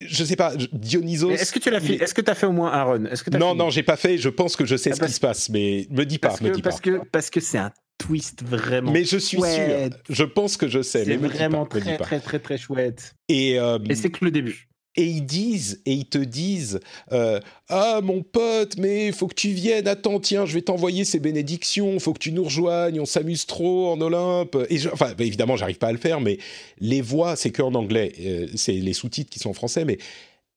[0.01, 1.31] je sais pas, Dionysos.
[1.31, 3.25] Est-ce que tu l'as fait Est-ce que tu as fait au moins un run Est-ce
[3.25, 4.19] que Non, non, j'ai pas fait.
[4.19, 6.51] Je pense que je sais ah, ce qui se passe, mais me dis pas, me
[6.51, 6.91] dis parce pas.
[6.91, 8.93] Que, parce que c'est un twist vraiment.
[8.93, 9.91] Mais je suis sûr.
[10.09, 11.05] Je pense que je sais.
[11.05, 13.15] C'est vraiment très, très, très, très chouette.
[13.29, 14.69] Et, euh, Et c'est que le début
[14.99, 16.81] et ils disent et ils te disent
[17.13, 17.39] euh,
[17.69, 19.87] ah mon pote mais faut que tu viennes.
[19.87, 21.99] Attends tiens je vais t'envoyer ces bénédictions.
[22.01, 23.01] Faut que tu nous rejoignes.
[23.01, 26.39] On s'amuse trop en Olympe et enfin bah, évidemment j'arrive pas à le faire mais
[26.81, 28.13] les voix c'est que en anglais.
[28.21, 29.99] Euh, c'est les sous-titres qui sont en français mais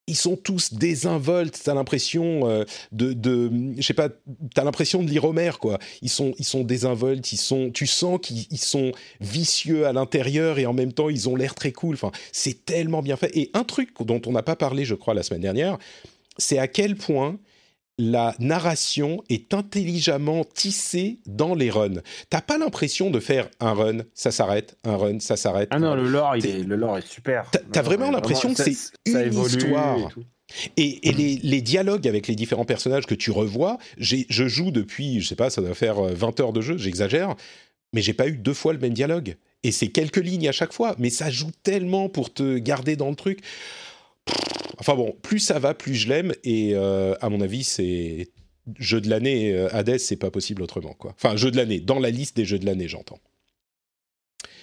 [0.07, 1.59] ils sont tous désinvoltes.
[1.63, 4.09] T'as l'impression euh, de, de, je sais pas,
[4.53, 5.79] t'as l'impression de lire Homer, quoi.
[6.01, 7.31] Ils sont, ils sont désinvoltes.
[7.31, 11.35] Ils sont, tu sens qu'ils sont vicieux à l'intérieur et en même temps ils ont
[11.35, 11.95] l'air très cool.
[11.95, 13.35] Enfin, c'est tellement bien fait.
[13.37, 15.77] Et un truc dont on n'a pas parlé, je crois, la semaine dernière,
[16.37, 17.37] c'est à quel point
[18.01, 22.01] la narration est intelligemment tissée dans les runs.
[22.31, 25.69] T'as pas l'impression de faire un run, ça s'arrête, un run, ça s'arrête.
[25.71, 27.51] Ah non, le lore, il est, le lore est super.
[27.71, 28.75] T'as vraiment l'impression que c'est
[29.05, 30.09] une histoire.
[30.77, 35.35] Et, les, dialogues avec les différents personnages que tu revois, je joue depuis, je sais
[35.35, 37.35] pas, ça doit faire 20 euh, heures de jeu, j'exagère,
[37.93, 39.37] mais j'ai pas eu deux fois le même dialogue.
[39.63, 43.11] Et c'est quelques lignes à chaque fois, mais ça joue tellement pour te garder dans
[43.11, 43.41] le truc
[44.79, 46.33] enfin bon, plus ça va, plus je l'aime.
[46.43, 48.29] Et à mon avis, c'est
[48.77, 49.55] jeu de l'année.
[49.71, 51.13] Hades, c'est pas possible autrement, quoi.
[51.15, 53.19] Enfin, jeu de l'année, dans la liste des jeux de l'année, j'entends.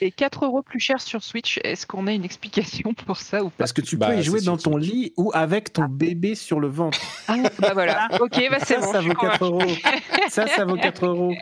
[0.00, 3.50] Et 4 euros plus cher sur Switch, est-ce qu'on a une explication pour ça ou
[3.50, 3.56] pas?
[3.58, 5.88] Parce que tu peux bah, y jouer dans ton lit ou avec ton ah.
[5.90, 7.00] bébé sur le ventre.
[7.26, 8.92] Ah, bah voilà, ok, bah c'est bon.
[8.92, 9.62] Ça vaut 4 euros.
[10.28, 11.34] ça, ça vaut 4 euros.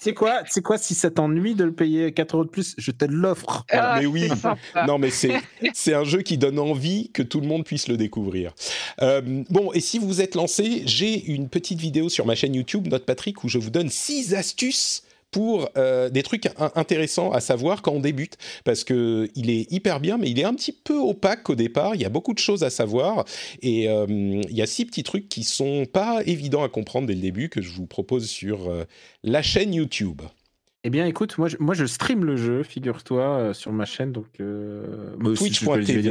[0.00, 3.04] C'est quoi, quoi, si ça t'ennuie de le payer 4 euros de plus, je te
[3.04, 3.64] l'offre.
[3.70, 4.28] Ah, mais oui,
[4.86, 8.52] non, mais c'est un jeu qui donne envie que tout le monde puisse le découvrir.
[9.02, 12.54] Euh, bon, et si vous vous êtes lancé, j'ai une petite vidéo sur ma chaîne
[12.54, 17.40] YouTube, Notre Patrick, où je vous donne 6 astuces pour euh, des trucs intéressants à
[17.40, 20.72] savoir quand on débute, parce que il est hyper bien, mais il est un petit
[20.72, 21.94] peu opaque au départ.
[21.94, 23.24] Il y a beaucoup de choses à savoir,
[23.60, 27.14] et euh, il y a six petits trucs qui sont pas évidents à comprendre dès
[27.14, 28.84] le début que je vous propose sur euh,
[29.22, 30.22] la chaîne YouTube.
[30.84, 34.26] Eh bien, écoute, moi, je, moi, je stream le jeu, figure-toi, sur ma chaîne, donc
[35.36, 36.10] Twitch.tv.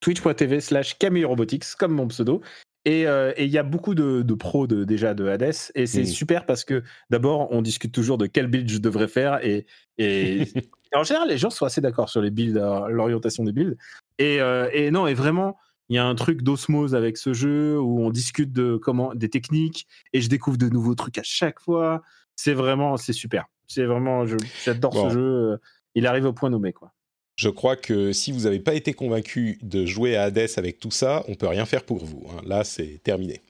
[0.00, 2.40] Twitch.tv slash Camille Robotics, comme mon pseudo.
[2.86, 5.54] Euh, et il y a beaucoup de, pros de, déjà de Hades.
[5.74, 9.40] Et c'est super parce que d'abord, on discute toujours de quel build je devrais faire.
[9.44, 9.66] Et,
[10.94, 13.76] en général, les gens sont assez d'accord sur les builds, euh, l'orientation des builds.
[14.20, 15.56] Euh, et, non, et vraiment,
[15.88, 19.28] il y a un truc d'osmose avec ce jeu où on discute de comment, des
[19.28, 22.02] techniques et je découvre de nouveaux trucs à chaque fois.
[22.36, 23.46] C'est vraiment, c'est super.
[23.66, 24.24] C'est vraiment,
[24.64, 25.58] j'adore ce jeu.
[25.94, 26.92] Il arrive au point nommé, quoi.
[27.38, 30.90] Je crois que si vous n'avez pas été convaincu de jouer à Hades avec tout
[30.90, 32.24] ça, on peut rien faire pour vous.
[32.30, 32.42] Hein.
[32.44, 33.40] Là, c'est terminé.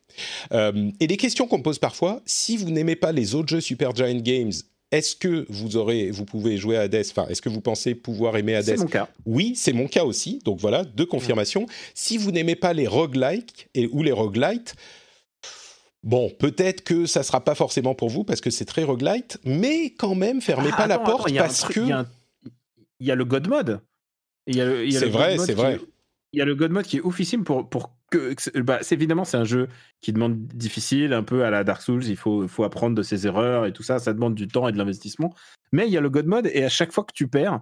[0.52, 3.62] Euh, et des questions qu'on me pose parfois, si vous n'aimez pas les autres jeux
[3.62, 4.52] Super Giant Games,
[4.92, 7.06] est-ce que vous aurez, vous pouvez jouer à Hades?
[7.10, 8.66] Enfin, est-ce que vous pensez pouvoir aimer Hades?
[8.66, 9.08] C'est mon cas.
[9.24, 10.40] Oui, c'est mon cas aussi.
[10.44, 11.64] Donc voilà, deux confirmations.
[11.94, 14.74] Si vous n'aimez pas les roguelikes et ou les roguelites,
[16.04, 19.90] Bon, peut-être que ça sera pas forcément pour vous parce que c'est très roguelite, mais
[19.90, 22.06] quand même, fermez ah, pas la porte parce que il y a
[23.00, 23.80] le God Mode.
[24.46, 25.80] C'est vrai, c'est vrai.
[26.32, 28.34] Il y a le God Mode qui est oufissime pour, pour que.
[28.60, 29.68] Bah, évidemment, c'est un jeu
[30.00, 32.04] qui demande difficile, un peu à la Dark Souls.
[32.04, 33.98] Il faut, faut apprendre de ses erreurs et tout ça.
[33.98, 35.34] Ça demande du temps et de l'investissement.
[35.72, 37.60] Mais il y a le God Mode et à chaque fois que tu perds,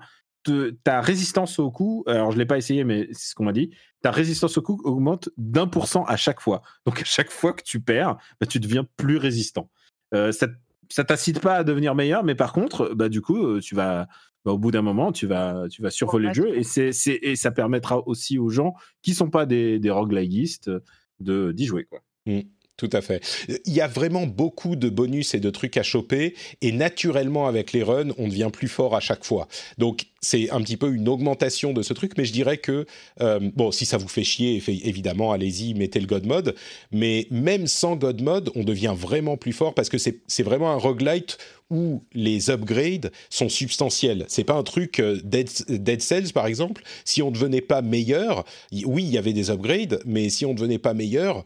[0.85, 3.53] ta résistance au coup, alors je ne l'ai pas essayé, mais c'est ce qu'on m'a
[3.53, 3.71] dit,
[4.03, 6.63] ta résistance au coup augmente d'un pour cent à chaque fois.
[6.87, 9.71] Donc à chaque fois que tu perds, bah, tu deviens plus résistant.
[10.15, 10.47] Euh, ça,
[10.89, 14.07] ça t'incite pas à devenir meilleur, mais par contre, bah, du coup, euh, tu vas,
[14.47, 17.35] bah, au bout d'un moment, tu vas, tu vas survoler le jeu et, c'est, et
[17.35, 20.71] ça permettra aussi aux gens qui sont pas des, des roguelikistes
[21.19, 21.85] de, d'y jouer.
[21.85, 22.01] Quoi.
[22.27, 22.43] Mmh.
[22.77, 23.25] Tout à fait.
[23.65, 27.73] Il y a vraiment beaucoup de bonus et de trucs à choper, et naturellement avec
[27.73, 29.49] les runs, on devient plus fort à chaque fois.
[29.79, 32.85] Donc c'est un petit peu une augmentation de ce truc, mais je dirais que,
[33.23, 36.55] euh, bon, si ça vous fait chier, évidemment, allez-y, mettez le God Mode,
[36.93, 40.77] mais même sans God Mode, on devient vraiment plus fort parce que c'est vraiment un
[40.77, 41.39] roguelite
[41.71, 44.25] où les upgrades sont substantiels.
[44.29, 46.83] C'est pas un truc euh, Dead, Dead, Cells par exemple.
[47.05, 48.45] Si on ne devenait pas meilleur,
[48.85, 51.45] oui, il y avait des upgrades, mais si on ne devenait pas meilleur,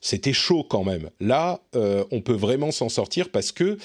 [0.00, 1.10] c'était chaud quand même.
[1.20, 3.78] Là, euh, on peut vraiment s'en sortir parce que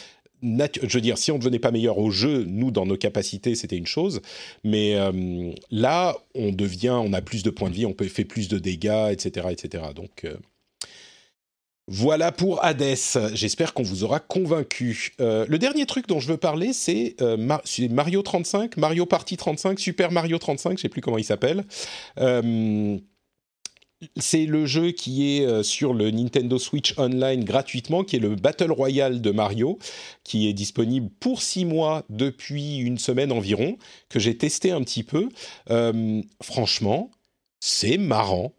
[0.43, 3.53] je veux dire, si on ne devenait pas meilleur au jeu, nous, dans nos capacités,
[3.53, 4.22] c'était une chose.
[4.63, 8.26] Mais euh, là, on devient, on a plus de points de vie, on peut faire
[8.26, 9.84] plus de dégâts, etc., etc.
[9.95, 10.26] Donc,
[11.88, 12.95] voilà pour Hades.
[13.34, 15.13] J'espère qu'on vous aura convaincu.
[15.19, 17.38] Euh, le dernier truc dont je veux parler, c'est euh,
[17.89, 21.65] Mario 35, Mario Party 35, Super Mario 35, je sais plus comment il s'appelle.
[22.19, 22.97] Euh,
[24.17, 28.71] c'est le jeu qui est sur le Nintendo Switch Online gratuitement, qui est le Battle
[28.71, 29.77] Royale de Mario,
[30.23, 33.77] qui est disponible pour six mois depuis une semaine environ,
[34.09, 35.29] que j'ai testé un petit peu.
[36.41, 37.11] franchement,
[37.59, 38.53] c'est marrant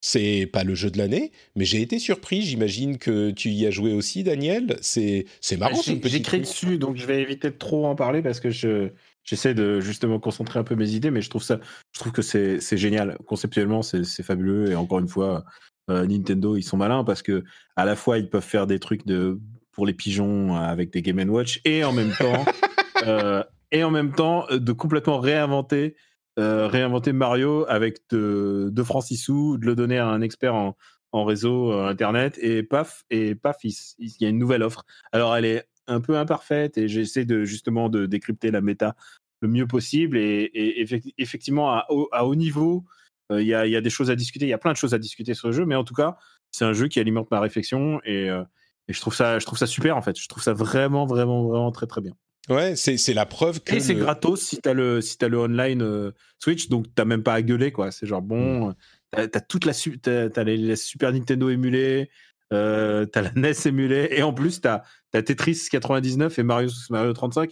[0.00, 2.42] c'est pas le jeu de l'année, mais j'ai été surpris.
[2.42, 4.78] J'imagine que tu y as joué aussi, Daniel.
[4.80, 5.80] C'est c'est marrant.
[5.82, 8.90] J'ai écrit dessus, donc je vais éviter de trop en parler parce que je
[9.24, 11.58] j'essaie de justement concentrer un peu mes idées, mais je trouve ça,
[11.92, 13.18] je trouve que c'est génial.
[13.26, 15.44] Conceptuellement, c'est fabuleux et encore une fois,
[15.90, 17.44] euh, Nintendo ils sont malins parce que
[17.76, 19.40] à la fois ils peuvent faire des trucs de
[19.72, 22.44] pour les pigeons avec des Game Watch et en même temps
[23.06, 23.42] euh,
[23.72, 25.96] et en même temps de complètement réinventer
[26.38, 30.76] euh, réinventer Mario avec de, de francs de le donner à un expert en,
[31.12, 33.74] réseau euh, internet et paf et paf il,
[34.20, 34.84] y a une nouvelle offre.
[35.10, 38.94] Alors elle est un peu imparfaite et j'essaie de justement de décrypter la méta
[39.40, 40.86] le mieux possible et,
[41.18, 42.84] effectivement à, haut niveau
[43.32, 44.98] euh, il y, a, des choses à discuter, il y a plein de choses à
[44.98, 46.18] discuter sur le jeu, mais en tout cas
[46.52, 49.66] c'est un jeu qui alimente ma réflexion et, et je trouve ça je trouve ça
[49.66, 50.18] super en fait.
[50.18, 52.14] Je trouve ça vraiment vraiment vraiment très très bien.
[52.48, 53.74] Ouais, c'est la preuve que.
[53.74, 57.22] Et c'est gratos si t'as le, si as le online euh, Switch, donc t'as même
[57.22, 57.90] pas à gueuler, quoi.
[57.90, 58.74] C'est genre, bon, mm.
[59.10, 62.10] t'as as toute la, as, les, Super Nintendo émulés,
[62.52, 67.12] euh, t'as la NES émulée, et en plus t'as as Tetris 99 et Mario, Mario
[67.12, 67.50] 35.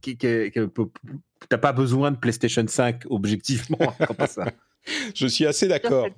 [0.00, 0.50] Qui, qui,
[1.50, 3.94] t'as pas besoin de PlayStation 5 objectivement
[4.26, 4.46] ça.
[5.14, 6.08] Je suis assez d'accord.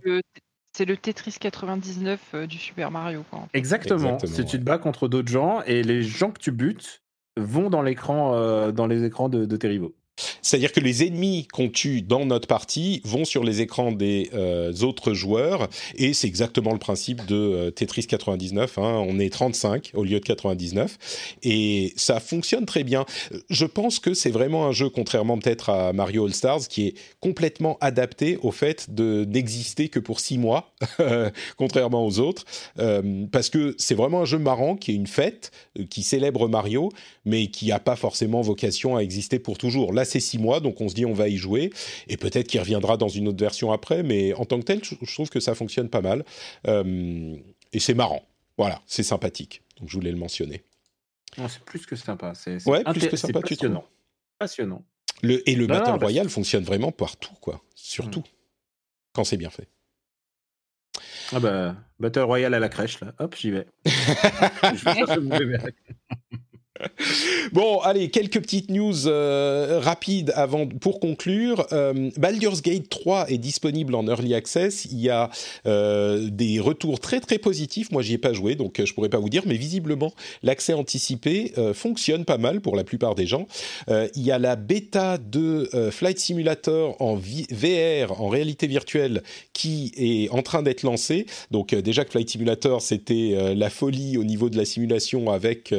[0.73, 3.25] C'est le Tetris 99 du Super Mario.
[3.55, 4.19] Exactement.
[4.21, 7.03] Si tu te bats contre d'autres gens et les gens que tu butes
[7.37, 9.95] vont dans l'écran, dans les écrans de, de.
[10.43, 14.73] C'est-à-dire que les ennemis qu'on tue dans notre partie vont sur les écrans des euh,
[14.83, 18.79] autres joueurs, et c'est exactement le principe de euh, Tetris 99.
[18.79, 19.05] Hein.
[19.07, 23.05] On est 35 au lieu de 99, et ça fonctionne très bien.
[23.51, 26.95] Je pense que c'est vraiment un jeu, contrairement peut-être à Mario All Stars, qui est
[27.21, 30.73] complètement adapté au fait de n'exister que pour 6 mois,
[31.57, 32.45] contrairement aux autres,
[32.79, 35.51] euh, parce que c'est vraiment un jeu marrant, qui est une fête,
[35.91, 36.91] qui célèbre Mario,
[37.25, 39.93] mais qui n'a pas forcément vocation à exister pour toujours.
[40.07, 41.71] C'est six mois, donc on se dit on va y jouer,
[42.09, 45.13] et peut-être qu'il reviendra dans une autre version après, mais en tant que tel, je
[45.13, 46.25] trouve que ça fonctionne pas mal,
[46.67, 47.37] euh,
[47.73, 48.23] et c'est marrant.
[48.57, 49.63] Voilà, c'est sympathique.
[49.79, 50.65] Donc je voulais le mentionner.
[51.37, 52.33] C'est plus que sympa.
[52.35, 53.85] C'est ouais, plus que sympa, passionnant.
[54.39, 54.85] Passionnant.
[55.23, 57.63] Le, et le Battle Royale fonctionne vraiment partout, quoi.
[57.75, 59.13] Surtout hmm.
[59.13, 59.69] quand c'est bien fait.
[61.33, 63.13] Ah bah, Battle Royale à la crèche, là.
[63.19, 63.67] Hop, j'y vais.
[63.85, 63.91] je
[67.53, 71.67] Bon, allez, quelques petites news euh, rapides avant pour conclure.
[71.73, 74.87] Euh, Baldur's Gate 3 est disponible en early access.
[74.87, 75.31] Il y a
[75.67, 77.91] euh, des retours très très positifs.
[77.93, 80.13] Moi, j'y ai pas joué, donc je pourrais pas vous dire, mais visiblement,
[80.43, 83.47] l'accès anticipé fonctionne pas mal pour la plupart des gens.
[83.89, 89.23] il y a la bêta de Flight Simulator en VR, en réalité virtuelle,
[89.53, 91.27] qui est en train d'être lancée.
[91.51, 95.73] Donc déjà que Flight Simulator, c'était la folie au niveau de la simulation avec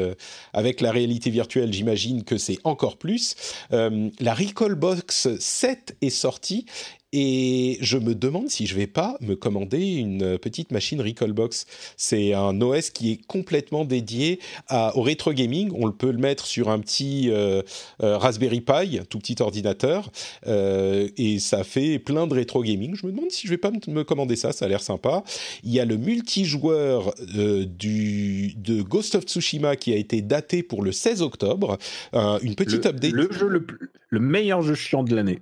[0.53, 3.35] avec la la réalité virtuelle, j'imagine que c'est encore plus.
[3.73, 6.65] Euh, la Recall-Box 7 est sortie
[7.13, 11.65] et je me demande si je vais pas me commander une petite machine Recallbox.
[11.95, 14.39] C'est un OS qui est complètement dédié
[14.69, 15.71] au rétro gaming.
[15.73, 17.61] On peut le mettre sur un petit euh,
[18.03, 20.11] euh, Raspberry Pi, tout petit ordinateur,
[20.47, 22.95] euh, et ça fait plein de rétro gaming.
[22.95, 24.51] Je me demande si je vais pas me commander ça.
[24.51, 25.23] Ça a l'air sympa.
[25.63, 30.83] Il y a le multijoueur du de Ghost of Tsushima qui a été daté pour
[30.83, 31.77] le 16 octobre.
[32.13, 33.11] une petite update.
[33.11, 33.47] Le jeu
[34.09, 35.39] le meilleur jeu chiant de l'année.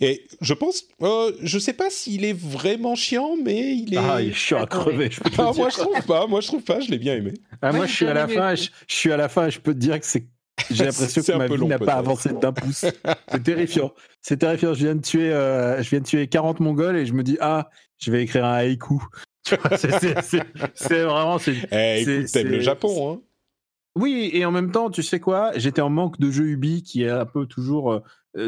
[0.00, 3.98] Et je pense, euh, je sais pas s'il est vraiment chiant, mais il est.
[3.98, 5.10] Ah, il est chiant à crever.
[5.10, 7.34] Je ah, moi je trouve pas, moi je trouve pas, je l'ai bien aimé.
[7.62, 9.78] Ah, moi je suis à la fin, je, suis à la fin, je peux te
[9.78, 10.26] dire que c'est.
[10.70, 12.84] J'ai l'impression que ma vie n'a pas avancé d'un pouce.
[13.28, 13.92] C'est terrifiant.
[14.20, 14.74] C'est terrifiant.
[14.74, 17.36] Je viens de tuer, euh, je viens de tuer 40 Mongols et je me dis
[17.40, 19.00] ah, je vais écrire un haïku.
[20.74, 21.38] C'est vraiment.
[21.70, 23.20] Eh, écoute, t'aimes le Japon, hein
[23.94, 25.52] Oui, et en même temps, tu sais quoi?
[25.56, 28.00] J'étais en manque de jeux Ubi qui est un peu toujours euh,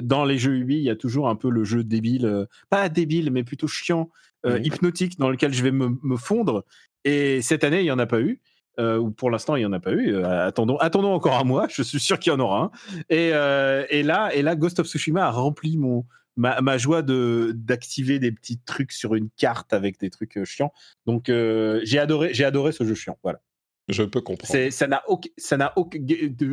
[0.02, 3.30] dans les jeux Ubi, il y a toujours un peu le jeu débile, pas débile,
[3.30, 4.10] mais plutôt chiant,
[4.44, 6.64] hypnotique, dans lequel je vais me, fondre.
[7.04, 8.40] Et cette année, il n'y en a pas eu.
[8.78, 10.22] ou pour l'instant, il n'y en a pas eu.
[10.24, 11.66] attendons, attendons encore un mois.
[11.70, 12.70] Je suis sûr qu'il y en aura un.
[13.10, 16.04] Et, et, là, et là, Ghost of Tsushima a rempli mon,
[16.36, 20.72] ma, joie de d'activer des petits trucs sur une carte avec des trucs chiants.
[21.06, 23.18] Donc, j'ai adoré, j'ai adoré ce jeu chiant.
[23.22, 23.40] Voilà.
[23.88, 24.70] Je peux comprendre.
[24.70, 26.00] Ça n'a aucun, ça n'a aucun,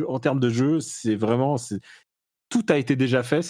[0.06, 1.56] en termes de jeu, c'est vraiment,
[2.48, 3.42] tout a été déjà fait.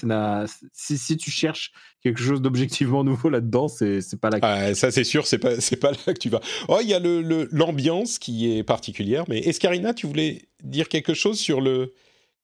[0.72, 1.72] Si, si, tu cherches
[2.02, 4.38] quelque chose d'objectivement nouveau là-dedans, c'est pas là.
[4.42, 6.40] Ah, ça c'est sûr, c'est pas c'est pas là que tu vas.
[6.68, 9.24] Oh, il y a le l'ambiance qui est particulière.
[9.28, 11.94] Mais Escarina, tu voulais dire quelque chose sur le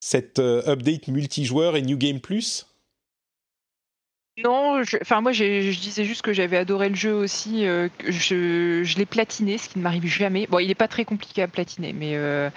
[0.01, 2.67] cette euh, update multijoueur et New Game Plus?
[4.43, 7.67] Non, enfin moi je disais juste que j'avais adoré le jeu aussi.
[7.67, 10.47] Euh, je, je l'ai platiné, ce qui ne m'arrive jamais.
[10.47, 12.49] Bon, il n'est pas très compliqué à platiner, mais euh,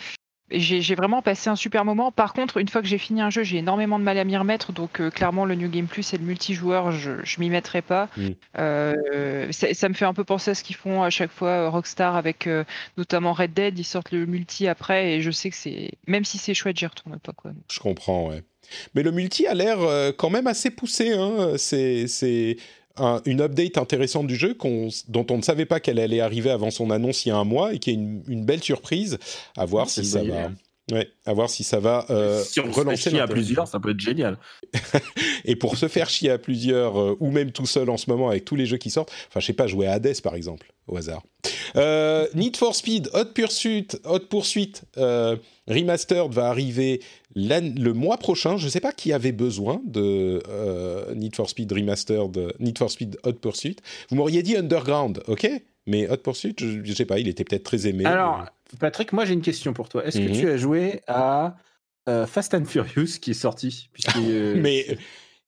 [0.53, 2.11] j'ai vraiment passé un super moment.
[2.11, 4.38] Par contre, une fois que j'ai fini un jeu, j'ai énormément de mal à m'y
[4.38, 4.71] remettre.
[4.71, 8.09] Donc, euh, clairement, le New Game Plus et le multijoueur, je, je m'y mettrai pas.
[8.57, 11.69] Euh, ça, me fait un peu penser à ce qu'ils font à chaque fois euh,
[11.69, 12.47] Rockstar avec
[12.97, 13.77] notamment Red Dead.
[13.77, 15.91] Ils sortent le multi après et je sais que c'est.
[16.07, 17.34] Même si c'est chouette, j'y retourne pas.
[17.34, 17.51] Quoi.
[17.71, 18.43] Je comprends, ouais.
[18.95, 19.80] Mais le multi a l'air
[20.17, 21.13] quand même assez poussé.
[21.13, 21.53] Hein.
[21.57, 22.57] C'est
[23.26, 24.56] une update intéressante du jeu
[25.07, 27.44] dont on ne savait pas qu'elle allait arriver avant son annonce il y a un
[27.44, 29.18] mois et qui est une, belle surprise.
[29.57, 30.52] À voir si ça va.
[30.91, 33.91] Ouais, à voir si ça va euh, si on relancer chier à plusieurs, ça peut
[33.91, 34.38] être génial.
[35.45, 38.27] et pour se faire chier à plusieurs, euh, ou même tout seul en ce moment
[38.27, 40.73] avec tous les jeux qui sortent, enfin je sais pas, jouer à Hades par exemple,
[40.88, 41.23] au hasard.
[41.77, 44.73] Euh, Need for Speed, Hot Pursuit, Hot Pursuit
[45.68, 47.01] Remastered va arriver
[47.34, 48.57] le mois prochain.
[48.57, 50.43] Je sais pas qui avait besoin de
[51.15, 53.77] Need for Speed Remastered, Need for Speed Hot Pursuit.
[54.10, 55.49] Vous m'auriez dit Underground, ok?
[55.85, 58.05] Mais Hot Pursuit, je, ne sais pas, il était peut-être très aimé.
[58.05, 58.45] Alors,
[58.80, 60.05] Patrick, moi j'ai une question pour toi.
[60.05, 60.51] Est-ce que tu mhm.
[60.51, 61.57] as joué à
[62.10, 64.97] euh, Fast and Furious qui est sorti euh, Mais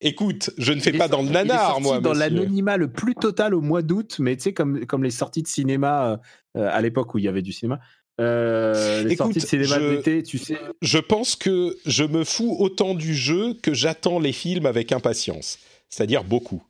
[0.02, 2.00] écoute, je ne fais pas dans le nanar, moi.
[2.00, 5.42] Dans l'anonymat le plus total au mois d'août, mais tu sais, comme, comme les sorties
[5.42, 6.20] de cinéma
[6.58, 7.80] euh, à l'époque où il y avait du cinéma.
[8.20, 10.58] les sorties de cinéma d'été, tu sais.
[10.82, 15.60] Je pense que je me fous autant du jeu que j'attends les films avec impatience.
[15.90, 16.64] C'est-à-dire beaucoup.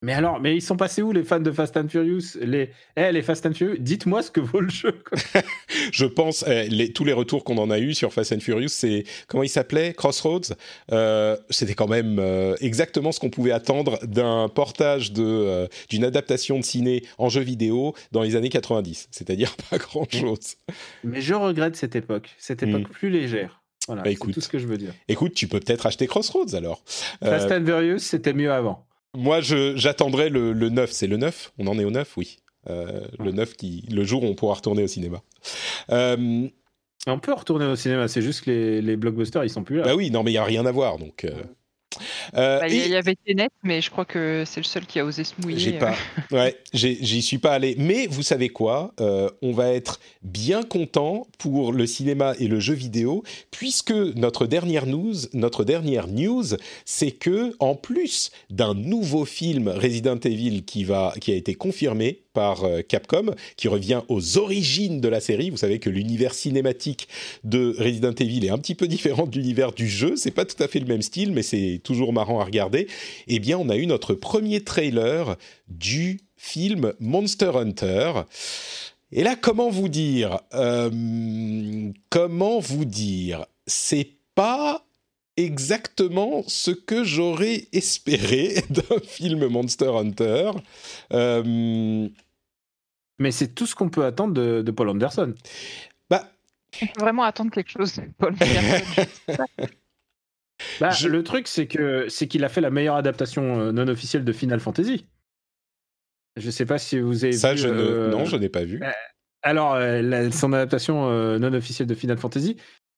[0.00, 2.38] Mais alors, mais ils sont passés où les fans de Fast and Furious?
[2.40, 5.02] Les, eh, les Fast and Furious, dites-moi ce que vaut le jeu.
[5.92, 8.68] je pense, eh, les, tous les retours qu'on en a eu sur Fast and Furious,
[8.68, 9.94] c'est comment il s'appelait?
[9.94, 10.54] Crossroads?
[10.92, 16.04] Euh, c'était quand même euh, exactement ce qu'on pouvait attendre d'un portage de euh, d'une
[16.04, 19.08] adaptation de ciné en jeu vidéo dans les années 90.
[19.10, 20.56] C'est-à-dire pas grand-chose.
[21.02, 22.92] Mais je regrette cette époque, cette époque hmm.
[22.92, 23.62] plus légère.
[23.88, 24.92] Voilà, bah, c'est tout ce que je veux dire.
[25.08, 26.84] Écoute, tu peux peut-être acheter Crossroads alors.
[27.20, 28.87] Fast and Furious, c'était mieux avant.
[29.16, 30.90] Moi, j'attendrai le, le 9.
[30.90, 32.38] C'est le 9 On en est au 9 Oui.
[32.68, 35.22] Euh, le 9, qui, le jour où on pourra retourner au cinéma.
[35.90, 36.48] Euh,
[37.06, 39.84] on peut retourner au cinéma, c'est juste que les, les, blockbusters, ils sont plus là.
[39.84, 40.98] Bah oui, non, mais il n'y a rien à voir.
[40.98, 41.30] Donc, euh,
[42.34, 45.04] euh, bah, il y avait Tenet, mais je crois que c'est le seul qui a
[45.04, 45.58] osé se mouiller.
[45.58, 45.94] J'ai pas,
[46.32, 46.36] euh.
[46.36, 47.74] ouais, j'y suis pas allé.
[47.78, 52.60] Mais vous savez quoi euh, On va être bien content pour le cinéma et le
[52.60, 56.44] jeu vidéo, puisque notre dernière news, notre dernière news,
[56.84, 62.22] c'est que en plus d'un nouveau film Resident Evil qui va, qui a été confirmé
[62.38, 65.50] euh, Capcom, qui revient aux origines de la série.
[65.50, 67.08] Vous savez que l'univers cinématique
[67.44, 70.16] de Resident Evil est un petit peu différent de l'univers du jeu.
[70.16, 72.86] C'est pas tout à fait le même style, mais c'est toujours marrant à regarder.
[73.26, 75.36] Eh bien, on a eu notre premier trailer
[75.68, 78.12] du film Monster Hunter.
[79.10, 84.84] Et là, comment vous dire euh, Comment vous dire C'est pas
[85.38, 90.50] exactement ce que j'aurais espéré d'un film Monster Hunter.
[91.12, 92.08] Euh,
[93.18, 95.34] mais c'est tout ce qu'on peut attendre de, Paul Anderson.
[96.08, 96.30] Bah,
[96.82, 99.44] on peut vraiment attendre quelque chose de Paul Anderson.
[100.80, 104.24] bah, Le truc, c'est que c'est qu'il a fait la meilleure adaptation euh, non officielle
[104.24, 105.06] de Final Fantasy.
[106.36, 107.58] Je sais pas si vous avez Ça, vu.
[107.58, 108.80] Je euh, Non, je n'ai pas vu.
[108.82, 108.90] Euh,
[109.42, 109.76] alors,
[110.32, 112.56] son adaptation non officielle de Final Fantasy,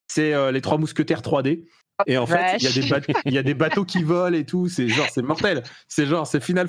[0.08, 1.64] c'est les Trois Mousquetaires 3D.
[2.06, 4.66] Et en fait, il y, y, a des bateaux qui volent et tout.
[4.68, 5.62] C'est genre, c'est mortel.
[5.86, 6.66] C'est genre, c'est Final,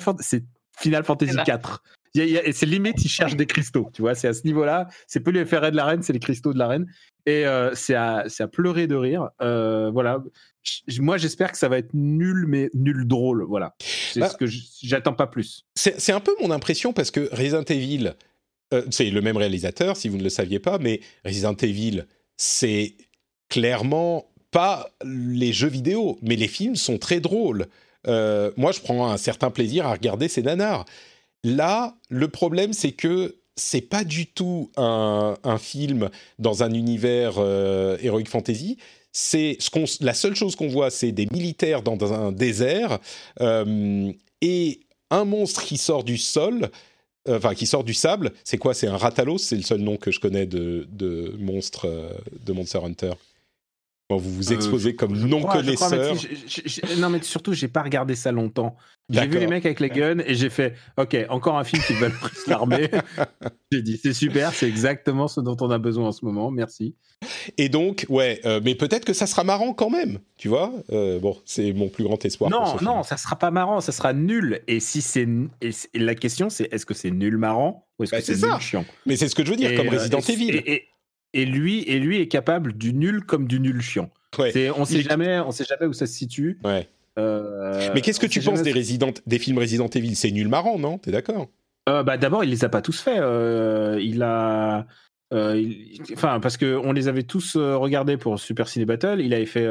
[0.78, 1.82] Final Fantasy 4
[2.14, 4.88] c'est limite, il cherche des cristaux, tu vois, c'est à ce niveau-là.
[5.06, 6.86] C'est plus les ferrets de la reine, c'est les cristaux de la reine.
[7.24, 9.30] Et euh, c'est à, à, pleurer de rire.
[9.40, 10.22] Euh, voilà.
[10.98, 13.44] moi, j'espère que ça va être nul, mais nul drôle.
[13.44, 13.74] Voilà.
[13.80, 14.46] C'est bah ce que
[14.82, 15.64] j'attends pas plus.
[15.74, 18.14] C'est un peu mon impression parce que Resident Evil,
[18.74, 22.04] euh, c'est le même réalisateur, si vous ne le saviez pas, mais Resident Evil,
[22.36, 22.96] c'est
[23.48, 27.66] clairement pas les jeux vidéo, mais les films sont très drôles.
[28.06, 30.84] moi, je prends un certain plaisir à regarder ces nanars.
[31.44, 36.08] Là, le problème, c'est que c'est pas du tout un, film
[36.38, 38.78] dans un univers euh, heroic fantasy.
[39.12, 39.58] C'est
[40.00, 42.98] la seule chose qu'on voit, c'est des militaires dans, un désert
[43.40, 44.10] euh,
[44.40, 46.70] et un monstre qui sort du sol,
[47.28, 48.32] euh, enfin qui sort du sable.
[48.44, 48.72] C'est quoi?
[48.72, 49.38] C'est un ratalos.
[49.38, 51.88] C'est le seul nom que je connais de, de monstre
[52.40, 53.12] de Monster Hunter
[54.16, 56.16] vous vous exposez comme non connaisseur.
[56.98, 58.76] non, mais surtout, j'ai pas regardé ça longtemps.
[59.10, 61.92] J'ai vu les mecs avec les guns et j'ai fait, ok, encore un film qui
[61.94, 62.90] valorise l'armée.
[63.70, 66.50] j'ai dit, c'est super, c'est exactement ce dont on a besoin en ce moment.
[66.50, 66.94] Merci.
[67.58, 70.72] Et donc, ouais, euh, mais peut-être que ça sera marrant quand même, tu vois.
[70.92, 72.50] Euh, bon, c'est mon plus grand espoir.
[72.50, 74.62] Non, non, ça sera pas marrant, ça sera nul.
[74.66, 75.28] Et si c'est,
[75.94, 78.84] la question, c'est est-ce que c'est nul marrant ou est-ce bah, que c'est nul chiant?
[79.06, 80.62] Mais c'est ce que je veux dire, comme euh, Resident Evil.
[80.66, 80.88] Et
[81.34, 84.10] lui, et lui est capable du nul comme du nul chiant.
[84.38, 86.58] on sait jamais, on sait jamais où ça se situe.
[86.64, 86.88] Ouais.
[87.18, 90.14] Euh, mais qu'est-ce que tu penses des, des films Resident Evil?
[90.14, 90.98] C'est nul marrant, non?
[90.98, 91.50] T'es d'accord?
[91.88, 93.20] Euh, bah, D'abord, il les a pas tous faits.
[93.20, 94.86] Euh, il a.
[95.32, 99.20] Enfin, parce qu'on les avait tous regardés pour Super Ciné Battle.
[99.20, 99.68] Il avait fait.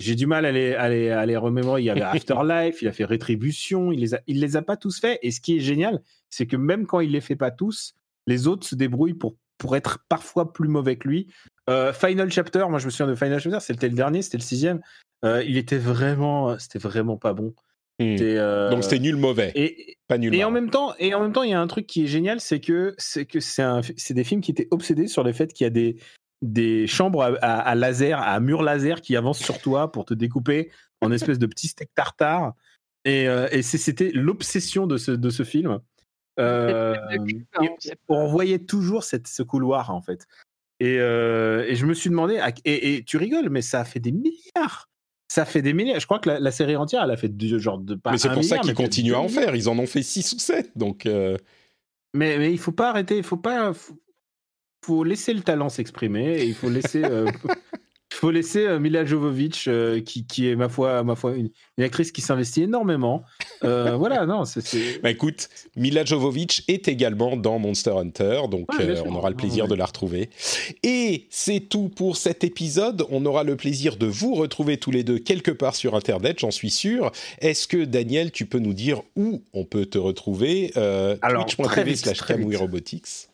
[0.00, 1.82] J'ai du mal à les, à, les, à les remémorer.
[1.82, 3.92] Il y avait Afterlife, il a fait Rétribution.
[3.92, 5.18] Il les, a, il les a pas tous faits.
[5.22, 7.94] Et ce qui est génial, c'est que même quand il les fait pas tous,
[8.26, 11.28] les autres se débrouillent pour pour être parfois plus mauvais que lui.
[11.70, 14.42] Euh, Final Chapter, moi je me souviens de Final Chapter, c'était le dernier, c'était le
[14.42, 14.80] sixième.
[15.24, 17.54] Euh, il était vraiment, c'était vraiment pas bon.
[18.00, 18.16] Hmm.
[18.20, 20.34] Euh, Donc c'était nul mauvais, et, pas nul.
[20.34, 22.06] Et en même temps, et en même temps, il y a un truc qui est
[22.08, 25.64] génial, c'est que c'est que c'est des films qui étaient obsédés sur le fait qu'il
[25.64, 25.96] y a des
[26.40, 31.12] des chambres à, laser, à mur laser qui avancent sur toi pour te découper en
[31.12, 32.54] espèce de petits steak tartare.
[33.04, 35.78] Et, et c'était l'obsession de ce, de ce film.
[36.40, 36.96] Euh,
[38.08, 40.26] on voyait toujours cette, ce couloir en fait.
[40.80, 44.10] Et, euh, et, je me suis demandé, et, tu rigoles, mais ça a fait des
[44.10, 44.88] milliards.
[45.28, 46.00] Ça fait des milliards.
[46.00, 48.10] Je crois que la, série entière, elle a fait du genre de pas.
[48.10, 49.54] Mais c'est pour ça qu'ils continuent à en faire.
[49.54, 50.72] Ils en ont fait 6 ou 7.
[50.76, 51.06] Donc.
[51.06, 51.36] Euh.
[52.14, 53.16] Mais, mais il faut pas arrêter.
[53.16, 53.72] Il faut pas.
[54.84, 56.42] Faut, laisser le talent s'exprimer.
[56.44, 57.02] il faut laisser.
[58.22, 61.50] Faut laisser euh, Mila Jovovich, euh, qui, qui, est ma foi, ma foi une,
[61.80, 63.24] actrice qui s'investit énormément.
[63.64, 65.02] Euh, voilà, non, c'est.
[65.02, 68.68] Bah écoute, Mila Jovovich est également dans Monster Hunter, donc
[69.04, 70.30] on aura le plaisir de la retrouver.
[70.84, 73.04] Et c'est tout pour cet épisode.
[73.10, 76.52] On aura le plaisir de vous retrouver tous les deux quelque part sur Internet, j'en
[76.52, 77.10] suis sûr.
[77.40, 83.28] Est-ce que Daniel, tu peux nous dire où on peut te retrouver Twitch.tv slash Robotics?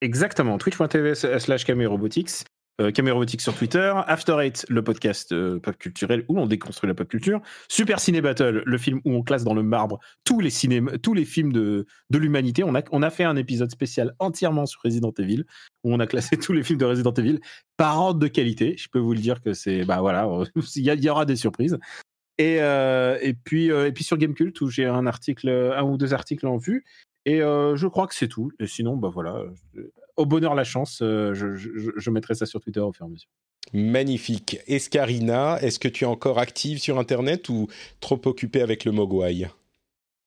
[0.00, 2.42] Exactement, twitch.tv slash Robotics
[2.80, 6.94] euh, Robotics sur Twitter, After Eight, le podcast euh, pop culturel où on déconstruit la
[6.94, 10.50] pop culture, Super Ciné Battle, le film où on classe dans le marbre tous les,
[11.02, 12.64] tous les films de, de l'humanité.
[12.64, 15.44] On a, on a fait un épisode spécial entièrement sur Resident Evil,
[15.84, 17.40] où on a classé tous les films de Resident Evil
[17.76, 18.76] par ordre de qualité.
[18.76, 20.28] Je peux vous le dire que c'est, bah voilà,
[20.76, 21.78] il y, aura des surprises.
[22.38, 25.96] Et, euh, et, puis, euh, et puis sur Gamecult, où j'ai un article, un ou
[25.96, 26.84] deux articles en vue.
[27.24, 28.52] Et je crois que c'est tout.
[28.60, 29.42] Et sinon, bah voilà,
[30.16, 33.28] au bonheur la chance, euh, je, mettrai ça sur Twitter au fur et à mesure.
[33.72, 34.58] Magnifique.
[34.66, 37.66] Escarina, est-ce que tu es encore active sur Internet ou
[38.00, 39.48] trop occupée avec le Mogwai?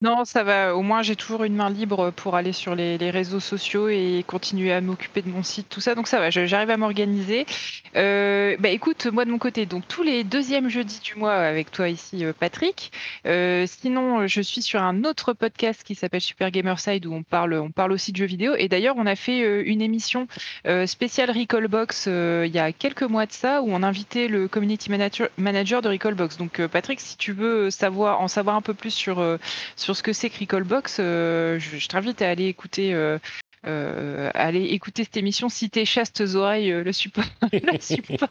[0.01, 0.77] Non, ça va.
[0.77, 4.71] Au moins, j'ai toujours une main libre pour aller sur les, réseaux sociaux et continuer
[4.71, 5.93] à m'occuper de mon site, tout ça.
[5.93, 7.45] Donc ça va, j'arrive à m'organiser.
[7.97, 11.71] Euh, bah écoute, moi de mon côté, donc tous les deuxièmes jeudis du mois avec
[11.71, 12.93] toi ici, euh, Patrick.
[13.25, 17.55] Euh, sinon, je suis sur un autre podcast qui s'appelle Super Gamerside où on parle,
[17.55, 18.55] on parle aussi de jeux vidéo.
[18.55, 20.27] Et d'ailleurs, on a fait une émission
[20.85, 25.27] spéciale Recallbox il y a quelques mois de ça où on invitait le community manager,
[25.37, 26.37] manager de Recallbox.
[26.37, 29.21] Donc Patrick, si tu veux savoir, en savoir un peu plus sur,
[29.75, 32.93] sur sur ce que c'est que Recallbox, euh, je, t'invite à aller écouter.
[32.93, 33.17] Euh,
[33.65, 37.25] euh, aller écouter cette émission si tes chastes oreilles le support.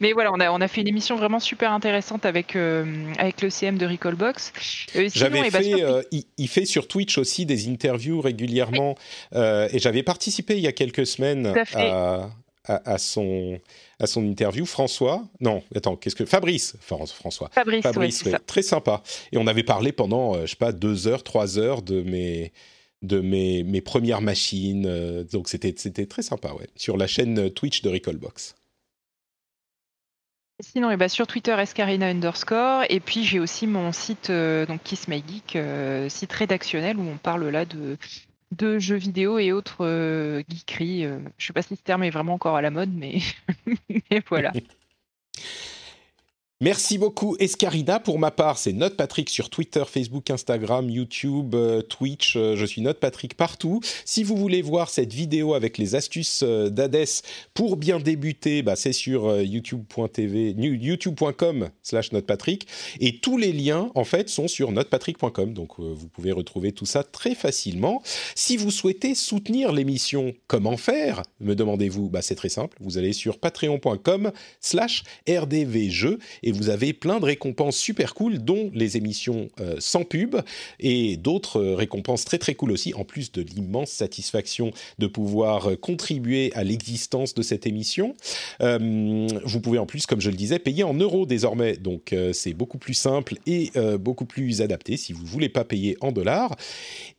[0.00, 3.50] Mais voilà, on a, on a fait une émission vraiment super intéressante avec, avec le
[3.50, 4.52] CM de Recallbox.
[4.94, 8.94] j'avais eh ben, fait, il, fait sur Twitch aussi des interviews régulièrement
[9.34, 12.30] et j'avais participé il y a quelques semaines à,
[12.66, 13.58] à, son,
[13.98, 14.66] à son interview.
[14.66, 17.48] François, non, attends, qu'est-ce que Fabrice, François.
[17.52, 19.02] Fabrice, Fabrice très sympa.
[19.32, 22.52] Et on avait parlé pendant, euh, je sais pas, deux heures, trois heures de mes
[23.02, 24.86] de mes, mes premières machines.
[24.86, 28.54] Euh, donc c'était c'était très sympa, ouais, sur la chaîne Twitch de Recallbox.
[30.60, 32.84] Sinon, et eh ben, sur Twitter, escarina underscore.
[32.88, 35.58] Et puis, j'ai aussi mon site, euh, donc Kiss My Geek,
[36.08, 37.98] site rédactionnel où on parle là de,
[38.56, 41.06] de jeux vidéo et autres euh, geekeries.
[41.06, 41.18] Euh.
[41.38, 43.18] je sais pas si ce terme est vraiment encore à la mode, mais,
[44.10, 44.52] mais voilà.
[46.64, 48.00] Merci beaucoup Escarina.
[48.00, 52.36] Pour ma part, c'est Note Patrick sur Twitter, Facebook, Instagram, YouTube, euh, Twitch.
[52.36, 53.80] Euh, je suis Note Patrick partout.
[54.06, 57.20] Si vous voulez voir cette vidéo avec les astuces euh, d'Hades
[57.52, 62.66] pour bien débuter, bah, c'est sur youtube.tv, youtube.com slash notepatrick.
[62.98, 65.52] Et tous les liens, en fait, sont sur notepatrick.com.
[65.52, 68.02] Donc, vous pouvez retrouver tout ça très facilement.
[68.34, 72.78] Si vous souhaitez soutenir l'émission, comment faire Me demandez-vous bah, C'est très simple.
[72.80, 74.32] Vous allez sur patreon.com
[74.62, 80.04] slash rdvjeux et vous avez plein de récompenses super cool, dont les émissions euh, sans
[80.04, 80.36] pub
[80.80, 85.70] et d'autres euh, récompenses très très cool aussi, en plus de l'immense satisfaction de pouvoir
[85.70, 88.14] euh, contribuer à l'existence de cette émission.
[88.60, 92.78] vous pouvez en plus, comme je le disais, payer en euros désormais, donc c'est beaucoup
[92.78, 96.54] plus simple et beaucoup plus adapté si vous voulez pas payer en dollars.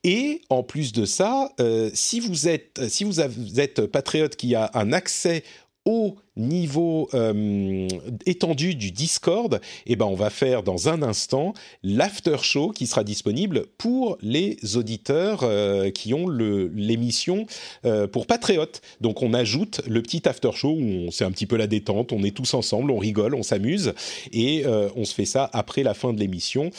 [0.03, 1.51] Et en plus de ça,
[1.93, 5.43] si vous êtes si vous êtes patriote qui a un accès
[5.85, 7.87] au niveau euh,
[8.25, 11.53] étendu du Discord, eh ben on va faire dans un instant
[11.83, 17.45] l'after show qui sera disponible pour les auditeurs euh, qui ont l'émission
[17.85, 18.81] euh, pour Patriote.
[19.01, 22.23] Donc on ajoute le petit after show où c'est un petit peu la détente, on
[22.23, 23.93] est tous ensemble, on rigole, on s'amuse
[24.31, 26.69] et on se fait ça après la fin de l'émission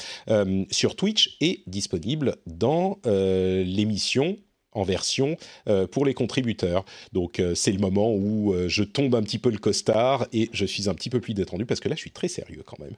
[0.71, 4.37] sur Twitch et disponible dans l'émission
[4.77, 5.37] en version
[5.69, 6.85] euh, pour les contributeurs.
[7.13, 10.49] Donc euh, c'est le moment où euh, je tombe un petit peu le costard et
[10.53, 12.79] je suis un petit peu plus détendu parce que là je suis très sérieux quand
[12.79, 12.95] même.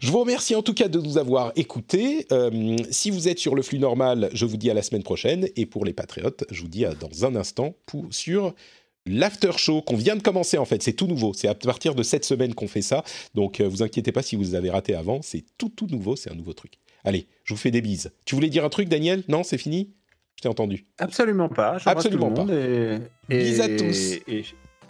[0.00, 2.26] Je vous remercie en tout cas de nous avoir écoutés.
[2.90, 5.66] si vous êtes sur le flux normal, je vous dis à la semaine prochaine et
[5.66, 8.54] pour les patriotes, je vous dis dans un instant pour, sur
[9.06, 11.32] l'after show qu'on vient de commencer en fait, c'est tout nouveau.
[11.34, 13.04] C'est à partir de cette semaine qu'on fait ça.
[13.34, 16.36] Donc vous inquiétez pas si vous avez raté avant, c'est tout tout nouveau, c'est un
[16.36, 16.74] nouveau truc.
[17.04, 18.12] Allez, je vous fais des bises.
[18.24, 19.22] Tu voulais dire un truc Daniel?
[19.28, 19.90] Non, c'est fini?
[20.36, 20.86] Je t'ai entendu.
[20.98, 21.78] Absolument pas.
[21.86, 22.44] Absolument pas.
[22.52, 23.00] Et,
[23.30, 24.20] et, à tous.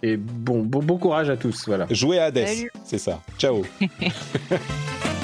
[0.03, 1.65] Et, bon, bon, bon courage à tous.
[1.65, 1.87] Voilà.
[1.89, 2.45] Jouez à Hades,
[2.83, 3.21] c'est ça.
[3.37, 3.63] Ciao.